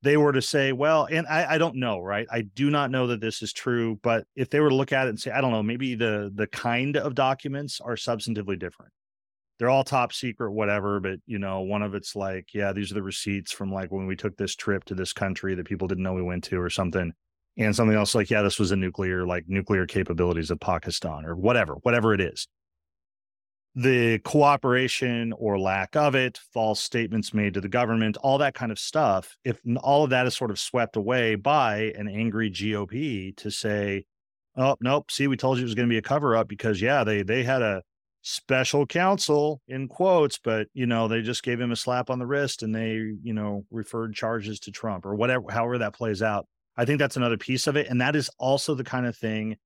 they 0.01 0.16
were 0.16 0.32
to 0.32 0.41
say, 0.41 0.72
well, 0.72 1.07
and 1.11 1.28
I, 1.28 1.55
I 1.55 1.57
don't 1.57 1.76
know, 1.76 1.99
right? 1.99 2.28
I 2.32 2.41
do 2.41 2.70
not 2.70 2.91
know 2.91 3.07
that 3.07 3.20
this 3.20 3.41
is 3.41 3.51
true, 3.51 3.99
but 4.01 4.26
if 4.36 4.49
they 4.49 4.59
were 4.59 4.70
to 4.70 4.76
look 4.76 4.93
at 4.93 5.07
it 5.07 5.09
and 5.09 5.20
say, 5.20 5.32
I 5.32 5.41
don't 5.41 5.51
know, 5.51 5.64
maybe 5.64 5.95
the 5.95 6.32
the 6.34 6.47
kind 6.47 6.95
of 6.95 7.16
documents 7.16 7.82
are 7.82 7.95
substantively 7.95 8.57
different. 8.57 8.93
They're 9.60 9.70
all 9.70 9.84
top 9.84 10.14
secret, 10.14 10.51
whatever, 10.51 10.99
but 10.99 11.20
you 11.26 11.38
know, 11.38 11.62
one 11.62 11.84
of 11.84 11.93
it's 11.93 12.16
like, 12.16 12.53
yeah, 12.53 12.72
these 12.72 12.91
are 12.91 12.95
the 12.95 13.03
receipts 13.03 13.51
from 13.51 13.72
like 13.72 13.91
when 13.91 14.07
we 14.07 14.16
took 14.16 14.38
this 14.38 14.55
trip 14.55 14.86
to 14.86 14.95
this 14.95 15.14
country 15.14 15.53
that 15.55 15.68
people 15.68 15.88
didn't 15.88 16.03
know 16.03 16.14
we 16.14 16.22
went 16.22 16.45
to 16.45 16.60
or 16.60 16.70
something. 16.70 17.12
And 17.57 17.76
something 17.76 17.97
else 17.97 18.16
like, 18.16 18.30
yeah, 18.30 18.41
this 18.41 18.57
was 18.57 18.72
a 18.72 18.78
nuclear, 18.78 19.26
like 19.26 19.43
nuclear 19.47 19.86
capabilities 19.86 20.49
of 20.49 20.62
Pakistan 20.62 21.26
or 21.26 21.36
whatever, 21.36 21.74
whatever 21.82 22.14
it 22.14 22.22
is 22.22 22.47
the 23.76 24.20
cooperation 24.20 25.34
or 25.38 25.60
lack 25.60 25.95
of 25.95 26.16
it, 26.16 26.39
false 26.53 26.80
statements 26.80 27.34
made 27.34 27.53
to 27.53 27.62
the 27.62 27.70
government, 27.70 28.18
all 28.18 28.38
that 28.39 28.55
kind 28.55 28.72
of 28.72 28.80
stuff, 28.80 29.38
if 29.43 29.60
all 29.82 30.03
of 30.03 30.10
that 30.10 30.26
is 30.26 30.36
sort 30.36 30.51
of 30.51 30.60
swept 30.60 30.95
away 30.95 31.36
by 31.36 31.93
an 31.95 32.07
angry 32.07 32.49
GOP 32.49 33.36
to 33.38 33.49
say, 33.49 34.05
oh, 34.57 34.76
nope, 34.82 35.12
see, 35.12 35.28
we 35.28 35.38
told 35.38 35.57
you 35.57 35.62
it 35.62 35.66
was 35.66 35.76
going 35.76 35.88
to 35.88 35.93
be 35.93 35.97
a 35.97 36.01
cover 36.01 36.36
up 36.36 36.47
because, 36.47 36.82
yeah, 36.82 37.03
they, 37.03 37.22
they 37.22 37.43
had 37.43 37.62
a, 37.62 37.82
special 38.22 38.86
counsel 38.86 39.61
in 39.67 39.88
quotes, 39.88 40.38
but 40.38 40.67
you 40.74 40.86
know, 40.86 41.07
they 41.07 41.22
just 41.22 41.43
gave 41.43 41.59
him 41.59 41.72
a 41.72 41.76
slap 41.76 42.09
on 42.09 42.20
the 42.20 42.26
wrist 42.26 42.63
and 42.63 42.74
they, 42.74 42.93
you 43.24 43.34
know, 43.34 43.65
referred 43.72 44.13
charges 44.13 44.59
to 44.61 44.72
Trump 44.72 45.05
or 45.05 45.15
whatever, 45.15 45.45
however 45.49 45.78
that 45.78 45.93
plays 45.93 46.22
out. 46.22 46.45
I 46.78 46.86
think 46.86 46.99
that's 46.99 47.17
another 47.17 47.38
piece 47.38 47.67
of 47.67 47.76
it. 47.76 47.88
And 47.88 48.01
that 48.01 48.15
is 48.15 48.30
also 48.38 48.74
the 48.76 48.84
kind 48.84 49.05
of 49.05 49.15
thing 49.15 49.57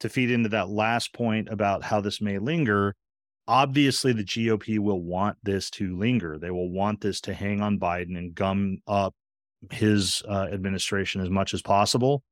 to 0.00 0.08
feed 0.08 0.30
into 0.30 0.48
that 0.50 0.68
last 0.68 1.12
point 1.14 1.48
about 1.50 1.82
how 1.82 2.00
this 2.00 2.20
may 2.20 2.38
linger. 2.38 2.94
Obviously, 3.46 4.12
the 4.12 4.24
GOP 4.24 4.78
will 4.78 5.00
want 5.00 5.36
this 5.42 5.70
to 5.70 5.96
linger. 5.96 6.38
They 6.38 6.50
will 6.50 6.70
want 6.70 7.00
this 7.00 7.20
to 7.22 7.34
hang 7.34 7.60
on 7.60 7.78
Biden 7.78 8.16
and 8.16 8.34
gum 8.34 8.78
up 8.86 9.14
his 9.70 10.22
uh, 10.28 10.48
administration 10.52 11.20
as 11.20 11.30
much 11.30 11.52
as 11.52 11.60
possible. 11.60 12.22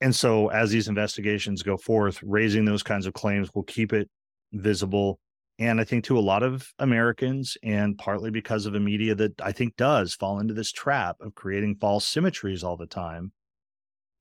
And 0.00 0.14
so, 0.14 0.48
as 0.48 0.70
these 0.70 0.88
investigations 0.88 1.62
go 1.62 1.76
forth, 1.76 2.20
raising 2.22 2.64
those 2.64 2.82
kinds 2.82 3.06
of 3.06 3.14
claims 3.14 3.54
will 3.54 3.62
keep 3.62 3.92
it 3.92 4.10
visible. 4.52 5.18
And 5.58 5.80
I 5.80 5.84
think 5.84 6.04
to 6.04 6.18
a 6.18 6.20
lot 6.20 6.42
of 6.42 6.72
Americans, 6.78 7.56
and 7.62 7.96
partly 7.98 8.30
because 8.30 8.66
of 8.66 8.74
a 8.74 8.80
media 8.80 9.14
that 9.14 9.40
I 9.40 9.52
think 9.52 9.76
does 9.76 10.14
fall 10.14 10.40
into 10.40 10.54
this 10.54 10.72
trap 10.72 11.16
of 11.20 11.34
creating 11.34 11.76
false 11.76 12.06
symmetries 12.06 12.64
all 12.64 12.76
the 12.76 12.86
time, 12.86 13.32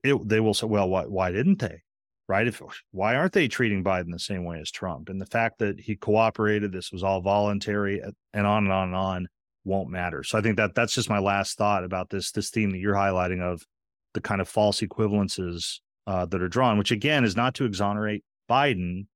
it, 0.04 0.28
they 0.28 0.40
will 0.40 0.54
say, 0.54 0.68
well, 0.68 0.90
why, 0.90 1.04
why 1.04 1.32
didn't 1.32 1.60
they? 1.60 1.82
Right? 2.28 2.48
If 2.48 2.62
why 2.92 3.16
aren't 3.16 3.34
they 3.34 3.48
treating 3.48 3.84
Biden 3.84 4.12
the 4.12 4.20
same 4.20 4.46
way 4.46 4.60
as 4.60 4.72
Trump? 4.72 5.10
And 5.10 5.20
the 5.20 5.26
fact 5.26 5.60
that 5.60 5.80
he 5.80 5.96
cooperated, 5.96 6.72
this 6.72 6.92
was 6.92 7.04
all 7.04 7.22
voluntary, 7.22 8.02
and 8.34 8.48
on 8.48 8.64
and 8.64 8.72
on 8.72 8.88
and 8.90 8.96
on, 8.96 9.28
won't 9.66 9.90
matter. 9.90 10.24
So 10.24 10.38
I 10.38 10.42
think 10.42 10.58
that 10.58 10.74
that's 10.74 10.94
just 10.94 11.10
my 11.10 11.20
last 11.20 11.58
thought 11.58 11.84
about 11.84 12.10
this 12.10 12.32
this 12.32 12.50
theme 12.50 12.72
that 12.72 12.78
you're 12.78 12.96
highlighting 12.96 13.42
of 13.42 13.64
the 14.14 14.22
kind 14.22 14.42
of 14.42 14.48
false 14.48 14.82
equivalences 14.82 15.80
uh, 16.08 16.26
that 16.26 16.42
are 16.42 16.48
drawn, 16.48 16.78
which 16.78 16.92
again 16.92 17.24
is 17.24 17.36
not 17.36 17.54
to 17.56 17.66
exonerate 17.66 18.24
Biden, 18.50 19.08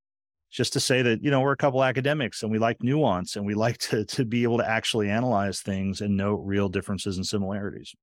just 0.51 0.73
to 0.73 0.79
say 0.79 1.01
that 1.01 1.23
you 1.23 1.31
know 1.31 1.41
we're 1.41 1.51
a 1.51 1.57
couple 1.57 1.83
academics 1.83 2.43
and 2.43 2.51
we 2.51 2.59
like 2.59 2.81
nuance 2.81 3.35
and 3.35 3.45
we 3.45 3.53
like 3.53 3.77
to 3.77 4.05
to 4.05 4.25
be 4.25 4.43
able 4.43 4.57
to 4.57 4.69
actually 4.69 5.09
analyze 5.09 5.61
things 5.61 6.01
and 6.01 6.15
note 6.15 6.41
real 6.43 6.69
differences 6.69 7.17
and 7.17 7.25
similarities. 7.25 7.93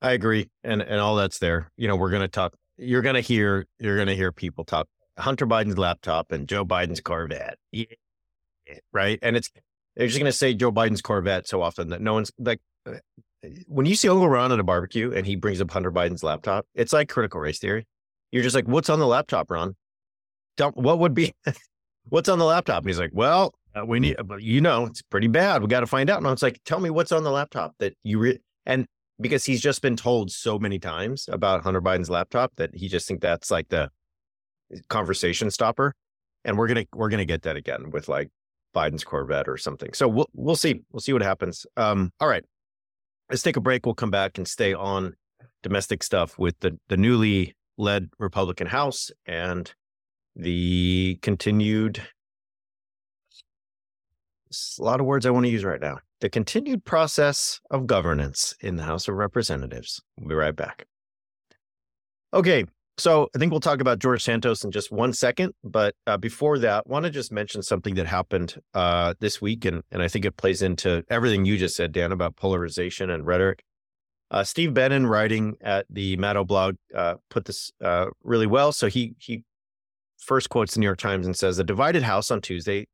I 0.00 0.12
agree, 0.12 0.48
and 0.64 0.82
and 0.82 1.00
all 1.00 1.16
that's 1.16 1.38
there. 1.38 1.70
You 1.76 1.88
know, 1.88 1.96
we're 1.96 2.10
going 2.10 2.22
to 2.22 2.28
talk. 2.28 2.54
You're 2.76 3.02
going 3.02 3.14
to 3.14 3.20
hear. 3.20 3.66
You're 3.78 3.96
going 3.96 4.08
to 4.08 4.16
hear 4.16 4.32
people 4.32 4.64
talk 4.64 4.88
Hunter 5.18 5.46
Biden's 5.46 5.78
laptop 5.78 6.32
and 6.32 6.48
Joe 6.48 6.64
Biden's 6.64 7.00
Corvette, 7.00 7.56
yeah, 7.70 7.84
right? 8.92 9.18
And 9.22 9.36
it's 9.36 9.50
they're 9.96 10.06
just 10.06 10.18
going 10.18 10.30
to 10.30 10.36
say 10.36 10.54
Joe 10.54 10.72
Biden's 10.72 11.02
Corvette 11.02 11.46
so 11.46 11.62
often 11.62 11.88
that 11.90 12.00
no 12.00 12.14
one's 12.14 12.32
like. 12.38 12.60
Uh, 12.86 12.94
when 13.66 13.86
you 13.86 13.96
see 13.96 14.08
Uncle 14.08 14.28
Ron 14.28 14.52
at 14.52 14.60
a 14.60 14.62
barbecue 14.62 15.12
and 15.12 15.26
he 15.26 15.34
brings 15.34 15.60
up 15.60 15.68
Hunter 15.68 15.90
Biden's 15.90 16.22
laptop, 16.22 16.64
it's 16.76 16.92
like 16.92 17.08
critical 17.08 17.40
race 17.40 17.58
theory. 17.58 17.86
You're 18.30 18.44
just 18.44 18.54
like, 18.54 18.68
"What's 18.68 18.88
on 18.88 19.00
the 19.00 19.06
laptop, 19.06 19.50
Ron? 19.50 19.74
Don't, 20.56 20.76
what 20.76 20.98
would 20.98 21.14
be 21.14 21.34
what's 22.08 22.28
on 22.28 22.38
the 22.38 22.44
laptop?" 22.44 22.82
And 22.82 22.88
he's 22.88 22.98
like, 22.98 23.10
"Well, 23.12 23.54
uh, 23.74 23.84
we 23.84 24.00
need, 24.00 24.16
you 24.38 24.60
know, 24.60 24.86
it's 24.86 25.02
pretty 25.02 25.28
bad. 25.28 25.62
We 25.62 25.68
got 25.68 25.80
to 25.80 25.86
find 25.86 26.10
out." 26.10 26.18
And 26.18 26.26
I 26.26 26.30
was 26.30 26.42
like, 26.42 26.60
"Tell 26.64 26.80
me 26.80 26.90
what's 26.90 27.12
on 27.12 27.24
the 27.24 27.30
laptop 27.30 27.74
that 27.78 27.94
you 28.02 28.18
re-? 28.18 28.38
and." 28.66 28.86
Because 29.20 29.44
he's 29.44 29.60
just 29.60 29.82
been 29.82 29.94
told 29.94 30.32
so 30.32 30.58
many 30.58 30.80
times 30.80 31.28
about 31.30 31.62
Hunter 31.62 31.82
Biden's 31.82 32.10
laptop 32.10 32.50
that 32.56 32.74
he 32.74 32.88
just 32.88 33.06
think 33.06 33.20
that's 33.20 33.52
like 33.52 33.68
the 33.68 33.88
conversation 34.88 35.50
stopper, 35.50 35.94
and 36.44 36.58
we're 36.58 36.66
gonna 36.66 36.86
we're 36.94 37.10
gonna 37.10 37.24
get 37.24 37.42
that 37.42 37.54
again 37.54 37.90
with 37.90 38.08
like 38.08 38.30
Biden's 38.74 39.04
Corvette 39.04 39.48
or 39.48 39.56
something. 39.56 39.92
So 39.92 40.08
we'll 40.08 40.28
we'll 40.34 40.56
see 40.56 40.80
we'll 40.92 41.00
see 41.00 41.12
what 41.12 41.22
happens. 41.22 41.66
Um, 41.76 42.10
all 42.20 42.28
right, 42.28 42.44
let's 43.30 43.42
take 43.42 43.56
a 43.56 43.60
break. 43.60 43.86
We'll 43.86 43.94
come 43.94 44.10
back 44.10 44.38
and 44.38 44.48
stay 44.48 44.74
on 44.74 45.14
domestic 45.62 46.02
stuff 46.02 46.38
with 46.38 46.58
the 46.60 46.78
the 46.88 46.96
newly 46.96 47.54
led 47.78 48.10
Republican 48.18 48.66
House 48.66 49.10
and 49.26 49.72
the 50.34 51.18
continued 51.22 52.02
a 54.78 54.82
lot 54.82 55.00
of 55.00 55.06
words 55.06 55.26
I 55.26 55.30
want 55.30 55.46
to 55.46 55.50
use 55.50 55.64
right 55.64 55.80
now. 55.80 55.98
The 56.20 56.28
continued 56.28 56.84
process 56.84 57.60
of 57.70 57.86
governance 57.86 58.54
in 58.60 58.76
the 58.76 58.84
House 58.84 59.08
of 59.08 59.14
Representatives. 59.14 60.00
We'll 60.18 60.28
be 60.28 60.34
right 60.34 60.54
back. 60.54 60.86
Okay, 62.34 62.64
so 62.98 63.28
I 63.34 63.38
think 63.38 63.50
we'll 63.50 63.60
talk 63.60 63.80
about 63.80 63.98
George 63.98 64.22
Santos 64.22 64.64
in 64.64 64.70
just 64.70 64.92
one 64.92 65.12
second. 65.12 65.54
But 65.64 65.94
uh, 66.06 66.16
before 66.16 66.58
that, 66.60 66.84
I 66.86 66.90
want 66.90 67.04
to 67.04 67.10
just 67.10 67.32
mention 67.32 67.62
something 67.62 67.94
that 67.96 68.06
happened 68.06 68.60
uh, 68.74 69.14
this 69.20 69.40
week, 69.40 69.64
and 69.64 69.82
and 69.90 70.02
I 70.02 70.08
think 70.08 70.24
it 70.24 70.36
plays 70.36 70.62
into 70.62 71.04
everything 71.10 71.44
you 71.44 71.58
just 71.58 71.76
said, 71.76 71.92
Dan, 71.92 72.12
about 72.12 72.36
polarization 72.36 73.10
and 73.10 73.26
rhetoric. 73.26 73.64
Uh, 74.30 74.44
Steve 74.44 74.70
Benen, 74.70 75.06
writing 75.08 75.56
at 75.60 75.84
the 75.90 76.16
Maddow 76.16 76.46
blog, 76.46 76.76
uh, 76.94 77.16
put 77.28 77.44
this 77.44 77.70
uh, 77.82 78.06
really 78.22 78.46
well. 78.46 78.72
So 78.72 78.86
he 78.86 79.14
he 79.18 79.44
first 80.22 80.48
quotes 80.48 80.74
the 80.74 80.80
New 80.80 80.86
York 80.86 80.98
Times 80.98 81.26
and 81.26 81.36
says, 81.36 81.56
"The 81.56 81.64
divided 81.64 82.02
House 82.02 82.30
on 82.30 82.40
Tuesday 82.40 82.86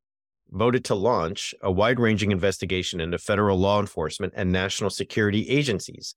voted 0.49 0.83
to 0.85 0.95
launch 0.95 1.53
a 1.61 1.71
wide-ranging 1.71 2.31
investigation 2.31 2.99
into 2.99 3.17
federal 3.17 3.57
law 3.57 3.79
enforcement 3.79 4.33
and 4.35 4.51
national 4.51 4.89
security 4.89 5.49
agencies." 5.49 6.15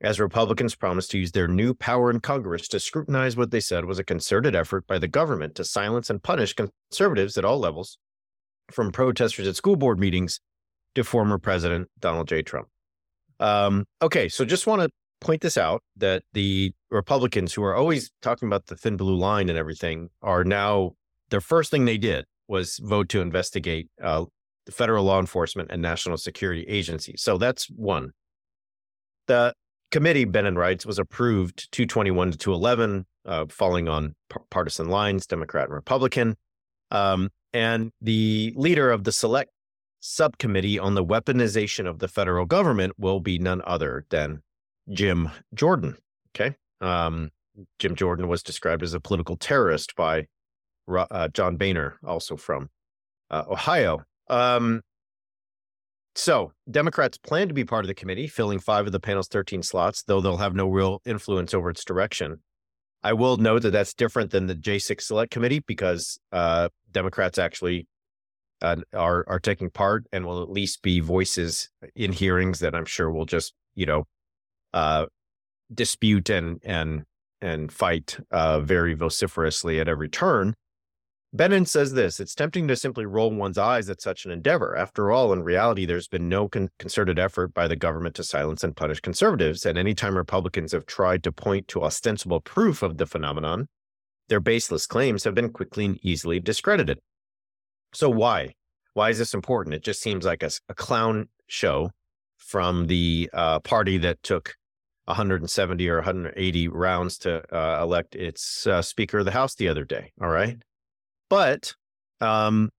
as 0.00 0.20
Republicans 0.20 0.74
promised 0.74 1.10
to 1.10 1.18
use 1.18 1.32
their 1.32 1.48
new 1.48 1.72
power 1.72 2.10
in 2.10 2.20
Congress 2.20 2.68
to 2.68 2.78
scrutinize 2.78 3.36
what 3.36 3.50
they 3.50 3.60
said 3.60 3.84
was 3.84 3.98
a 3.98 4.04
concerted 4.04 4.54
effort 4.54 4.86
by 4.86 4.98
the 4.98 5.08
government 5.08 5.54
to 5.54 5.64
silence 5.64 6.10
and 6.10 6.22
punish 6.22 6.54
conservatives 6.54 7.38
at 7.38 7.44
all 7.44 7.58
levels, 7.58 7.98
from 8.70 8.92
protesters 8.92 9.48
at 9.48 9.56
school 9.56 9.76
board 9.76 9.98
meetings 9.98 10.40
to 10.94 11.02
former 11.02 11.38
President 11.38 11.88
Donald 11.98 12.28
J. 12.28 12.42
Trump. 12.42 12.68
Um, 13.40 13.84
okay, 14.02 14.28
so 14.28 14.44
just 14.44 14.66
want 14.66 14.82
to 14.82 14.90
point 15.20 15.40
this 15.42 15.56
out 15.56 15.82
that 15.96 16.22
the 16.32 16.72
Republicans 16.90 17.52
who 17.52 17.62
are 17.62 17.74
always 17.74 18.10
talking 18.22 18.48
about 18.48 18.66
the 18.66 18.76
thin 18.76 18.96
blue 18.96 19.16
line 19.16 19.48
and 19.48 19.58
everything 19.58 20.10
are 20.22 20.44
now, 20.44 20.92
their 21.30 21.40
first 21.40 21.70
thing 21.70 21.84
they 21.84 21.98
did 21.98 22.24
was 22.48 22.78
vote 22.82 23.08
to 23.08 23.20
investigate 23.20 23.88
uh, 24.02 24.24
the 24.66 24.72
federal 24.72 25.04
law 25.04 25.18
enforcement 25.18 25.70
and 25.72 25.80
national 25.80 26.16
security 26.16 26.64
agencies. 26.68 27.22
So 27.22 27.38
that's 27.38 27.66
one. 27.70 28.12
The 29.26 29.54
committee, 29.90 30.26
Benen 30.26 30.56
writes, 30.56 30.86
was 30.86 30.98
approved 30.98 31.70
221 31.72 32.32
to 32.32 32.38
211, 32.38 33.06
uh, 33.24 33.46
falling 33.48 33.88
on 33.88 34.14
p- 34.30 34.40
partisan 34.50 34.88
lines, 34.88 35.26
Democrat 35.26 35.64
and 35.64 35.74
Republican. 35.74 36.36
Um, 36.90 37.30
and 37.52 37.90
the 38.00 38.52
leader 38.56 38.90
of 38.90 39.04
the 39.04 39.12
select 39.12 39.50
subcommittee 40.00 40.78
on 40.78 40.94
the 40.94 41.04
weaponization 41.04 41.88
of 41.88 41.98
the 41.98 42.08
federal 42.08 42.46
government 42.46 42.92
will 42.98 43.20
be 43.20 43.38
none 43.38 43.62
other 43.64 44.04
than 44.10 44.42
Jim 44.90 45.30
Jordan. 45.54 45.96
Okay. 46.34 46.56
Um, 46.80 47.30
Jim 47.78 47.94
Jordan 47.94 48.28
was 48.28 48.42
described 48.42 48.82
as 48.82 48.94
a 48.94 49.00
political 49.00 49.36
terrorist 49.36 49.94
by 49.96 50.26
uh, 50.88 51.28
John 51.28 51.56
Boehner, 51.56 51.98
also 52.04 52.36
from 52.36 52.68
uh, 53.30 53.44
Ohio. 53.48 54.04
Um, 54.28 54.82
so, 56.14 56.52
Democrats 56.70 57.18
plan 57.18 57.48
to 57.48 57.54
be 57.54 57.64
part 57.64 57.84
of 57.84 57.88
the 57.88 57.94
committee, 57.94 58.26
filling 58.26 58.58
five 58.58 58.86
of 58.86 58.92
the 58.92 59.00
panel's 59.00 59.28
13 59.28 59.62
slots, 59.62 60.02
though 60.02 60.20
they'll 60.20 60.38
have 60.38 60.54
no 60.54 60.68
real 60.68 61.02
influence 61.04 61.52
over 61.52 61.68
its 61.68 61.84
direction. 61.84 62.42
I 63.02 63.12
will 63.12 63.36
note 63.36 63.62
that 63.62 63.70
that's 63.70 63.94
different 63.94 64.30
than 64.30 64.46
the 64.46 64.54
J6 64.54 65.00
Select 65.02 65.30
Committee 65.30 65.60
because 65.60 66.18
uh, 66.32 66.70
Democrats 66.90 67.38
actually 67.38 67.86
uh, 68.62 68.76
are 68.94 69.24
are 69.28 69.38
taking 69.38 69.70
part 69.70 70.06
and 70.12 70.24
will 70.24 70.42
at 70.42 70.50
least 70.50 70.82
be 70.82 71.00
voices 71.00 71.68
in 71.94 72.12
hearings 72.12 72.60
that 72.60 72.74
I'm 72.74 72.86
sure 72.86 73.10
will 73.10 73.26
just 73.26 73.52
you 73.74 73.84
know 73.84 74.06
uh, 74.76 75.06
dispute 75.72 76.28
and 76.28 76.60
and 76.62 77.04
and 77.40 77.72
fight 77.72 78.18
uh, 78.30 78.60
very 78.60 78.94
vociferously 78.94 79.80
at 79.80 79.88
every 79.88 80.08
turn. 80.08 80.54
Benen 81.34 81.66
says 81.66 81.94
this 81.94 82.20
it's 82.20 82.34
tempting 82.34 82.68
to 82.68 82.76
simply 82.76 83.06
roll 83.06 83.30
one's 83.30 83.58
eyes 83.58 83.88
at 83.88 84.02
such 84.02 84.26
an 84.26 84.30
endeavor. 84.30 84.76
After 84.76 85.10
all, 85.10 85.32
in 85.32 85.42
reality, 85.42 85.86
there's 85.86 86.08
been 86.08 86.28
no 86.28 86.48
con- 86.48 86.68
concerted 86.78 87.18
effort 87.18 87.54
by 87.54 87.66
the 87.66 87.76
government 87.76 88.14
to 88.16 88.22
silence 88.22 88.62
and 88.62 88.76
punish 88.76 89.00
conservatives. 89.00 89.64
And 89.64 89.78
anytime 89.78 90.16
Republicans 90.16 90.72
have 90.72 90.86
tried 90.86 91.22
to 91.24 91.32
point 91.32 91.68
to 91.68 91.82
ostensible 91.82 92.40
proof 92.40 92.82
of 92.82 92.98
the 92.98 93.06
phenomenon, 93.06 93.68
their 94.28 94.40
baseless 94.40 94.86
claims 94.86 95.24
have 95.24 95.34
been 95.34 95.52
quickly 95.52 95.86
and 95.86 95.98
easily 96.02 96.38
discredited. 96.38 96.98
So, 97.92 98.10
why? 98.10 98.54
Why 98.92 99.08
is 99.08 99.18
this 99.18 99.34
important? 99.34 99.74
It 99.74 99.82
just 99.82 100.02
seems 100.02 100.24
like 100.26 100.42
a, 100.42 100.50
a 100.68 100.74
clown 100.74 101.28
show 101.46 101.90
from 102.36 102.86
the 102.86 103.30
uh, 103.32 103.60
party 103.60 103.98
that 103.98 104.22
took 104.22 104.54
170 105.06 105.88
or 105.88 105.96
180 105.96 106.68
rounds 106.68 107.18
to 107.18 107.42
uh, 107.54 107.82
elect 107.82 108.14
its 108.14 108.66
uh, 108.66 108.82
Speaker 108.82 109.18
of 109.18 109.24
the 109.24 109.30
House 109.30 109.54
the 109.54 109.68
other 109.68 109.84
day. 109.84 110.12
All 110.20 110.28
right. 110.28 110.58
But 111.30 111.74
um, 112.20 112.70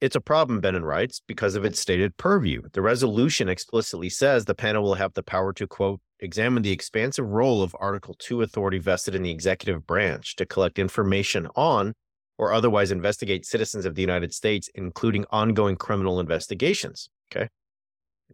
it's 0.00 0.16
a 0.16 0.20
problem, 0.20 0.60
Benen 0.60 0.84
writes, 0.84 1.22
because 1.26 1.54
of 1.54 1.64
its 1.64 1.78
stated 1.80 2.16
purview. 2.16 2.62
The 2.72 2.82
resolution 2.82 3.48
explicitly 3.48 4.08
says 4.08 4.44
the 4.44 4.54
panel 4.54 4.82
will 4.82 4.94
have 4.94 5.14
the 5.14 5.22
power 5.22 5.52
to, 5.54 5.66
quote, 5.66 6.00
examine 6.20 6.62
the 6.62 6.72
expansive 6.72 7.26
role 7.26 7.62
of 7.62 7.76
Article 7.78 8.14
2 8.18 8.42
authority 8.42 8.78
vested 8.78 9.14
in 9.14 9.22
the 9.22 9.30
executive 9.30 9.86
branch 9.86 10.36
to 10.36 10.46
collect 10.46 10.78
information 10.78 11.48
on 11.56 11.94
or 12.36 12.52
otherwise 12.52 12.90
investigate 12.90 13.46
citizens 13.46 13.86
of 13.86 13.94
the 13.94 14.00
United 14.00 14.34
States, 14.34 14.68
including 14.74 15.24
ongoing 15.30 15.76
criminal 15.76 16.18
investigations. 16.18 17.08
Okay. 17.30 17.48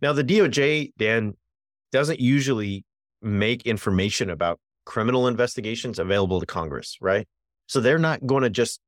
Now, 0.01 0.13
the 0.13 0.25
DOJ, 0.25 0.93
Dan, 0.97 1.35
doesn't 1.93 2.21
usually 2.21 2.85
make 3.23 3.63
information 3.63 4.31
about 4.31 4.59
criminal 4.85 5.27
investigations 5.29 5.99
available 5.99 6.41
to 6.41 6.47
Congress, 6.47 6.97
right? 7.01 7.27
So 7.67 7.81
they're 7.81 7.99
not 7.99 8.27
going 8.27 8.43
to 8.43 8.51
just 8.51 8.81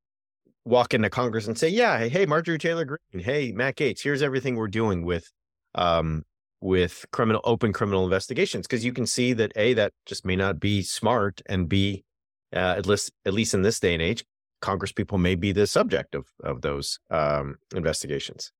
walk 0.64 0.94
into 0.94 1.10
Congress 1.10 1.46
and 1.46 1.58
say, 1.58 1.68
"Yeah, 1.68 2.08
hey, 2.08 2.26
Marjorie 2.26 2.58
Taylor 2.58 2.84
Greene, 2.84 3.24
hey, 3.24 3.52
Matt 3.52 3.76
Gaetz, 3.76 4.02
here's 4.02 4.22
everything 4.22 4.56
we're 4.56 4.68
doing 4.68 5.04
with 5.04 5.30
um, 5.74 6.24
with 6.60 7.04
criminal 7.12 7.40
open 7.44 7.72
criminal 7.72 8.04
investigations," 8.04 8.66
because 8.66 8.84
you 8.84 8.92
can 8.92 9.06
see 9.06 9.32
that 9.34 9.52
a 9.56 9.74
that 9.74 9.92
just 10.06 10.24
may 10.24 10.36
not 10.36 10.60
be 10.60 10.82
smart, 10.82 11.42
and 11.46 11.68
b 11.68 12.04
uh, 12.54 12.74
at 12.78 12.86
least 12.86 13.12
at 13.24 13.34
least 13.34 13.54
in 13.54 13.62
this 13.62 13.80
day 13.80 13.92
and 13.92 14.02
age, 14.02 14.24
Congress 14.60 14.92
people 14.92 15.18
may 15.18 15.34
be 15.34 15.52
the 15.52 15.66
subject 15.66 16.14
of 16.14 16.26
of 16.42 16.62
those 16.62 16.98
um, 17.10 17.56
investigations. 17.74 18.52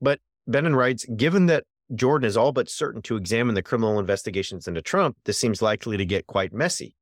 But 0.00 0.20
Benen 0.48 0.76
writes, 0.76 1.04
given 1.16 1.46
that 1.46 1.64
Jordan 1.94 2.26
is 2.26 2.36
all 2.36 2.52
but 2.52 2.68
certain 2.68 3.02
to 3.02 3.16
examine 3.16 3.54
the 3.54 3.62
criminal 3.62 3.98
investigations 3.98 4.68
into 4.68 4.80
Trump, 4.80 5.16
this 5.24 5.38
seems 5.38 5.60
likely 5.60 5.96
to 5.96 6.04
get 6.04 6.26
quite 6.26 6.52
messy. 6.52 6.94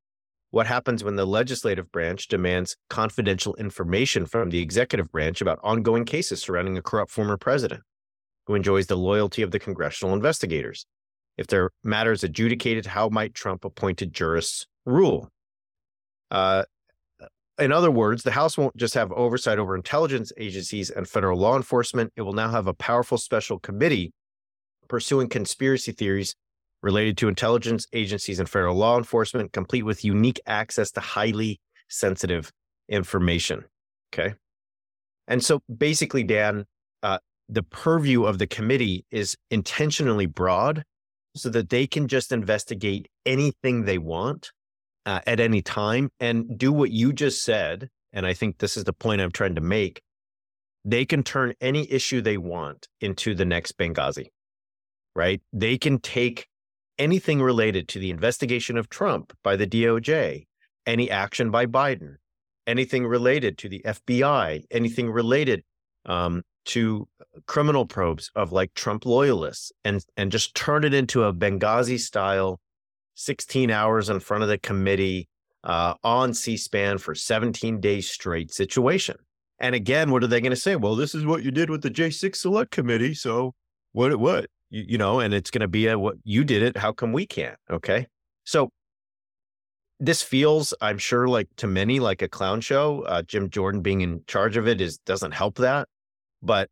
What 0.51 0.67
happens 0.67 1.05
when 1.05 1.17
the 1.17 1.27
legislative 1.27 1.93
branch 1.93 2.27
demands 2.29 2.77
confidential 2.89 3.55
information 3.57 4.25
from 4.25 4.49
the 4.49 4.61
executive 4.61 5.13
branch 5.13 5.43
about 5.43 5.61
ongoing 5.63 6.07
cases 6.07 6.41
surrounding 6.41 6.79
a 6.79 6.83
corrupt 6.83 7.11
former 7.11 7.37
president 7.37 7.83
who 8.47 8.55
enjoys 8.55 8.87
the 8.87 8.97
loyalty 8.97 9.43
of 9.43 9.51
the 9.51 9.59
congressional 9.59 10.15
investigators? 10.15 10.87
If 11.37 11.49
their 11.49 11.71
matters 11.85 12.25
adjudicated, 12.25 12.87
how 12.87 13.11
might 13.11 13.35
Trump 13.35 13.67
appointed 13.67 14.15
jurists 14.15 14.67
rule? 14.87 15.29
Uh, 16.31 16.65
in 17.59 17.71
other 17.71 17.91
words, 17.91 18.23
the 18.23 18.31
House 18.31 18.57
won't 18.57 18.77
just 18.77 18.95
have 18.95 19.13
oversight 19.13 19.59
over 19.59 19.77
intelligence 19.77 20.33
agencies 20.39 20.91
and 20.91 21.07
federal 21.07 21.39
law 21.39 21.57
enforcement. 21.57 22.13
It 22.17 22.23
will 22.23 22.33
now 22.33 22.51
have 22.51 22.67
a 22.67 22.75
powerful 22.75 23.19
special 23.19 23.59
committee 23.59 24.13
pursuing 24.89 25.29
conspiracy 25.29 25.93
theories 25.93 26.35
related 26.83 27.17
to 27.19 27.29
intelligence 27.29 27.87
agencies 27.93 28.39
and 28.39 28.49
federal 28.49 28.77
law 28.77 28.97
enforcement, 28.97 29.53
complete 29.53 29.83
with 29.83 30.05
unique 30.05 30.41
access 30.47 30.91
to 30.93 31.01
highly 31.01 31.61
sensitive 31.89 32.53
information. 32.89 33.65
Okay. 34.13 34.35
And 35.27 35.45
so 35.45 35.61
basically, 35.75 36.23
Dan, 36.23 36.65
uh, 37.03 37.19
the 37.49 37.63
purview 37.63 38.25
of 38.25 38.39
the 38.39 38.47
committee 38.47 39.05
is 39.11 39.37
intentionally 39.51 40.27
broad 40.27 40.85
so 41.37 41.49
that 41.51 41.71
they 41.71 41.87
can 41.87 42.09
just 42.09 42.33
investigate 42.33 43.09
anything 43.27 43.85
they 43.85 43.99
want 43.99 44.53
uh, 45.07 45.21
at 45.27 45.41
any 45.41 45.63
time 45.63 46.11
and 46.21 46.59
do 46.59 46.73
what 46.73 46.91
you 46.91 47.13
just 47.13 47.43
said. 47.43 47.89
And 48.13 48.27
I 48.27 48.35
think 48.35 48.59
this 48.59 48.77
is 48.77 48.85
the 48.85 48.93
point 48.93 49.21
I'm 49.21 49.31
trying 49.31 49.55
to 49.55 49.61
make. 49.61 50.03
They 50.85 51.05
can 51.05 51.23
turn 51.23 51.55
any 51.61 51.91
issue 51.91 52.21
they 52.21 52.39
want 52.39 52.89
into 53.01 53.35
the 53.35 53.45
next 53.45 53.77
Benghazi, 53.77 54.29
right? 55.15 55.41
They 55.53 55.79
can 55.79 55.99
take 55.99 56.47
anything 56.99 57.41
related 57.41 57.89
to 57.89 57.99
the 57.99 58.11
investigation 58.11 58.77
of 58.77 58.89
Trump 58.89 59.33
by 59.43 59.57
the 59.57 59.67
DOJ, 59.67 60.47
any 60.87 61.11
action 61.11 61.51
by 61.51 61.67
Biden, 61.67 62.17
anything 62.67 63.07
related 63.07 63.59
to 63.59 63.69
the 63.69 63.83
FBI, 63.85 64.65
anything 64.71 65.11
related 65.11 65.63
um, 66.07 66.43
to 66.67 67.09
criminal 67.47 67.87
probes 67.87 68.31
of 68.35 68.53
like 68.53 68.75
Trump 68.75 69.07
loyalists, 69.07 69.73
and 69.85 70.05
and 70.17 70.33
just 70.33 70.55
turn 70.55 70.85
it 70.85 70.95
into 70.95 71.25
a 71.25 71.33
Benghazi 71.33 71.99
style, 71.99 72.61
sixteen 73.15 73.71
hours 73.71 74.11
in 74.11 74.21
front 74.21 74.43
of 74.43 74.49
the 74.49 74.59
committee 74.59 75.29
uh, 75.65 75.95
on 76.05 76.35
C-SPAN 76.35 76.99
for 76.99 77.15
seventeen 77.15 77.81
days 77.81 78.11
straight 78.11 78.53
situation. 78.53 79.17
And 79.61 79.75
again, 79.75 80.11
what 80.11 80.23
are 80.23 80.29
they 80.29 80.41
going 80.41 80.51
to 80.51 80.57
say? 80.57 80.77
Well, 80.77 80.95
this 80.95 81.15
is 81.15 81.27
what 81.27 81.43
you 81.43 81.51
did 81.51 81.69
with 81.69 81.83
the 81.83 81.91
J6 81.91 82.37
Select 82.37 82.71
Committee, 82.71 83.15
so 83.15 83.55
what? 83.93 84.13
It 84.13 84.21
what? 84.21 84.47
You, 84.71 84.85
you 84.89 84.99
know, 84.99 85.21
and 85.21 85.35
it's 85.35 85.51
going 85.51 85.61
to 85.61 85.69
be 85.69 85.87
a 85.87 85.99
what 85.99 86.17
you 86.25 86.45
did 86.45 86.63
it. 86.63 86.77
How 86.77 86.93
come 86.93 87.13
we 87.13 87.27
can't? 87.27 87.57
Okay. 87.71 88.07
So 88.45 88.71
this 90.01 90.23
feels, 90.23 90.73
I'm 90.81 90.99
sure, 90.99 91.29
like 91.29 91.49
to 91.57 91.67
many, 91.67 92.01
like 92.01 92.23
a 92.23 92.29
clown 92.29 92.61
show. 92.61 93.03
Uh, 93.03 93.23
Jim 93.23 93.51
Jordan 93.51 93.83
being 93.83 94.01
in 94.01 94.23
charge 94.27 94.57
of 94.57 94.69
it 94.69 94.81
is 94.81 94.99
doesn't 94.99 95.33
help 95.33 95.57
that, 95.57 95.89
but 96.43 96.69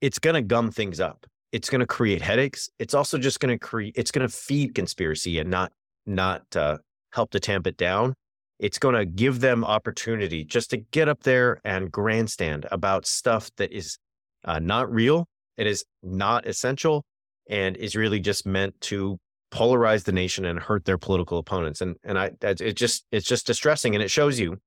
it's 0.00 0.18
going 0.18 0.34
to 0.34 0.42
gum 0.42 0.70
things 0.70 1.00
up. 1.00 1.26
It's 1.52 1.70
going 1.70 1.80
to 1.80 1.86
create 1.86 2.20
headaches. 2.20 2.68
It's 2.78 2.92
also 2.92 3.18
just 3.18 3.40
going 3.40 3.56
to 3.56 3.58
create. 3.58 3.94
It's 3.96 4.10
going 4.10 4.26
to 4.26 4.32
feed 4.32 4.74
conspiracy 4.74 5.38
and 5.38 5.48
not 5.50 5.72
not 6.06 6.42
uh, 6.56 6.78
help 7.12 7.30
to 7.30 7.40
tamp 7.40 7.66
it 7.66 7.76
down. 7.76 8.14
It's 8.58 8.78
going 8.78 8.94
to 8.94 9.04
give 9.04 9.40
them 9.40 9.64
opportunity 9.64 10.42
just 10.42 10.70
to 10.70 10.78
get 10.78 11.08
up 11.08 11.22
there 11.22 11.60
and 11.64 11.92
grandstand 11.92 12.66
about 12.72 13.06
stuff 13.06 13.50
that 13.58 13.70
is 13.70 13.98
uh, 14.44 14.58
not 14.58 14.90
real. 14.90 15.26
It 15.56 15.66
is 15.66 15.84
not 16.02 16.46
essential 16.46 17.04
and 17.48 17.76
is 17.76 17.96
really 17.96 18.20
just 18.20 18.46
meant 18.46 18.80
to 18.82 19.18
polarize 19.52 20.04
the 20.04 20.12
nation 20.12 20.44
and 20.44 20.58
hurt 20.58 20.84
their 20.84 20.98
political 20.98 21.38
opponents. 21.38 21.80
And 21.80 21.96
and 22.04 22.18
I 22.18 22.32
it 22.42 22.74
just 22.74 23.06
it's 23.12 23.26
just 23.26 23.46
distressing, 23.46 23.94
and 23.94 24.02
it 24.02 24.10
shows 24.10 24.38
you 24.38 24.58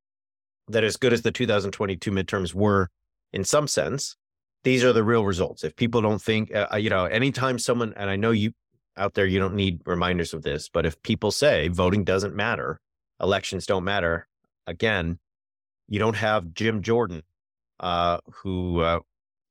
that 0.68 0.84
as 0.84 0.98
good 0.98 1.14
as 1.14 1.24
the 1.24 1.32
2022 1.32 2.12
midterms 2.12 2.54
were 2.54 2.90
in 3.34 3.44
some 3.44 3.68
sense, 3.68 4.16
these 4.64 4.84
are 4.84 4.94
the 4.94 5.04
real 5.04 5.26
results. 5.26 5.64
If 5.64 5.76
people 5.76 6.02
don't 6.02 6.22
think, 6.22 6.54
uh, 6.54 6.76
you 6.78 6.90
know, 6.90 7.06
anytime 7.06 7.60
someone, 7.60 7.94
and 7.96 8.10
I 8.10 8.16
know 8.16 8.32
you 8.32 8.52
out 8.98 9.14
there, 9.14 9.26
you 9.26 9.40
don't 9.40 9.56
need 9.56 9.82
reminders 9.86 10.34
of 10.34 10.42
this, 10.42 10.70
but 10.70 10.86
if 10.86 11.02
people 11.04 11.32
say 11.32 11.68
voting 11.70 12.04
doesn't 12.04 12.36
matter, 12.36 12.80
elections 13.22 13.66
don't 13.66 13.84
matter, 13.84 14.28
again, 14.68 15.20
you 15.88 16.00
don't 16.00 16.18
have 16.18 16.54
Jim 16.54 16.82
Jordan, 16.82 17.24
uh, 17.80 18.20
who, 18.44 18.82
uh, 18.82 19.00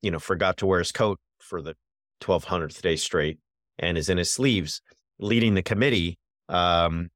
you 0.02 0.10
know, 0.10 0.18
forgot 0.18 0.58
to 0.58 0.66
wear 0.66 0.78
his 0.78 0.92
coat 0.92 1.18
for 1.40 1.62
the 1.62 1.74
1200th 2.20 2.80
day 2.82 2.96
straight 2.96 3.38
and 3.78 3.96
is 3.96 4.08
in 4.08 4.18
his 4.18 4.32
sleeves 4.32 4.82
leading 5.18 5.54
the 5.54 5.62
committee 5.62 6.18
um, 6.48 7.10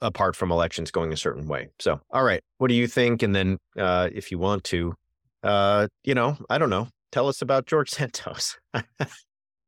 apart 0.00 0.36
from 0.36 0.50
elections 0.50 0.90
going 0.90 1.12
a 1.12 1.16
certain 1.16 1.46
way. 1.46 1.68
So, 1.78 2.00
all 2.10 2.24
right, 2.24 2.42
what 2.58 2.68
do 2.68 2.74
you 2.74 2.86
think? 2.86 3.22
And 3.22 3.34
then, 3.34 3.58
uh, 3.78 4.08
if 4.12 4.30
you 4.30 4.38
want 4.38 4.64
to, 4.64 4.94
uh, 5.42 5.88
you 6.04 6.14
know, 6.14 6.36
I 6.50 6.58
don't 6.58 6.70
know, 6.70 6.88
tell 7.10 7.28
us 7.28 7.42
about 7.42 7.66
George 7.66 7.90
Santos. 7.92 8.58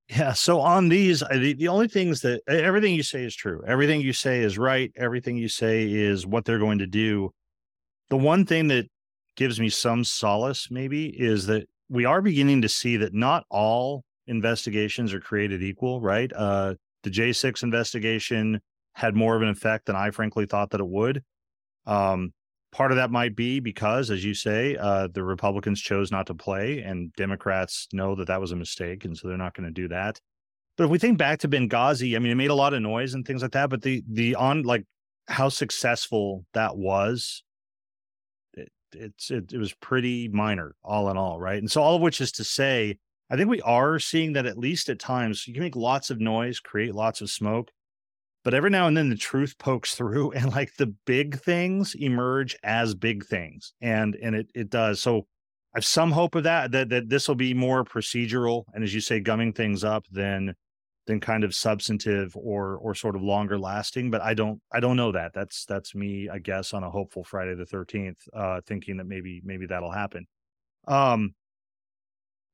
yeah. 0.09 0.33
So 0.33 0.61
on 0.61 0.89
these, 0.89 1.21
the, 1.21 1.55
the 1.55 1.69
only 1.69 1.89
things 1.89 2.21
that 2.23 2.43
everything 2.49 2.95
you 2.95 3.03
say 3.03 3.25
is 3.25 3.35
true. 3.35 3.63
Everything 3.67 4.01
you 4.01 4.13
say 4.13 4.41
is 4.41 4.59
right. 4.59 4.93
Everything 4.97 5.37
you 5.37 5.49
say 5.49 5.91
is 5.91 6.27
what 6.27 6.45
they're 6.45 6.59
going 6.59 6.79
to 6.79 6.87
do. 6.87 7.31
The 8.11 8.17
one 8.17 8.45
thing 8.45 8.69
that 8.69 8.87
gives 9.37 9.59
me 9.59 9.69
some 9.69 10.05
solace, 10.05 10.69
maybe, 10.71 11.07
is 11.07 11.47
that 11.47 11.69
we 11.89 12.05
are 12.05 12.23
beginning 12.23 12.63
to 12.63 12.69
see 12.69 12.97
that 12.99 13.15
not 13.15 13.45
all 13.51 14.05
investigations 14.27 15.13
are 15.13 15.21
created 15.21 15.63
equal, 15.63 16.01
right? 16.01 16.33
Uh, 16.35 16.75
the 17.03 17.11
J6 17.11 17.63
investigation 17.63 18.61
had 18.95 19.15
more 19.15 19.37
of 19.37 19.43
an 19.43 19.49
effect 19.49 19.87
than 19.87 19.97
I 19.97 20.11
frankly 20.11 20.47
thought 20.47 20.71
that 20.71 20.81
it 20.81 20.89
would. 20.89 21.23
Um, 21.87 22.33
part 22.73 22.91
of 22.91 22.97
that 22.97 23.11
might 23.11 23.37
be 23.37 23.61
because, 23.61 24.11
as 24.11 24.25
you 24.25 24.35
say, 24.35 24.77
uh, 24.77 25.09
the 25.13 25.23
Republicans 25.23 25.81
chose 25.81 26.11
not 26.11 26.27
to 26.27 26.35
play, 26.35 26.81
and 26.81 27.13
Democrats 27.15 27.89
know 27.93 28.15
that 28.17 28.29
that 28.29 28.41
was 28.41 28.53
a 28.53 28.57
mistake, 28.57 29.05
and 29.05 29.17
so 29.17 29.29
they're 29.29 29.37
not 29.37 29.55
going 29.55 29.67
to 29.67 29.73
do 29.73 29.89
that. 29.89 30.19
But 30.77 30.85
if 30.85 30.91
we 30.91 30.99
think 30.99 31.19
back 31.19 31.39
to 31.41 31.49
Benghazi, 31.49 32.17
I 32.17 32.19
mean, 32.19 32.33
it 32.33 32.37
made 32.37 32.51
a 32.51 32.55
lot 32.55 32.75
of 32.75 32.83
noise 32.83 33.15
and 33.15 33.25
things 33.25 33.43
like 33.43 33.53
that. 33.53 33.71
But 33.71 33.83
the 33.83 34.03
the 34.11 34.35
on 34.35 34.63
like 34.63 34.85
how 35.29 35.49
successful 35.49 36.45
that 36.55 36.77
was 36.77 37.43
it's 38.95 39.31
it, 39.31 39.53
it 39.53 39.59
was 39.59 39.73
pretty 39.75 40.29
minor 40.29 40.75
all 40.85 41.11
in 41.11 41.17
all, 41.17 41.41
right? 41.41 41.59
And 41.59 41.71
so 41.71 41.83
all 41.83 41.97
of 41.97 42.03
which 42.03 42.21
is 42.21 42.33
to 42.33 42.45
say, 42.45 42.99
I 43.31 43.37
think 43.37 43.49
we 43.49 43.61
are 43.63 43.99
seeing 43.99 44.35
that 44.35 44.47
at 44.47 44.59
least 44.59 44.89
at 44.89 44.99
times 44.99 45.47
you 45.47 45.55
can 45.55 45.63
make 45.63 45.77
lots 45.77 46.11
of 46.11 46.21
noise, 46.21 46.61
create 46.61 46.95
lots 46.95 47.21
of 47.21 47.31
smoke, 47.31 47.71
but 48.45 48.55
every 48.55 48.71
now 48.71 48.87
and 48.87 48.97
then 48.97 49.09
the 49.09 49.17
truth 49.17 49.57
pokes 49.59 49.95
through 49.95 50.31
and 50.33 50.53
like 50.53 50.77
the 50.77 50.95
big 51.07 51.41
things 51.41 51.95
emerge 51.95 52.57
as 52.63 52.95
big 52.95 53.25
things. 53.25 53.73
And 53.81 54.17
and 54.23 54.35
it 54.35 54.51
it 54.55 54.71
does. 54.71 55.01
So 55.01 55.27
I 55.75 55.79
have 55.79 55.85
some 55.85 56.13
hope 56.13 56.35
of 56.35 56.45
that, 56.45 56.73
that 56.73 56.89
that 56.91 57.09
this 57.09 57.27
will 57.27 57.35
be 57.35 57.55
more 57.55 57.85
procedural 57.85 58.65
and 58.75 58.85
as 58.85 58.95
you 58.95 59.01
say, 59.01 59.21
gumming 59.21 59.53
things 59.53 59.85
up 59.85 60.07
than 60.11 60.55
than 61.07 61.21
kind 61.21 61.45
of 61.45 61.55
substantive 61.55 62.35
or 62.37 62.77
or 62.77 62.95
sort 62.95 63.17
of 63.17 63.23
longer 63.23 63.59
lasting 63.59 64.11
but 64.11 64.23
i 64.23 64.33
don't 64.33 64.61
i 64.73 64.81
don't 64.81 64.97
know 64.97 65.13
that. 65.13 65.33
That's 65.35 65.65
that's 65.67 65.95
me 65.95 66.29
i 66.33 66.39
guess 66.39 66.73
on 66.73 66.83
a 66.83 66.91
hopeful 66.91 67.25
friday 67.25 67.55
the 67.55 67.65
13th 67.65 68.17
uh 68.35 68.61
thinking 68.67 68.97
that 68.99 69.07
maybe 69.07 69.41
maybe 69.45 69.67
that'll 69.67 69.93
happen. 69.93 70.27
Um 70.87 71.35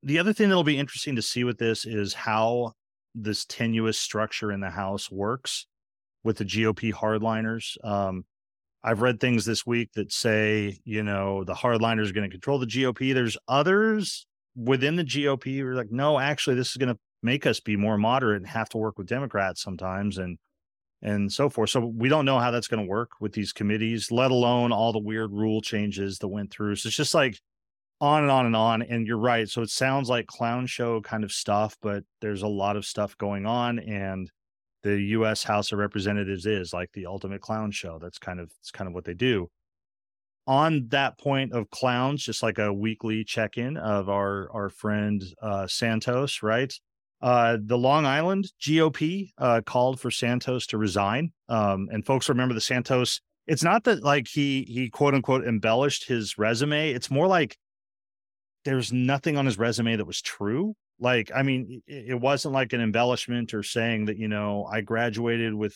the 0.02 0.18
other 0.18 0.32
thing 0.32 0.48
that'll 0.48 0.64
be 0.64 0.78
interesting 0.78 1.16
to 1.16 1.22
see 1.22 1.44
with 1.44 1.58
this 1.58 1.84
is 1.84 2.14
how 2.14 2.72
this 3.14 3.44
tenuous 3.44 3.98
structure 3.98 4.50
in 4.50 4.60
the 4.60 4.70
house 4.70 5.10
works 5.10 5.66
with 6.24 6.38
the 6.38 6.44
gop 6.44 6.92
hardliners. 6.92 7.76
Um 7.84 8.24
i've 8.82 9.02
read 9.02 9.20
things 9.20 9.44
this 9.44 9.66
week 9.66 9.90
that 9.94 10.12
say 10.12 10.78
you 10.84 11.02
know 11.02 11.44
the 11.44 11.54
hardliners 11.54 12.10
are 12.10 12.14
going 12.14 12.28
to 12.28 12.34
control 12.34 12.58
the 12.58 12.66
gop 12.66 13.14
there's 13.14 13.36
others 13.46 14.26
within 14.56 14.96
the 14.96 15.04
gop 15.04 15.44
who 15.44 15.66
are 15.66 15.74
like 15.74 15.90
no 15.90 16.18
actually 16.18 16.56
this 16.56 16.70
is 16.70 16.76
going 16.76 16.92
to 16.92 16.98
make 17.22 17.46
us 17.46 17.60
be 17.60 17.76
more 17.76 17.98
moderate 17.98 18.38
and 18.42 18.50
have 18.50 18.68
to 18.70 18.78
work 18.78 18.98
with 18.98 19.06
Democrats 19.08 19.62
sometimes 19.62 20.18
and 20.18 20.38
and 21.02 21.32
so 21.32 21.48
forth. 21.48 21.70
So 21.70 21.80
we 21.80 22.08
don't 22.08 22.26
know 22.26 22.38
how 22.38 22.50
that's 22.50 22.68
going 22.68 22.84
to 22.84 22.90
work 22.90 23.12
with 23.20 23.32
these 23.32 23.52
committees, 23.52 24.10
let 24.12 24.30
alone 24.30 24.72
all 24.72 24.92
the 24.92 24.98
weird 24.98 25.32
rule 25.32 25.62
changes 25.62 26.18
that 26.18 26.28
went 26.28 26.50
through. 26.52 26.76
So 26.76 26.88
it's 26.88 26.96
just 26.96 27.14
like 27.14 27.38
on 28.00 28.22
and 28.22 28.30
on 28.32 28.46
and 28.46 28.56
on. 28.56 28.82
And 28.82 29.06
you're 29.06 29.18
right. 29.18 29.48
So 29.48 29.62
it 29.62 29.70
sounds 29.70 30.08
like 30.10 30.26
clown 30.26 30.66
show 30.66 31.00
kind 31.02 31.24
of 31.24 31.32
stuff, 31.32 31.76
but 31.82 32.04
there's 32.20 32.42
a 32.42 32.48
lot 32.48 32.76
of 32.76 32.84
stuff 32.86 33.16
going 33.18 33.46
on. 33.46 33.78
And 33.80 34.30
the 34.82 34.98
US 35.18 35.42
House 35.44 35.72
of 35.72 35.78
Representatives 35.78 36.46
is 36.46 36.72
like 36.74 36.90
the 36.92 37.06
ultimate 37.06 37.42
clown 37.42 37.70
show. 37.72 37.98
That's 38.00 38.18
kind 38.18 38.40
of 38.40 38.50
it's 38.60 38.70
kind 38.70 38.88
of 38.88 38.94
what 38.94 39.04
they 39.04 39.14
do. 39.14 39.50
on 40.46 40.88
that 40.88 41.18
point 41.18 41.52
of 41.52 41.70
clowns, 41.70 42.22
just 42.24 42.42
like 42.42 42.58
a 42.58 42.72
weekly 42.72 43.24
check 43.24 43.56
in 43.58 43.76
of 43.76 44.08
our 44.08 44.50
our 44.52 44.68
friend 44.68 45.22
uh, 45.42 45.66
Santos, 45.66 46.42
right? 46.42 46.72
Uh, 47.22 47.58
the 47.60 47.76
Long 47.76 48.06
Island 48.06 48.50
GOP 48.60 49.30
uh, 49.36 49.60
called 49.64 50.00
for 50.00 50.10
Santos 50.10 50.66
to 50.68 50.78
resign, 50.78 51.32
um, 51.48 51.88
and 51.92 52.04
folks 52.04 52.28
remember 52.28 52.54
the 52.54 52.60
Santos. 52.60 53.20
It's 53.46 53.62
not 53.62 53.84
that 53.84 54.02
like 54.02 54.26
he 54.28 54.62
he 54.62 54.88
quote 54.88 55.14
unquote 55.14 55.44
embellished 55.46 56.06
his 56.06 56.38
resume. 56.38 56.90
It's 56.90 57.10
more 57.10 57.26
like 57.26 57.58
there's 58.64 58.92
nothing 58.92 59.36
on 59.36 59.46
his 59.46 59.58
resume 59.58 59.96
that 59.96 60.06
was 60.06 60.22
true. 60.22 60.74
Like, 60.98 61.30
I 61.34 61.42
mean, 61.42 61.82
it, 61.86 62.20
wasn't 62.20 62.52
like 62.52 62.74
an 62.74 62.82
embellishment 62.82 63.54
or 63.54 63.62
saying 63.62 64.04
that 64.06 64.18
you 64.18 64.28
know 64.28 64.66
I 64.70 64.82
graduated 64.82 65.54
with 65.54 65.74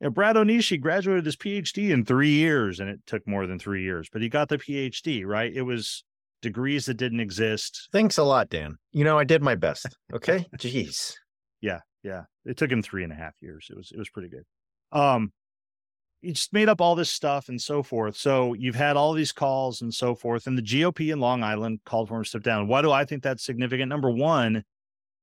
you 0.00 0.06
know, 0.06 0.10
Brad 0.10 0.36
Onishi 0.36 0.80
graduated 0.80 1.26
his 1.26 1.36
PhD 1.36 1.90
in 1.90 2.04
three 2.04 2.30
years, 2.30 2.80
and 2.80 2.88
it 2.88 3.00
took 3.06 3.26
more 3.26 3.46
than 3.46 3.58
three 3.58 3.82
years, 3.82 4.08
but 4.12 4.22
he 4.22 4.28
got 4.28 4.48
the 4.48 4.58
PhD, 4.58 5.24
right? 5.24 5.52
It 5.54 5.62
was 5.62 6.04
degrees 6.42 6.86
that 6.86 6.94
didn't 6.94 7.20
exist. 7.20 7.88
Thanks 7.92 8.18
a 8.18 8.24
lot, 8.24 8.50
Dan. 8.50 8.76
You 8.92 9.04
know, 9.04 9.18
I 9.18 9.24
did 9.24 9.42
my 9.42 9.54
best. 9.54 9.86
Okay. 10.14 10.46
Jeez. 10.56 11.14
Yeah, 11.60 11.80
yeah. 12.02 12.22
It 12.44 12.56
took 12.56 12.70
him 12.70 12.82
three 12.82 13.04
and 13.04 13.12
a 13.12 13.16
half 13.16 13.34
years. 13.40 13.66
It 13.70 13.76
was 13.76 13.90
it 13.92 13.98
was 13.98 14.08
pretty 14.08 14.28
good. 14.28 14.44
Um, 14.92 15.32
he 16.20 16.32
just 16.32 16.52
made 16.52 16.68
up 16.68 16.80
all 16.80 16.94
this 16.94 17.10
stuff 17.10 17.48
and 17.48 17.60
so 17.60 17.82
forth. 17.82 18.16
So 18.16 18.54
you've 18.54 18.74
had 18.76 18.96
all 18.96 19.12
these 19.12 19.32
calls 19.32 19.82
and 19.82 19.92
so 19.92 20.14
forth, 20.14 20.46
and 20.46 20.56
the 20.56 20.62
GOP 20.62 21.12
in 21.12 21.20
Long 21.20 21.42
Island 21.42 21.80
called 21.84 22.08
for 22.08 22.16
him 22.16 22.22
to 22.22 22.28
step 22.28 22.42
down. 22.42 22.68
Why 22.68 22.82
do 22.82 22.90
I 22.90 23.04
think 23.04 23.22
that's 23.22 23.44
significant? 23.44 23.88
Number 23.88 24.10
one, 24.10 24.64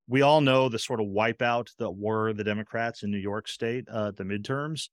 we 0.08 0.22
all 0.22 0.42
know 0.42 0.70
the 0.70 0.80
sort 0.80 1.00
of 1.00 1.08
wipeout 1.08 1.70
that 1.80 1.92
were 1.92 2.34
the 2.34 2.44
Democrats 2.44 3.04
in 3.04 3.12
New 3.12 3.18
York 3.18 3.48
State 3.48 3.86
uh, 3.92 4.10
at 4.10 4.18
the 4.18 4.24
midterms, 4.24 4.90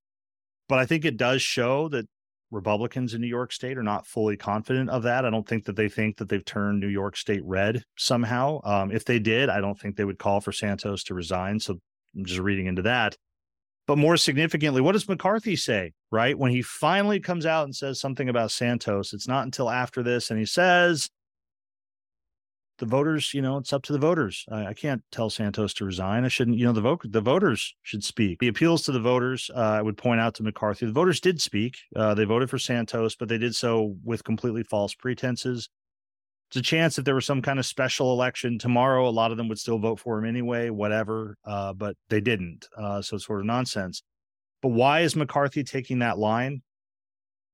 but 0.68 0.78
I 0.78 0.86
think 0.86 1.04
it 1.04 1.16
does 1.16 1.42
show 1.42 1.88
that 1.88 2.08
Republicans 2.50 3.14
in 3.14 3.20
New 3.20 3.26
York 3.26 3.52
State 3.52 3.78
are 3.78 3.82
not 3.82 4.06
fully 4.06 4.36
confident 4.36 4.90
of 4.90 5.02
that. 5.04 5.24
I 5.24 5.30
don't 5.30 5.46
think 5.46 5.64
that 5.66 5.76
they 5.76 5.88
think 5.88 6.16
that 6.16 6.28
they've 6.28 6.44
turned 6.44 6.80
New 6.80 6.88
York 6.88 7.16
State 7.16 7.42
red 7.44 7.84
somehow. 7.96 8.60
Um, 8.64 8.90
if 8.90 9.04
they 9.04 9.18
did, 9.18 9.48
I 9.48 9.60
don't 9.60 9.78
think 9.78 9.96
they 9.96 10.04
would 10.04 10.18
call 10.18 10.40
for 10.40 10.52
Santos 10.52 11.04
to 11.04 11.14
resign. 11.14 11.60
So 11.60 11.78
I'm 12.16 12.24
just 12.24 12.40
reading 12.40 12.66
into 12.66 12.82
that. 12.82 13.16
But 13.86 13.98
more 13.98 14.16
significantly, 14.16 14.80
what 14.80 14.92
does 14.92 15.08
McCarthy 15.08 15.56
say, 15.56 15.92
right? 16.12 16.38
When 16.38 16.52
he 16.52 16.62
finally 16.62 17.18
comes 17.18 17.46
out 17.46 17.64
and 17.64 17.74
says 17.74 18.00
something 18.00 18.28
about 18.28 18.52
Santos, 18.52 19.12
it's 19.12 19.26
not 19.26 19.44
until 19.44 19.68
after 19.68 20.02
this. 20.02 20.30
And 20.30 20.38
he 20.38 20.46
says, 20.46 21.08
the 22.80 22.86
voters, 22.86 23.32
you 23.32 23.40
know, 23.40 23.58
it's 23.58 23.72
up 23.72 23.82
to 23.84 23.92
the 23.92 23.98
voters. 23.98 24.44
I, 24.50 24.66
I, 24.66 24.74
can't 24.74 25.02
tell 25.12 25.30
Santos 25.30 25.72
to 25.74 25.84
resign. 25.84 26.24
I 26.24 26.28
shouldn't, 26.28 26.58
you 26.58 26.64
know, 26.64 26.72
the 26.72 26.80
vote, 26.80 27.02
the 27.04 27.20
voters 27.20 27.74
should 27.82 28.02
speak. 28.02 28.40
The 28.40 28.48
appeals 28.48 28.82
to 28.82 28.92
the 28.92 29.00
voters, 29.00 29.50
uh, 29.54 29.58
I 29.58 29.82
would 29.82 29.96
point 29.96 30.20
out 30.20 30.34
to 30.36 30.42
McCarthy, 30.42 30.86
the 30.86 30.92
voters 30.92 31.20
did 31.20 31.40
speak. 31.40 31.76
Uh, 31.94 32.14
they 32.14 32.24
voted 32.24 32.50
for 32.50 32.58
Santos, 32.58 33.14
but 33.14 33.28
they 33.28 33.38
did 33.38 33.54
so 33.54 33.96
with 34.02 34.24
completely 34.24 34.64
false 34.64 34.94
pretenses. 34.94 35.68
It's 36.48 36.56
a 36.56 36.62
chance 36.62 36.98
if 36.98 37.04
there 37.04 37.14
was 37.14 37.26
some 37.26 37.42
kind 37.42 37.60
of 37.60 37.66
special 37.66 38.12
election 38.12 38.58
tomorrow, 38.58 39.08
a 39.08 39.10
lot 39.10 39.30
of 39.30 39.36
them 39.36 39.48
would 39.48 39.60
still 39.60 39.78
vote 39.78 40.00
for 40.00 40.18
him 40.18 40.24
anyway, 40.24 40.70
whatever. 40.70 41.36
Uh, 41.44 41.72
but 41.72 41.96
they 42.08 42.20
didn't. 42.20 42.66
Uh, 42.76 43.00
so 43.02 43.16
it's 43.16 43.26
sort 43.26 43.40
of 43.40 43.46
nonsense. 43.46 44.02
But 44.60 44.70
why 44.70 45.00
is 45.00 45.14
McCarthy 45.14 45.62
taking 45.62 46.00
that 46.00 46.18
line? 46.18 46.62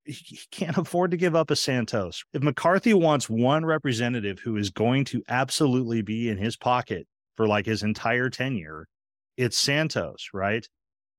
He 0.07 0.41
can't 0.51 0.79
afford 0.79 1.11
to 1.11 1.17
give 1.17 1.35
up 1.35 1.51
a 1.51 1.57
Santos. 1.57 2.25
If 2.33 2.43
McCarthy 2.43 2.95
wants 2.95 3.29
one 3.29 3.65
representative 3.65 4.39
who 4.39 4.57
is 4.57 4.71
going 4.71 5.05
to 5.07 5.23
absolutely 5.29 6.03
be 6.03 6.29
in 6.29 6.39
his 6.39 6.57
pocket 6.57 7.07
for 7.37 7.47
like 7.47 7.67
his 7.67 7.83
entire 7.83 8.31
tenure, 8.31 8.89
it's 9.37 9.59
Santos, 9.59 10.29
right? 10.33 10.67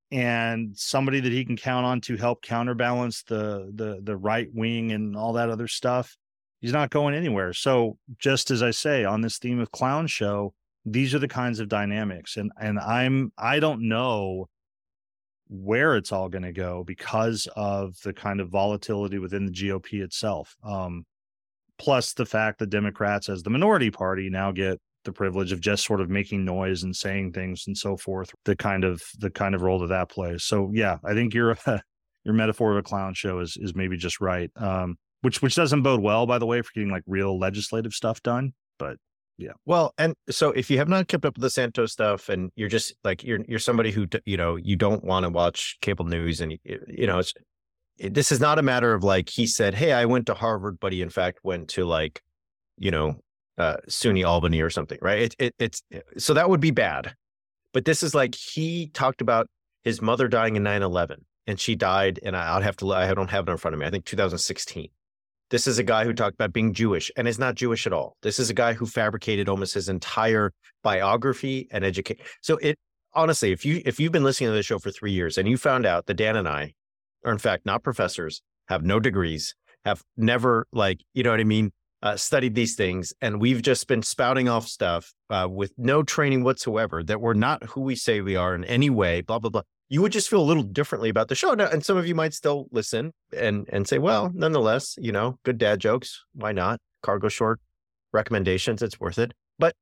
And 0.10 0.76
somebody 0.78 1.20
that 1.20 1.32
he 1.32 1.44
can 1.46 1.58
count 1.58 1.86
on 1.86 2.02
to 2.02 2.16
help 2.16 2.42
counterbalance 2.42 3.24
the 3.24 3.72
the 3.74 4.00
the 4.02 4.16
right 4.16 4.48
wing 4.54 4.92
and 4.94 5.18
all 5.18 5.34
that 5.34 5.50
other 5.50 5.68
stuff. 5.68 6.16
He's 6.62 6.74
not 6.74 6.90
going 6.90 7.14
anywhere. 7.14 7.54
So 7.54 7.98
just 8.18 8.50
as 8.50 8.64
I 8.64 8.72
say 8.72 9.04
on 9.04 9.22
this 9.22 9.38
theme 9.38 9.60
of 9.60 9.72
clown 9.72 10.08
show, 10.08 10.54
these 10.86 11.14
are 11.14 11.20
the 11.20 11.28
kinds 11.28 11.60
of 11.60 11.68
dynamics. 11.68 12.38
And 12.38 12.52
and 12.60 12.80
I'm 12.80 13.34
I 13.38 13.60
don't 13.60 13.90
know 13.90 14.48
where 15.50 15.96
it's 15.96 16.12
all 16.12 16.30
going 16.30 16.44
to 16.44 16.52
go 16.52 16.84
because 16.84 17.48
of 17.56 17.96
the 18.04 18.14
kind 18.14 18.40
of 18.40 18.50
volatility 18.50 19.20
within 19.20 19.46
the 19.46 19.52
GOP 19.52 20.02
itself. 20.02 20.56
Um, 20.64 21.06
plus 21.78 22.14
the 22.14 22.26
fact 22.26 22.60
that 22.60 22.70
Democrats, 22.70 23.30
as 23.30 23.44
the 23.44 23.50
minority 23.50 23.92
party, 23.92 24.30
now 24.30 24.52
get 24.52 24.80
the 25.06 25.12
privilege 25.14 25.52
of 25.52 25.62
just 25.62 25.86
sort 25.86 26.02
of 26.02 26.10
making 26.10 26.44
noise 26.44 26.84
and 26.84 26.96
saying 26.96 27.32
things 27.32 27.66
and 27.68 27.78
so 27.78 27.98
forth. 27.98 28.30
The 28.46 28.56
kind 28.56 28.84
of 28.84 29.02
the 29.20 29.30
kind 29.30 29.56
of 29.56 29.62
role 29.62 29.80
that 29.80 29.88
that 29.88 30.10
plays. 30.10 30.44
So 30.44 30.72
yeah, 30.74 30.98
I 31.04 31.14
think 31.14 31.34
your 31.34 31.58
your 32.24 32.34
metaphor 32.34 32.74
of 32.74 32.78
a 32.78 32.84
clown 32.84 33.14
show 33.14 33.40
is 33.40 33.58
is 33.58 33.74
maybe 33.74 33.98
just 33.98 34.20
right. 34.20 34.52
Um, 34.56 34.98
which 35.22 35.42
which 35.42 35.56
doesn't 35.56 35.82
bode 35.82 36.02
well, 36.02 36.26
by 36.26 36.38
the 36.38 36.46
way, 36.46 36.62
for 36.62 36.72
getting 36.74 36.92
like 36.92 37.04
real 37.08 37.40
legislative 37.40 37.94
stuff 37.94 38.22
done. 38.22 38.54
But 38.78 38.98
yeah. 39.38 39.52
Well, 39.66 39.94
and 39.98 40.16
so 40.30 40.52
if 40.52 40.70
you 40.72 40.78
have 40.80 40.90
not 40.90 41.08
kept 41.08 41.26
up 41.26 41.36
with 41.36 41.42
the 41.42 41.50
Santos 41.50 41.92
stuff, 41.92 42.30
and 42.30 42.52
you're 42.56 42.70
just 42.70 42.96
like 43.04 43.24
you're 43.24 43.40
you're 43.48 43.60
somebody 43.60 43.92
who 43.92 44.08
you 44.26 44.38
know 44.38 44.56
you 44.56 44.76
don't 44.76 45.04
want 45.04 45.26
to 45.26 45.30
watch 45.30 45.78
cable 45.82 46.06
news, 46.06 46.42
and 46.42 46.58
you 46.64 47.06
know 47.06 47.20
it's 47.20 47.34
it, 47.98 48.14
this 48.14 48.32
is 48.32 48.40
not 48.40 48.58
a 48.58 48.64
matter 48.64 48.94
of 48.94 49.04
like 49.04 49.30
he 49.30 49.46
said, 49.46 49.76
"Hey, 49.76 49.94
I 49.94 50.06
went 50.06 50.26
to 50.28 50.34
Harvard," 50.34 50.80
but 50.80 50.92
he 50.92 51.02
in 51.02 51.10
fact 51.10 51.40
went 51.44 51.68
to 51.70 51.86
like 51.86 52.24
you 52.78 52.90
know 52.90 53.22
uh, 53.60 53.78
SUNY 53.88 54.26
Albany 54.26 54.62
or 54.62 54.72
something, 54.72 54.98
right? 55.02 55.20
It, 55.22 55.36
it 55.40 55.56
it's 55.60 55.84
so 56.18 56.34
that 56.34 56.50
would 56.50 56.60
be 56.60 56.72
bad, 56.72 57.14
but 57.74 57.86
this 57.86 58.02
is 58.02 58.16
like 58.16 58.34
he 58.34 58.88
talked 58.88 59.22
about 59.22 59.48
his 59.84 60.02
mother 60.02 60.28
dying 60.28 60.56
in 60.56 60.64
9-11 60.64 61.18
and 61.48 61.58
she 61.58 61.74
died 61.74 62.20
and 62.22 62.36
I, 62.36 62.58
i'd 62.58 62.64
have 62.64 62.76
to 62.78 62.92
i 62.92 63.14
don't 63.14 63.30
have 63.30 63.48
it 63.48 63.52
in 63.52 63.58
front 63.58 63.74
of 63.74 63.80
me 63.80 63.86
i 63.86 63.90
think 63.90 64.04
2016 64.04 64.90
this 65.50 65.68
is 65.68 65.80
a 65.80 65.84
guy 65.84 66.04
who 66.04 66.14
talked 66.14 66.36
about 66.36 66.54
being 66.54 66.74
Jewish 66.74 67.12
and 67.16 67.28
is 67.28 67.40
not 67.40 67.56
Jewish 67.56 67.88
at 67.88 67.94
all. 67.94 68.18
This 68.22 68.40
is 68.40 68.50
a 68.50 68.54
guy 68.54 68.74
who 68.74 68.86
fabricated 68.86 69.48
almost 69.48 69.74
his 69.74 69.90
entire 69.90 70.52
biography 70.84 71.68
and 71.72 71.86
education. 71.86 72.26
So 72.42 72.58
it 72.58 72.78
honestly, 73.14 73.52
if 73.52 73.66
you 73.66 73.82
if 73.86 74.00
you've 74.00 74.12
been 74.12 74.24
listening 74.24 74.50
to 74.50 74.56
the 74.56 74.64
show 74.64 74.80
for 74.80 74.92
three 74.92 75.12
years 75.12 75.38
and 75.38 75.48
you 75.48 75.58
found 75.58 75.86
out 75.86 76.06
that 76.08 76.16
Dan 76.16 76.36
and 76.36 76.48
I 76.48 76.74
are 77.26 77.32
in 77.32 77.38
fact 77.38 77.66
not 77.66 77.84
professors, 77.84 78.42
have 78.68 78.84
no 78.84 79.00
degrees, 79.00 79.56
have 79.86 80.04
never 80.18 80.68
like 80.74 81.02
you 81.14 81.24
know 81.24 81.32
what 81.32 81.40
I 81.40 81.46
mean, 81.46 81.72
uh, 82.02 82.18
studied 82.18 82.56
these 82.56 82.76
things, 82.76 83.14
and 83.22 83.40
we've 83.40 83.62
just 83.62 83.88
been 83.88 84.04
spouting 84.04 84.50
off 84.50 84.68
stuff 84.68 85.14
uh, 85.30 85.48
with 85.50 85.72
no 85.78 86.04
training 86.04 86.44
whatsoever 86.44 87.04
that 87.04 87.22
we're 87.22 87.34
not 87.34 87.64
who 87.64 87.82
we 87.82 87.96
say 87.96 88.22
we 88.22 88.36
are 88.36 88.54
in 88.54 88.66
any 88.66 88.90
way. 88.90 89.22
Blah 89.22 89.40
blah 89.40 89.50
blah 89.50 89.64
you 89.90 90.02
would 90.02 90.12
just 90.12 90.30
feel 90.30 90.42
a 90.42 90.44
little 90.44 90.64
differently 90.64 91.10
about 91.10 91.30
the 91.30 91.36
show. 91.36 91.54
Now, 91.54 91.70
and 91.70 91.84
some 91.84 91.98
of 91.98 92.08
you 92.08 92.16
might 92.16 92.34
still 92.34 92.68
listen 92.72 93.14
and 93.36 93.68
and 93.72 93.88
say, 93.88 94.00
well, 94.00 94.32
nonetheless, 94.34 94.96
you 95.00 95.12
know, 95.12 95.40
good 95.44 95.58
dad 95.58 95.80
jokes. 95.80 96.24
Why 96.34 96.52
not? 96.52 96.80
Cargo 97.04 97.30
short 97.30 97.60
recommendations. 98.12 98.82
It's 98.82 99.00
worth 99.00 99.18
it. 99.18 99.34
But 99.60 99.76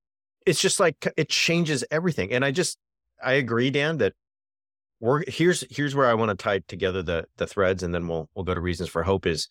it's 0.45 0.61
just 0.61 0.79
like 0.79 1.07
it 1.17 1.29
changes 1.29 1.83
everything. 1.89 2.31
And 2.31 2.45
I 2.45 2.51
just 2.51 2.77
I 3.23 3.33
agree, 3.33 3.71
Dan, 3.71 3.97
that 3.97 4.13
we're 4.99 5.23
here's 5.27 5.63
here's 5.69 5.95
where 5.95 6.07
I 6.07 6.13
want 6.13 6.29
to 6.29 6.41
tie 6.41 6.61
together 6.67 7.01
the 7.01 7.25
the 7.37 7.47
threads, 7.47 7.83
and 7.83 7.93
then 7.93 8.07
we'll 8.07 8.29
we'll 8.35 8.45
go 8.45 8.53
to 8.53 8.61
reasons 8.61 8.89
for 8.89 9.03
hope. 9.03 9.25
Is 9.25 9.49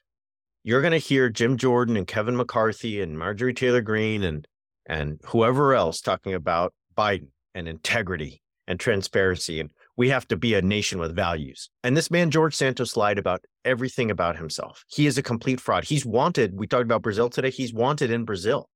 you're 0.62 0.80
going 0.80 0.92
to 0.92 0.98
hear 0.98 1.28
Jim 1.28 1.57
Jordan 1.57 1.96
and 1.96 2.07
Kevin 2.07 2.36
McCarthy 2.36 3.00
and 3.00 3.18
Marjorie 3.18 3.55
Taylor 3.55 3.82
Greene 3.82 4.22
and 4.22 4.46
and 4.86 5.20
whoever 5.26 5.74
else 5.74 6.00
talking 6.00 6.34
about 6.34 6.72
Biden 6.96 7.28
and 7.55 7.66
integrity 7.66 8.42
and 8.66 8.80
transparency 8.80 9.61
and 9.61 9.70
we 9.97 10.09
have 10.09 10.26
to 10.28 10.36
be 10.36 10.55
a 10.55 10.62
nation 10.62 10.99
with 10.99 11.14
values. 11.14 11.70
And 11.82 11.97
this 11.97 12.11
man, 12.11 12.30
George 12.30 12.55
Santos, 12.55 12.97
lied 12.97 13.18
about 13.18 13.45
everything 13.64 14.11
about 14.11 14.36
himself. 14.36 14.84
He 14.88 15.07
is 15.07 15.16
a 15.18 15.22
complete 15.22 15.61
fraud. 15.61 15.84
He's 15.84 16.05
wanted. 16.05 16.59
We 16.59 16.66
talked 16.66 16.82
about 16.82 17.03
Brazil 17.03 17.30
today. 17.30 17.51
He's 17.51 17.72
wanted 17.72 18.11
in 18.11 18.24
Brazil. 18.24 18.68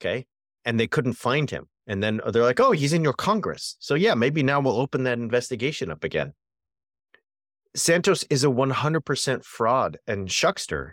Okay. 0.00 0.26
And 0.64 0.78
they 0.78 0.86
couldn't 0.86 1.14
find 1.14 1.50
him. 1.50 1.68
And 1.86 2.02
then 2.02 2.20
they're 2.30 2.44
like, 2.44 2.60
oh, 2.60 2.72
he's 2.72 2.92
in 2.92 3.02
your 3.02 3.12
Congress. 3.12 3.76
So, 3.80 3.94
yeah, 3.94 4.14
maybe 4.14 4.42
now 4.42 4.60
we'll 4.60 4.80
open 4.80 5.04
that 5.04 5.18
investigation 5.18 5.90
up 5.90 6.04
again. 6.04 6.34
Santos 7.74 8.22
is 8.24 8.44
a 8.44 8.48
100% 8.48 9.44
fraud 9.44 9.98
and 10.06 10.28
shuckster. 10.28 10.92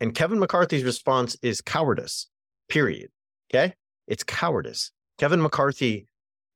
And 0.00 0.14
Kevin 0.14 0.38
McCarthy's 0.38 0.84
response 0.84 1.36
is 1.42 1.60
cowardice, 1.60 2.28
period. 2.68 3.10
Okay. 3.52 3.74
It's 4.06 4.22
cowardice. 4.22 4.92
Kevin 5.18 5.40
McCarthy 5.40 6.06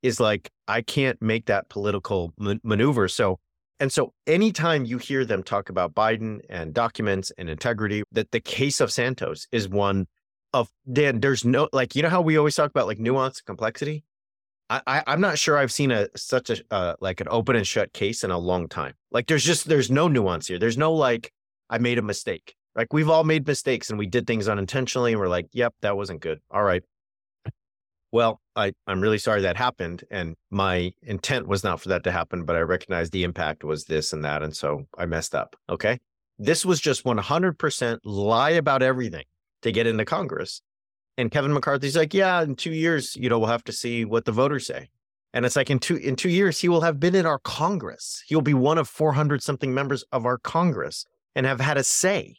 is 0.03 0.19
like 0.19 0.49
I 0.67 0.81
can't 0.81 1.21
make 1.21 1.45
that 1.47 1.69
political 1.69 2.33
maneuver. 2.37 3.07
So 3.07 3.39
and 3.79 3.91
so 3.91 4.13
anytime 4.25 4.85
you 4.85 4.97
hear 4.97 5.23
them 5.23 5.43
talk 5.43 5.69
about 5.69 5.93
Biden 5.93 6.39
and 6.49 6.73
documents 6.73 7.31
and 7.37 7.49
integrity, 7.49 8.03
that 8.11 8.31
the 8.31 8.39
case 8.39 8.81
of 8.81 8.91
Santos 8.91 9.47
is 9.51 9.69
one 9.69 10.07
of 10.53 10.69
Dan, 10.91 11.19
there's 11.19 11.45
no 11.45 11.69
like 11.73 11.95
you 11.95 12.01
know 12.01 12.09
how 12.09 12.21
we 12.21 12.37
always 12.37 12.55
talk 12.55 12.69
about 12.69 12.87
like 12.87 12.99
nuance 12.99 13.39
and 13.39 13.45
complexity? 13.45 14.03
I, 14.69 15.03
am 15.07 15.21
not 15.21 15.39
sure 15.39 15.57
I've 15.57 15.71
seen 15.71 15.91
a 15.91 16.09
such 16.17 16.49
a 16.49 16.57
uh, 16.71 16.95
like 16.99 17.21
an 17.21 17.27
open 17.29 17.55
and 17.55 17.65
shut 17.65 17.93
case 17.93 18.23
in 18.23 18.31
a 18.31 18.37
long 18.37 18.67
time. 18.67 18.95
Like 19.11 19.27
there's 19.27 19.45
just 19.45 19.69
there's 19.69 19.89
no 19.89 20.07
nuance 20.07 20.47
here. 20.47 20.59
There's 20.59 20.77
no 20.77 20.93
like 20.93 21.31
I 21.69 21.77
made 21.77 21.97
a 21.97 22.01
mistake. 22.01 22.55
Like 22.75 22.91
we've 22.91 23.09
all 23.09 23.23
made 23.23 23.47
mistakes 23.47 23.89
and 23.89 23.97
we 23.97 24.07
did 24.07 24.27
things 24.27 24.47
unintentionally 24.47 25.13
and 25.13 25.21
we're 25.21 25.29
like, 25.29 25.47
yep, 25.53 25.73
that 25.81 25.95
wasn't 25.95 26.21
good. 26.21 26.39
All 26.51 26.63
right, 26.63 26.83
well, 28.11 28.41
I, 28.55 28.73
I'm 28.87 29.01
really 29.01 29.17
sorry 29.17 29.41
that 29.41 29.57
happened. 29.57 30.03
And 30.09 30.35
my 30.49 30.93
intent 31.03 31.47
was 31.47 31.63
not 31.63 31.81
for 31.81 31.89
that 31.89 32.03
to 32.05 32.11
happen, 32.11 32.45
but 32.45 32.55
I 32.55 32.59
recognized 32.59 33.11
the 33.11 33.23
impact 33.23 33.63
was 33.63 33.85
this 33.85 34.13
and 34.13 34.23
that. 34.23 34.43
And 34.43 34.55
so 34.55 34.85
I 34.97 35.05
messed 35.05 35.35
up. 35.35 35.55
Okay. 35.69 35.99
This 36.39 36.65
was 36.65 36.79
just 36.79 37.03
100% 37.03 37.99
lie 38.03 38.51
about 38.51 38.83
everything 38.83 39.25
to 39.63 39.71
get 39.71 39.87
into 39.87 40.05
Congress. 40.05 40.61
And 41.17 41.31
Kevin 41.31 41.51
McCarthy's 41.51 41.97
like, 41.97 42.13
yeah, 42.13 42.41
in 42.43 42.55
two 42.55 42.71
years, 42.71 43.15
you 43.15 43.27
know, 43.27 43.39
we'll 43.39 43.49
have 43.49 43.63
to 43.65 43.71
see 43.71 44.05
what 44.05 44.25
the 44.25 44.31
voters 44.31 44.67
say. 44.67 44.89
And 45.33 45.45
it's 45.45 45.55
like 45.55 45.69
in 45.69 45.79
two 45.79 45.97
in 45.97 46.15
two 46.15 46.29
years, 46.29 46.59
he 46.59 46.69
will 46.69 46.81
have 46.81 46.99
been 46.99 47.15
in 47.15 47.25
our 47.25 47.39
Congress. 47.39 48.23
He'll 48.27 48.41
be 48.41 48.53
one 48.53 48.77
of 48.77 48.87
400 48.87 49.43
something 49.43 49.73
members 49.73 50.03
of 50.11 50.25
our 50.25 50.37
Congress 50.37 51.05
and 51.35 51.45
have 51.45 51.59
had 51.59 51.77
a 51.77 51.83
say 51.83 52.37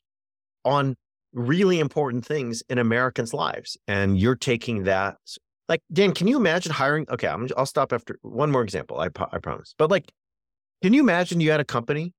on 0.64 0.96
really 1.32 1.80
important 1.80 2.24
things 2.24 2.62
in 2.68 2.78
Americans' 2.78 3.34
lives. 3.34 3.76
And 3.86 4.18
you're 4.18 4.36
taking 4.36 4.84
that. 4.84 5.16
Like, 5.68 5.82
Dan, 5.92 6.12
can 6.12 6.26
you 6.28 6.36
imagine 6.36 6.72
hiring? 6.72 7.06
Okay, 7.10 7.28
I'm, 7.28 7.48
I'll 7.56 7.66
stop 7.66 7.92
after 7.92 8.18
one 8.22 8.50
more 8.50 8.62
example. 8.62 9.00
I, 9.00 9.08
I 9.32 9.38
promise. 9.38 9.74
But 9.76 9.90
like, 9.90 10.10
can 10.82 10.92
you 10.92 11.00
imagine 11.00 11.40
you 11.40 11.50
had 11.50 11.60
a 11.60 11.64
company 11.64 12.14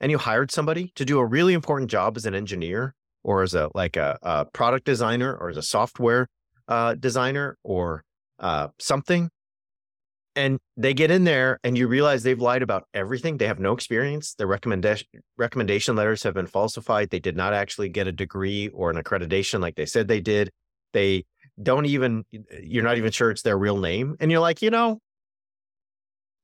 and 0.00 0.10
you 0.10 0.18
hired 0.18 0.50
somebody 0.50 0.92
to 0.96 1.04
do 1.04 1.18
a 1.18 1.24
really 1.24 1.54
important 1.54 1.90
job 1.90 2.16
as 2.16 2.26
an 2.26 2.34
engineer 2.34 2.94
or 3.24 3.42
as 3.42 3.54
a 3.54 3.70
like 3.74 3.96
a, 3.96 4.18
a 4.22 4.44
product 4.46 4.84
designer 4.84 5.34
or 5.34 5.48
as 5.48 5.56
a 5.56 5.62
software 5.62 6.28
uh, 6.68 6.94
designer 6.94 7.56
or 7.62 8.04
uh, 8.38 8.68
something 8.78 9.30
and 10.34 10.58
they 10.76 10.94
get 10.94 11.10
in 11.10 11.24
there 11.24 11.58
and 11.62 11.76
you 11.76 11.86
realize 11.86 12.22
they've 12.22 12.40
lied 12.40 12.62
about 12.62 12.84
everything 12.94 13.36
they 13.36 13.46
have 13.46 13.60
no 13.60 13.72
experience 13.72 14.34
their 14.34 14.46
recommendation 14.46 15.06
recommendation 15.36 15.94
letters 15.94 16.22
have 16.22 16.34
been 16.34 16.46
falsified 16.46 17.10
they 17.10 17.20
did 17.20 17.36
not 17.36 17.52
actually 17.52 17.88
get 17.88 18.06
a 18.06 18.12
degree 18.12 18.68
or 18.68 18.90
an 18.90 18.96
accreditation 18.96 19.60
like 19.60 19.76
they 19.76 19.86
said 19.86 20.08
they 20.08 20.20
did 20.20 20.50
they 20.92 21.24
don't 21.60 21.86
even 21.86 22.24
you're 22.62 22.84
not 22.84 22.96
even 22.96 23.10
sure 23.10 23.30
it's 23.30 23.42
their 23.42 23.58
real 23.58 23.76
name 23.76 24.16
and 24.20 24.30
you're 24.30 24.40
like 24.40 24.62
you 24.62 24.70
know 24.70 24.98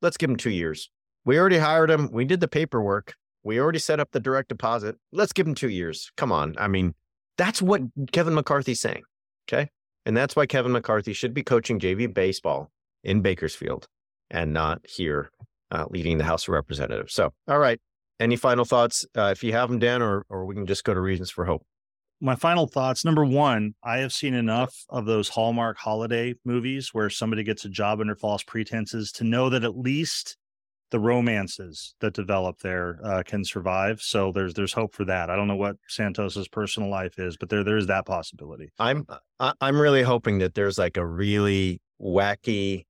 let's 0.03 0.17
give 0.17 0.29
them 0.29 0.37
two 0.37 0.51
years 0.51 0.91
we 1.25 1.39
already 1.39 1.59
hired 1.59 1.91
them 1.91 2.11
we 2.13 2.25
did 2.25 2.41
the 2.41 2.49
paperwork 2.49 3.15
we 3.45 3.59
already 3.59 3.79
set 3.79 4.01
up 4.01 4.11
the 4.13 4.21
direct 4.21 4.49
deposit 4.49 4.97
let's 5.13 5.33
give 5.33 5.47
them 5.47 5.55
two 5.55 5.71
years 5.71 6.11
come 6.17 6.31
on 6.31 6.55
i 6.59 6.69
mean 6.69 6.95
that's 7.39 7.63
what 7.63 7.81
kevin 8.13 8.35
mccarthy's 8.35 8.81
saying 8.81 9.03
okay 9.49 9.71
and 10.05 10.17
that's 10.17 10.37
why 10.37 10.45
kevin 10.45 10.73
mccarthy 10.73 11.13
should 11.13 11.33
be 11.33 11.43
coaching 11.43 11.79
jv 11.79 12.13
baseball 12.13 12.71
in 13.05 13.23
Bakersfield 13.23 13.87
and 14.31 14.53
not 14.53 14.81
here 14.87 15.31
uh, 15.71 15.87
leading 15.91 16.19
the 16.19 16.25
House 16.25 16.49
of 16.49 16.55
Representatives. 16.55 17.15
So, 17.15 17.33
all 17.47 17.59
right. 17.59 17.81
Any 18.21 18.37
final 18.37 18.65
thoughts? 18.65 19.07
Uh, 19.17 19.31
if 19.33 19.45
you 19.45 19.53
have 19.53 19.71
them, 19.71 19.79
Dan, 19.79 20.03
or, 20.03 20.25
or 20.29 20.45
we 20.45 20.55
can 20.55 20.67
just 20.67 20.85
go 20.85 20.93
to 20.93 21.01
Reasons 21.01 21.31
for 21.31 21.45
Hope. 21.45 21.63
My 22.21 22.35
final 22.35 22.67
thoughts 22.67 23.05
number 23.05 23.25
one, 23.25 23.75
I 23.85 23.99
have 23.99 24.13
seen 24.13 24.35
enough 24.35 24.75
of 24.89 25.07
those 25.07 25.29
Hallmark 25.29 25.79
holiday 25.79 26.35
movies 26.45 26.91
where 26.93 27.11
somebody 27.11 27.45
gets 27.45 27.65
a 27.65 27.69
job 27.69 28.01
under 28.01 28.17
false 28.17 28.43
pretenses 28.43 29.13
to 29.13 29.25
know 29.25 29.49
that 29.51 29.65
at 29.65 29.79
least 29.79 30.37
the 30.91 30.99
romances 30.99 31.95
that 32.01 32.15
develop 32.15 32.59
there 32.61 32.99
uh, 33.05 33.23
can 33.25 33.45
survive. 33.45 34.01
So 34.01 34.33
there's 34.33 34.55
there's 34.55 34.73
hope 34.73 34.95
for 34.95 35.05
that. 35.05 35.31
I 35.31 35.37
don't 35.37 35.47
know 35.47 35.57
what 35.57 35.77
Santos's 35.87 36.49
personal 36.49 36.89
life 36.89 37.19
is, 37.19 37.37
but 37.37 37.51
there 37.51 37.63
there 37.63 37.77
is 37.77 37.87
that 37.87 38.07
possibility. 38.07 38.71
I'm 38.79 39.07
I'm 39.39 39.81
really 39.81 40.03
hoping 40.03 40.39
that 40.39 40.55
there's 40.55 40.79
like 40.79 40.97
a 40.97 41.07
really 41.07 41.81
wacky 42.01 42.85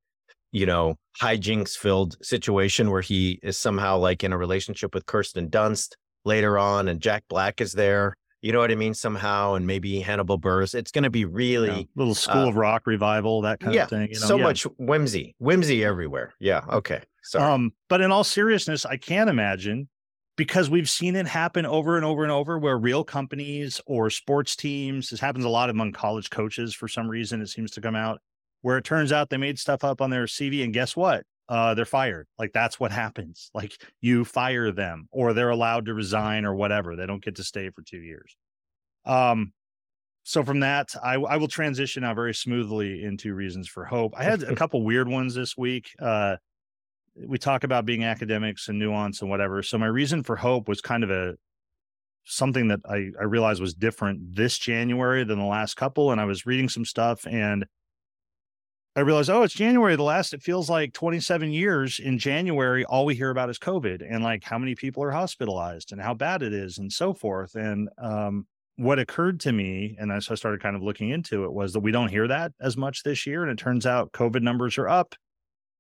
you 0.53 0.67
know, 0.67 0.97
hijinks 1.21 1.77
filled 1.77 2.17
situation 2.25 2.91
where 2.91 3.03
he 3.03 3.39
is 3.43 3.59
somehow 3.59 3.99
like 3.99 4.25
in 4.25 4.33
a 4.33 4.39
relationship 4.39 4.95
with 4.95 5.07
Kirsten 5.07 5.51
Dunst 5.51 5.95
later 6.25 6.59
on 6.59 6.89
and 6.89 7.01
Jack 7.01 7.25
Black 7.29 7.61
is 7.61 7.73
there. 7.73 8.15
You 8.41 8.53
know 8.53 8.61
what 8.61 8.71
I 8.71 8.77
mean? 8.77 8.95
Somehow, 8.95 9.55
and 9.55 9.67
maybe 9.67 10.01
Hannibal 10.01 10.39
Buress. 10.39 10.75
It's 10.75 10.91
going 10.91 11.05
to 11.05 11.11
be 11.11 11.25
really 11.25 11.69
yeah, 11.69 11.83
little 11.97 12.15
School 12.15 12.45
uh, 12.45 12.49
of 12.49 12.57
Rock 12.57 12.87
revival, 12.87 13.43
that 13.43 13.61
kind 13.61 13.75
yeah, 13.75 13.85
of 13.85 13.91
thing. 13.91 14.09
You 14.13 14.21
know? 14.21 14.27
So 14.27 14.37
yeah. 14.37 14.45
much 14.45 14.63
whimsy, 14.79 15.35
whimsy 15.39 15.85
everywhere. 15.85 16.35
Yeah. 16.39 16.63
Okay. 16.71 17.03
Sorry. 17.23 17.45
Um, 17.45 17.73
but 17.89 18.01
in 18.01 18.13
all 18.13 18.25
seriousness, 18.25 18.87
I 18.87 18.97
can't 18.97 19.29
imagine 19.29 19.89
because 20.37 20.71
we've 20.71 20.89
seen 20.89 21.17
it 21.17 21.27
happen 21.27 21.67
over 21.67 21.97
and 21.97 22.05
over 22.05 22.23
and 22.23 22.31
over 22.31 22.59
where 22.59 22.79
real 22.79 23.03
companies 23.03 23.81
or 23.87 24.09
sports 24.09 24.55
teams, 24.55 25.11
this 25.11 25.19
happens 25.19 25.45
a 25.45 25.49
lot 25.49 25.69
among 25.69 25.93
college 25.93 26.31
coaches 26.31 26.75
for 26.75 26.87
some 26.87 27.09
reason, 27.09 27.43
it 27.43 27.49
seems 27.49 27.73
to 27.73 27.81
come 27.81 27.97
out 27.97 28.21
where 28.63 28.79
it 28.79 28.85
turns 28.85 29.13
out 29.13 29.31
they 29.31 29.37
made 29.37 29.59
stuff 29.59 29.85
up 29.85 30.01
on 30.01 30.11
their 30.11 30.25
CV 30.25 30.65
and 30.65 30.73
guess 30.73 30.97
what? 30.97 31.25
Uh, 31.49 31.75
they're 31.75 31.87
fired. 31.87 32.27
Like 32.39 32.53
that's 32.53 32.79
what 32.79 32.93
happens. 32.93 33.51
Like 33.55 33.73
you 34.01 34.25
fire 34.25 34.71
them 34.71 35.09
or 35.11 35.33
they're 35.33 35.51
allowed 35.51 35.87
to 35.87 35.95
resign 35.95 36.45
or 36.45 36.55
whatever. 36.55 36.95
They 36.95 37.07
don't 37.07 37.25
get 37.25 37.37
to 37.37 37.45
stay 37.45 37.71
for 37.71 37.83
two 37.83 38.01
years. 38.01 38.37
Um, 39.07 39.53
so 40.25 40.45
from 40.45 40.61
that, 40.61 40.95
I, 41.03 41.15
I 41.15 41.39
will 41.39 41.49
transition 41.49 42.03
now 42.03 42.13
very 42.13 42.35
smoothly 42.35 43.03
into 43.03 43.33
reasons 43.33 43.67
for 43.67 43.87
hope. 43.87 44.13
I 44.15 44.25
had 44.25 44.43
a 44.43 44.55
couple 44.57 44.85
weird 44.85 45.09
ones 45.09 45.35
this 45.35 45.57
week. 45.57 45.91
Uh, 45.99 46.37
we 47.27 47.39
talk 47.39 47.65
about 47.65 47.87
being 47.87 48.05
academics 48.05 48.69
and 48.69 48.79
nuance 48.79 49.23
and 49.23 49.31
whatever. 49.31 49.63
So 49.63 49.79
my 49.79 49.87
reason 49.87 50.23
for 50.23 50.37
hope 50.37 50.69
was 50.69 50.83
kind 50.83 51.03
of 51.03 51.11
a 51.11 51.35
something 52.25 52.69
that 52.69 52.81
I, 52.89 53.09
I 53.19 53.25
realized 53.25 53.61
was 53.61 53.73
different 53.73 54.37
this 54.37 54.59
January 54.59 55.25
than 55.25 55.39
the 55.39 55.47
last 55.47 55.77
couple. 55.77 56.13
And 56.13 56.21
I 56.21 56.27
was 56.27 56.45
reading 56.45 56.69
some 56.69 56.85
stuff 56.85 57.27
and 57.27 57.65
I 58.99 59.03
realized, 59.03 59.31
oh, 59.31 59.45
it's 59.45 59.55
January. 59.55 59.95
The 59.95 60.03
last, 60.03 60.35
it 60.35 60.43
feels 60.43 60.69
like 60.69 60.93
27 60.93 61.53
years 61.53 62.01
in 62.01 62.19
January, 62.19 62.85
all 62.85 63.05
we 63.05 63.15
hear 63.15 63.31
about 63.31 63.49
is 63.49 63.57
COVID 63.57 64.05
and 64.05 64.25
like 64.25 64.43
how 64.43 64.59
many 64.59 64.75
people 64.75 65.05
are 65.05 65.13
hospitalized 65.13 65.93
and 65.93 66.01
how 66.01 66.15
bad 66.15 66.43
it 66.43 66.53
is 66.53 66.79
and 66.79 66.93
so 66.93 67.15
forth. 67.15 67.55
And 67.55 67.89
um, 67.97 68.49
what 68.75 68.99
occurred 68.99 69.39
to 69.43 69.53
me, 69.53 69.95
and 70.01 70.11
as 70.11 70.29
I 70.29 70.35
started 70.35 70.61
kind 70.61 70.75
of 70.75 70.83
looking 70.83 71.11
into 71.11 71.45
it, 71.45 71.53
was 71.53 71.75
that 71.75 71.79
we 71.79 71.93
don't 71.93 72.09
hear 72.09 72.27
that 72.27 72.51
as 72.61 72.77
much 72.77 73.05
this 73.05 73.25
year. 73.25 73.45
And 73.45 73.53
it 73.53 73.63
turns 73.63 73.87
out 73.87 74.11
COVID 74.11 74.43
numbers 74.43 74.79
are 74.79 74.89
up. 74.89 75.15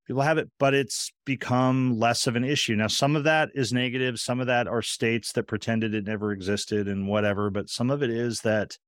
People 0.07 0.23
have 0.23 0.39
it, 0.39 0.49
but 0.61 0.73
it's 0.73 1.13
become 1.25 1.99
less 1.99 2.29
of 2.29 2.37
an 2.37 2.45
issue. 2.45 2.77
Now, 2.77 2.87
some 2.87 3.17
of 3.17 3.25
that 3.25 3.49
is 3.53 3.73
negative. 3.73 4.21
Some 4.21 4.39
of 4.39 4.47
that 4.47 4.69
are 4.69 4.81
states 4.81 5.33
that 5.33 5.49
pretended 5.49 5.93
it 5.93 6.07
never 6.07 6.31
existed 6.31 6.87
and 6.87 7.09
whatever. 7.09 7.51
But 7.51 7.69
some 7.69 7.91
of 7.91 8.01
it 8.01 8.11
is 8.11 8.43
that 8.43 8.79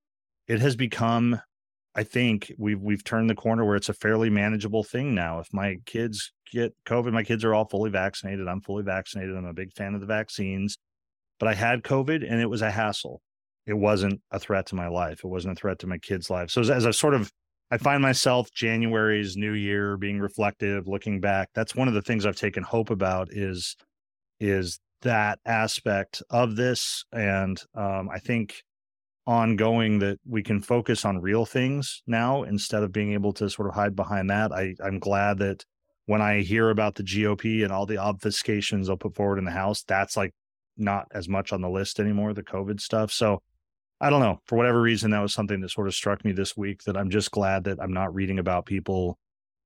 it 0.47 0.61
has 0.61 0.77
become 0.77 1.41
I 1.95 2.05
think 2.05 2.53
we've 2.57 2.81
we've 2.81 3.05
turned 3.05 3.29
the 3.29 3.35
corner 3.35 3.65
where 3.65 3.77
it's 3.77 3.89
a 3.89 3.95
fairly 3.95 4.31
manageable 4.31 4.85
thing 4.85 5.15
now. 5.15 5.41
If 5.41 5.53
my 5.53 5.77
kids 5.87 6.33
get 6.53 6.75
COVID, 6.87 7.13
my 7.13 7.25
kids 7.25 7.45
are 7.45 7.55
all 7.55 7.69
fully 7.69 7.91
vaccinated. 7.91 8.47
I'm 8.47 8.61
fully 8.61 8.85
vaccinated. 8.85 9.37
I'm 9.37 9.47
a 9.47 9.53
big 9.53 9.73
fan 9.73 9.95
of 9.95 10.01
the 10.01 10.07
vaccines. 10.07 10.77
But 11.39 11.49
I 11.49 11.55
had 11.55 11.83
COVID 11.83 12.31
and 12.31 12.41
it 12.41 12.51
was 12.51 12.63
a 12.63 12.71
hassle. 12.71 13.23
It 13.67 13.75
wasn't 13.75 14.21
a 14.31 14.39
threat 14.39 14.67
to 14.67 14.75
my 14.75 14.89
life. 14.89 15.21
It 15.25 15.29
wasn't 15.29 15.59
a 15.59 15.61
threat 15.61 15.79
to 15.81 15.87
my 15.87 15.99
kids' 15.99 16.31
life. 16.31 16.51
So 16.51 16.61
as, 16.61 16.71
as 16.71 16.87
I 16.87 16.91
sort 16.91 17.15
of 17.15 17.33
I 17.73 17.79
find 17.79 18.03
myself 18.03 18.51
January's 18.53 19.37
new 19.37 19.53
year 19.53 19.97
being 19.97 20.19
reflective, 20.19 20.89
looking 20.89 21.21
back. 21.21 21.51
That's 21.55 21.75
one 21.75 21.87
of 21.87 21.95
the 21.95 22.03
things 22.03 22.27
I've 22.27 22.37
taken 22.37 22.63
hope 22.63 22.91
about 22.91 23.29
is 23.31 23.77
is 24.41 24.81
that 25.03 25.39
aspect 25.47 26.23
of 26.31 26.57
this. 26.57 27.05
And 27.13 27.61
um, 27.75 28.09
I 28.13 28.19
think 28.19 28.63
ongoing 29.27 29.99
that 30.01 30.19
we 30.27 30.43
can 30.43 30.61
focus 30.61 31.05
on 31.05 31.21
real 31.21 31.45
things 31.45 32.03
now 32.07 32.43
instead 32.43 32.83
of 32.83 32.93
being 32.93 33.13
able 33.13 33.33
to 33.35 33.49
sort 33.49 33.69
of 33.69 33.75
hide 33.75 33.95
behind 33.95 34.31
that. 34.31 34.53
I, 34.53 34.75
I'm 34.83 34.99
glad 34.99 35.39
that 35.39 35.65
when 36.07 36.21
I 36.23 36.41
hear 36.41 36.71
about 36.71 36.97
the 36.97 37.05
GOP 37.05 37.63
and 37.63 37.73
all 37.73 37.87
the 37.87 37.97
obfuscations 37.97 38.87
they'll 38.87 38.97
put 38.97 39.15
forward 39.15 39.39
in 39.39 39.45
the 39.45 39.51
House, 39.51 39.83
that's 39.83 40.17
like 40.17 40.35
not 40.77 41.07
as 41.13 41.29
much 41.29 41.53
on 41.53 41.61
the 41.61 41.71
list 41.71 42.01
anymore, 42.01 42.33
the 42.33 42.43
COVID 42.43 42.81
stuff. 42.81 43.13
So 43.13 43.43
I 44.01 44.11
don't 44.11 44.21
know. 44.21 44.41
For 44.47 44.57
whatever 44.57 44.81
reason, 44.81 45.11
that 45.11 45.21
was 45.21 45.35
something 45.35 45.61
that 45.61 45.71
sort 45.71 45.87
of 45.87 45.95
struck 45.95 46.25
me 46.25 46.33
this 46.33 46.57
week 46.57 46.83
that 46.85 46.97
I'm 46.97 47.11
just 47.11 47.31
glad 47.31 47.65
that 47.65 47.79
I'm 47.81 47.93
not 47.93 48.15
reading 48.15 48.39
about 48.39 48.67
people 48.67 49.19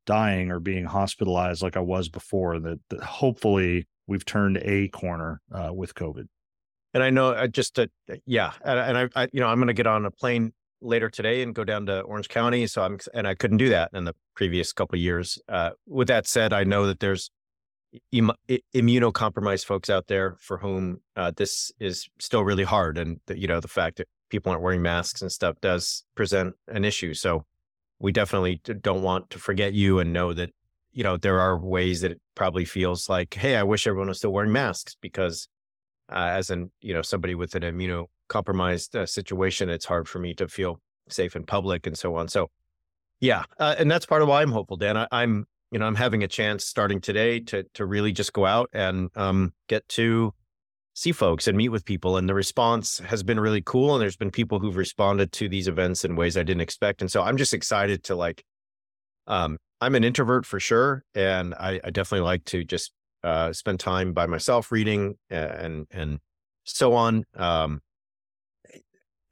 dying 0.07 0.51
or 0.51 0.61
being 0.61 0.85
hospitalized 0.85 1.63
like 1.63 1.77
I 1.77 1.81
was 1.81 2.09
before, 2.09 2.59
that, 2.59 2.81
that 2.91 3.03
hopefully 3.03 3.87
we've 4.07 4.25
turned 4.25 4.59
a 4.59 4.89
corner 4.89 5.41
uh, 5.53 5.73
with 5.73 5.95
COVID. 5.95 6.27
And 6.95 7.03
I 7.03 7.11
know 7.11 7.33
I 7.33 7.45
uh, 7.45 7.47
just, 7.49 7.79
uh, 7.79 7.87
yeah. 8.25 8.53
And, 8.65 8.79
and 8.79 8.99
I, 8.99 9.23
I, 9.23 9.29
you 9.33 9.41
know, 9.41 9.49
I'm 9.49 9.59
going 9.59 9.67
to 9.67 9.75
get 9.75 9.87
on 9.87 10.07
a 10.07 10.11
plane 10.11 10.53
later 10.81 11.11
today 11.11 11.43
and 11.43 11.55
go 11.55 11.65
down 11.65 11.87
to 11.87 12.01
Orange 12.03 12.29
County. 12.29 12.67
So 12.67 12.83
I'm, 12.83 12.99
and 13.13 13.27
I 13.27 13.35
couldn't 13.35 13.59
do 13.59 13.69
that 13.71 13.91
in 13.93 14.05
the 14.05 14.15
previous 14.35 14.73
couple 14.73 14.99
years. 14.99 15.39
Uh, 15.49 15.71
with 15.87 16.09
that 16.09 16.27
said, 16.27 16.53
I 16.53 16.65
know 16.65 16.87
that 16.87 17.01
there's 17.01 17.31
Im- 18.11 18.33
immunocompromised 18.75 19.67
folks 19.67 19.89
out 19.89 20.09
there 20.09 20.37
for 20.41 20.59
whom 20.59 21.01
uh, 21.15 21.33
this 21.37 21.71
is 21.79 22.09
still 22.19 22.45
really 22.45 22.65
hard. 22.65 22.99
And, 22.99 23.21
the, 23.27 23.39
you 23.39 23.47
know, 23.47 23.61
the 23.61 23.69
fact 23.69 23.99
that 23.99 24.09
people 24.31 24.51
aren't 24.51 24.63
wearing 24.63 24.83
masks 24.83 25.23
and 25.23 25.31
stuff 25.31 25.61
does 25.61 26.05
present 26.15 26.55
an 26.69 26.85
issue. 26.85 27.15
So 27.15 27.45
we 28.01 28.11
definitely 28.11 28.61
don't 28.81 29.03
want 29.03 29.31
to 29.31 29.39
forget 29.39 29.75
you 29.75 30.01
and 30.01 30.13
know 30.13 30.33
that, 30.33 30.51
you 30.93 31.05
know, 31.05 31.17
there 31.17 31.41
are 31.41 31.59
ways 31.59 32.01
that 32.01 32.11
it 32.11 32.21
probably 32.35 32.65
feels 32.65 33.09
like, 33.09 33.35
hey, 33.35 33.57
I 33.57 33.63
wish 33.63 33.87
everyone 33.87 34.09
was 34.09 34.19
still 34.19 34.33
wearing 34.33 34.53
masks 34.53 34.97
because 35.01 35.49
uh, 36.15 36.31
as 36.31 36.51
an 36.51 36.71
you 36.81 36.95
know 36.95 37.03
somebody 37.03 37.35
with 37.35 37.55
an 37.55 37.63
immunocompromised 37.63 38.95
uh, 38.95 39.05
situation, 39.05 39.69
it's 39.69 39.85
hard 39.85 40.09
for 40.09 40.21
me 40.21 40.33
to 40.35 40.49
feel 40.49 40.81
safe 41.09 41.37
in 41.37 41.45
public 41.45 41.87
and 41.87 41.99
so 41.99 42.17
on. 42.17 42.29
So, 42.29 42.51
yeah, 43.21 43.45
uh, 43.59 43.75
and 43.79 43.91
that's 43.91 44.07
part 44.07 44.23
of 44.23 44.29
why 44.29 44.41
I'm 44.41 44.53
hopeful, 44.53 44.77
Dan. 44.77 44.97
I, 44.97 45.23
am 45.23 45.47
you 45.73 45.79
know 45.79 45.87
I'm 45.87 45.97
having 45.97 46.23
a 46.23 46.29
chance 46.29 46.65
starting 46.65 47.01
today 47.01 47.41
to 47.41 47.65
to 47.75 47.85
really 47.85 48.13
just 48.13 48.33
go 48.33 48.47
out 48.47 48.71
and 48.73 49.11
um, 49.17 49.53
get 49.69 49.87
to 49.91 50.33
see 50.95 51.11
folks 51.11 51.49
and 51.49 51.59
meet 51.59 51.71
with 51.71 51.85
people, 51.85 52.17
and 52.17 52.29
the 52.29 52.35
response 52.35 52.99
has 52.99 53.25
been 53.25 53.41
really 53.41 53.63
cool. 53.63 53.95
And 53.95 54.01
there's 54.01 54.17
been 54.17 54.31
people 54.31 54.61
who've 54.61 54.77
responded 54.77 55.33
to 55.33 55.49
these 55.49 55.67
events 55.67 56.05
in 56.05 56.15
ways 56.15 56.37
I 56.37 56.45
didn't 56.45 56.63
expect, 56.63 57.03
and 57.03 57.11
so 57.11 57.23
I'm 57.23 57.37
just 57.37 57.53
excited 57.53 58.05
to 58.05 58.15
like. 58.15 58.45
Um, 59.27 59.59
I'm 59.81 59.95
an 59.95 60.05
introvert 60.05 60.47
for 60.47 60.61
sure, 60.61 61.03
and 61.15 61.55
I, 61.55 61.81
I 61.83 61.91
definitely 61.91 62.25
like 62.25 62.45
to 62.47 62.63
just 62.63 62.93
uh, 63.25 63.53
spend 63.53 63.81
time 63.81 64.13
by 64.13 64.27
myself 64.27 64.71
reading 64.71 65.17
and 65.31 65.87
and 65.91 66.19
so 66.65 66.95
on. 66.95 67.25
Um, 67.35 67.81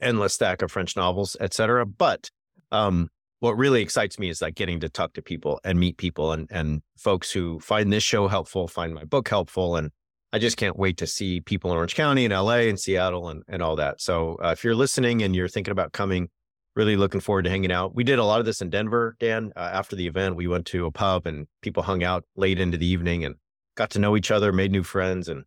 endless 0.00 0.34
stack 0.34 0.62
of 0.62 0.72
French 0.72 0.96
novels, 0.96 1.36
etc. 1.38 1.86
But 1.86 2.30
um, 2.72 3.08
what 3.40 3.56
really 3.56 3.82
excites 3.82 4.18
me 4.18 4.28
is 4.28 4.42
like 4.42 4.54
getting 4.54 4.80
to 4.80 4.88
talk 4.88 5.12
to 5.14 5.22
people 5.22 5.60
and 5.64 5.78
meet 5.78 5.96
people 5.98 6.32
and 6.32 6.48
and 6.50 6.82
folks 6.96 7.30
who 7.30 7.60
find 7.60 7.92
this 7.92 8.02
show 8.02 8.28
helpful, 8.28 8.66
find 8.66 8.94
my 8.94 9.04
book 9.04 9.28
helpful, 9.28 9.76
and 9.76 9.90
I 10.32 10.38
just 10.38 10.56
can't 10.56 10.78
wait 10.78 10.96
to 10.98 11.06
see 11.06 11.40
people 11.40 11.70
in 11.70 11.76
Orange 11.76 11.94
County 11.94 12.24
and 12.24 12.32
LA 12.32 12.68
and 12.68 12.80
Seattle 12.80 13.28
and 13.28 13.42
and 13.46 13.62
all 13.62 13.76
that. 13.76 14.00
So 14.00 14.38
uh, 14.42 14.50
if 14.50 14.64
you're 14.64 14.74
listening 14.74 15.22
and 15.22 15.36
you're 15.36 15.48
thinking 15.48 15.72
about 15.72 15.92
coming, 15.92 16.28
really 16.74 16.96
looking 16.96 17.20
forward 17.20 17.42
to 17.42 17.50
hanging 17.50 17.72
out. 17.72 17.94
We 17.94 18.04
did 18.04 18.18
a 18.18 18.24
lot 18.24 18.40
of 18.40 18.46
this 18.46 18.60
in 18.62 18.70
Denver, 18.70 19.16
Dan. 19.20 19.52
Uh, 19.56 19.70
after 19.72 19.96
the 19.96 20.06
event, 20.06 20.36
we 20.36 20.46
went 20.46 20.66
to 20.66 20.86
a 20.86 20.90
pub 20.90 21.26
and 21.26 21.46
people 21.60 21.82
hung 21.82 22.02
out 22.02 22.24
late 22.36 22.58
into 22.58 22.78
the 22.78 22.86
evening 22.86 23.24
and 23.24 23.34
got 23.76 23.90
to 23.90 23.98
know 23.98 24.16
each 24.16 24.30
other, 24.30 24.52
made 24.52 24.72
new 24.72 24.82
friends, 24.82 25.28
and 25.28 25.44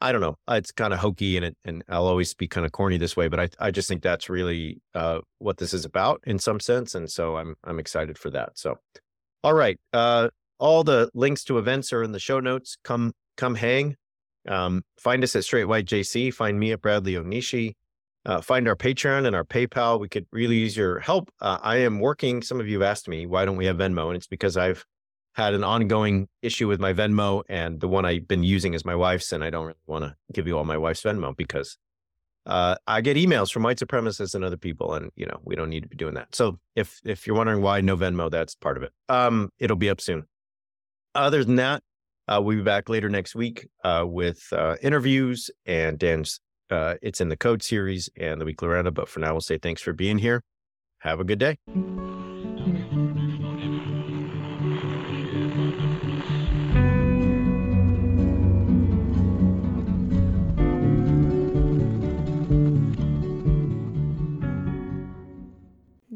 I 0.00 0.12
don't 0.12 0.20
know. 0.20 0.36
It's 0.48 0.72
kind 0.72 0.92
of 0.92 1.00
hokey 1.00 1.36
and 1.36 1.46
it, 1.46 1.56
and 1.64 1.82
I'll 1.88 2.06
always 2.06 2.34
be 2.34 2.48
kind 2.48 2.66
of 2.66 2.72
corny 2.72 2.98
this 2.98 3.16
way, 3.16 3.28
but 3.28 3.40
I 3.40 3.48
I 3.58 3.70
just 3.70 3.88
think 3.88 4.02
that's 4.02 4.28
really 4.28 4.80
uh, 4.94 5.20
what 5.38 5.56
this 5.58 5.72
is 5.72 5.84
about 5.84 6.20
in 6.26 6.38
some 6.38 6.60
sense, 6.60 6.94
and 6.94 7.10
so 7.10 7.36
I'm 7.36 7.56
I'm 7.64 7.78
excited 7.78 8.18
for 8.18 8.30
that. 8.30 8.58
So, 8.58 8.78
all 9.42 9.54
right, 9.54 9.78
uh, 9.92 10.28
all 10.58 10.84
the 10.84 11.10
links 11.14 11.44
to 11.44 11.58
events 11.58 11.92
are 11.92 12.02
in 12.02 12.12
the 12.12 12.18
show 12.18 12.40
notes. 12.40 12.76
Come 12.84 13.12
come 13.36 13.54
hang. 13.54 13.96
Um, 14.48 14.82
find 14.98 15.24
us 15.24 15.34
at 15.34 15.44
Straight 15.44 15.64
White 15.64 15.86
JC. 15.86 16.32
Find 16.32 16.58
me 16.58 16.72
at 16.72 16.80
Bradley 16.80 17.14
Onishi. 17.14 17.74
Uh, 18.24 18.40
find 18.40 18.66
our 18.68 18.76
Patreon 18.76 19.26
and 19.26 19.36
our 19.36 19.44
PayPal. 19.44 20.00
We 20.00 20.08
could 20.08 20.26
really 20.32 20.56
use 20.56 20.76
your 20.76 20.98
help. 20.98 21.30
Uh, 21.40 21.58
I 21.62 21.76
am 21.78 22.00
working. 22.00 22.42
Some 22.42 22.60
of 22.60 22.68
you 22.68 22.80
have 22.80 22.90
asked 22.90 23.08
me 23.08 23.24
why 23.24 23.44
don't 23.44 23.56
we 23.56 23.66
have 23.66 23.76
Venmo, 23.76 24.08
and 24.08 24.16
it's 24.16 24.26
because 24.26 24.56
I've 24.56 24.84
had 25.36 25.52
an 25.52 25.62
ongoing 25.62 26.28
issue 26.40 26.66
with 26.66 26.80
my 26.80 26.94
Venmo, 26.94 27.42
and 27.48 27.78
the 27.78 27.88
one 27.88 28.06
I've 28.06 28.26
been 28.26 28.42
using 28.42 28.72
is 28.72 28.86
my 28.86 28.94
wife's, 28.94 29.32
and 29.32 29.44
I 29.44 29.50
don't 29.50 29.66
really 29.66 29.78
want 29.86 30.04
to 30.04 30.16
give 30.32 30.46
you 30.46 30.56
all 30.56 30.64
my 30.64 30.78
wife's 30.78 31.02
Venmo 31.02 31.36
because 31.36 31.76
uh, 32.46 32.76
I 32.86 33.02
get 33.02 33.18
emails 33.18 33.52
from 33.52 33.62
white 33.62 33.78
supremacists 33.78 34.34
and 34.34 34.42
other 34.42 34.56
people, 34.56 34.94
and 34.94 35.10
you 35.14 35.26
know 35.26 35.38
we 35.44 35.54
don't 35.54 35.68
need 35.68 35.82
to 35.82 35.88
be 35.88 35.96
doing 35.96 36.14
that. 36.14 36.34
So 36.34 36.58
if 36.74 37.00
if 37.04 37.26
you're 37.26 37.36
wondering 37.36 37.60
why 37.60 37.82
no 37.82 37.98
Venmo, 37.98 38.30
that's 38.30 38.54
part 38.54 38.78
of 38.78 38.82
it. 38.82 38.92
Um, 39.10 39.50
it'll 39.58 39.76
be 39.76 39.90
up 39.90 40.00
soon. 40.00 40.24
Other 41.14 41.44
than 41.44 41.56
that, 41.56 41.82
uh, 42.28 42.40
we'll 42.42 42.56
be 42.56 42.62
back 42.62 42.88
later 42.88 43.10
next 43.10 43.34
week 43.34 43.68
uh, 43.84 44.04
with 44.06 44.42
uh, 44.52 44.76
interviews 44.82 45.50
and 45.66 45.98
Dan's. 45.98 46.40
Uh, 46.70 46.94
it's 47.00 47.20
in 47.20 47.28
the 47.28 47.36
Code 47.36 47.62
series 47.62 48.08
and 48.16 48.40
the 48.40 48.44
weekly 48.44 48.68
roundup. 48.68 48.94
But 48.94 49.08
for 49.08 49.20
now, 49.20 49.32
we'll 49.32 49.40
say 49.40 49.58
thanks 49.58 49.82
for 49.82 49.92
being 49.92 50.18
here. 50.18 50.42
Have 50.98 51.20
a 51.20 51.24
good 51.24 51.38
day. 51.38 51.58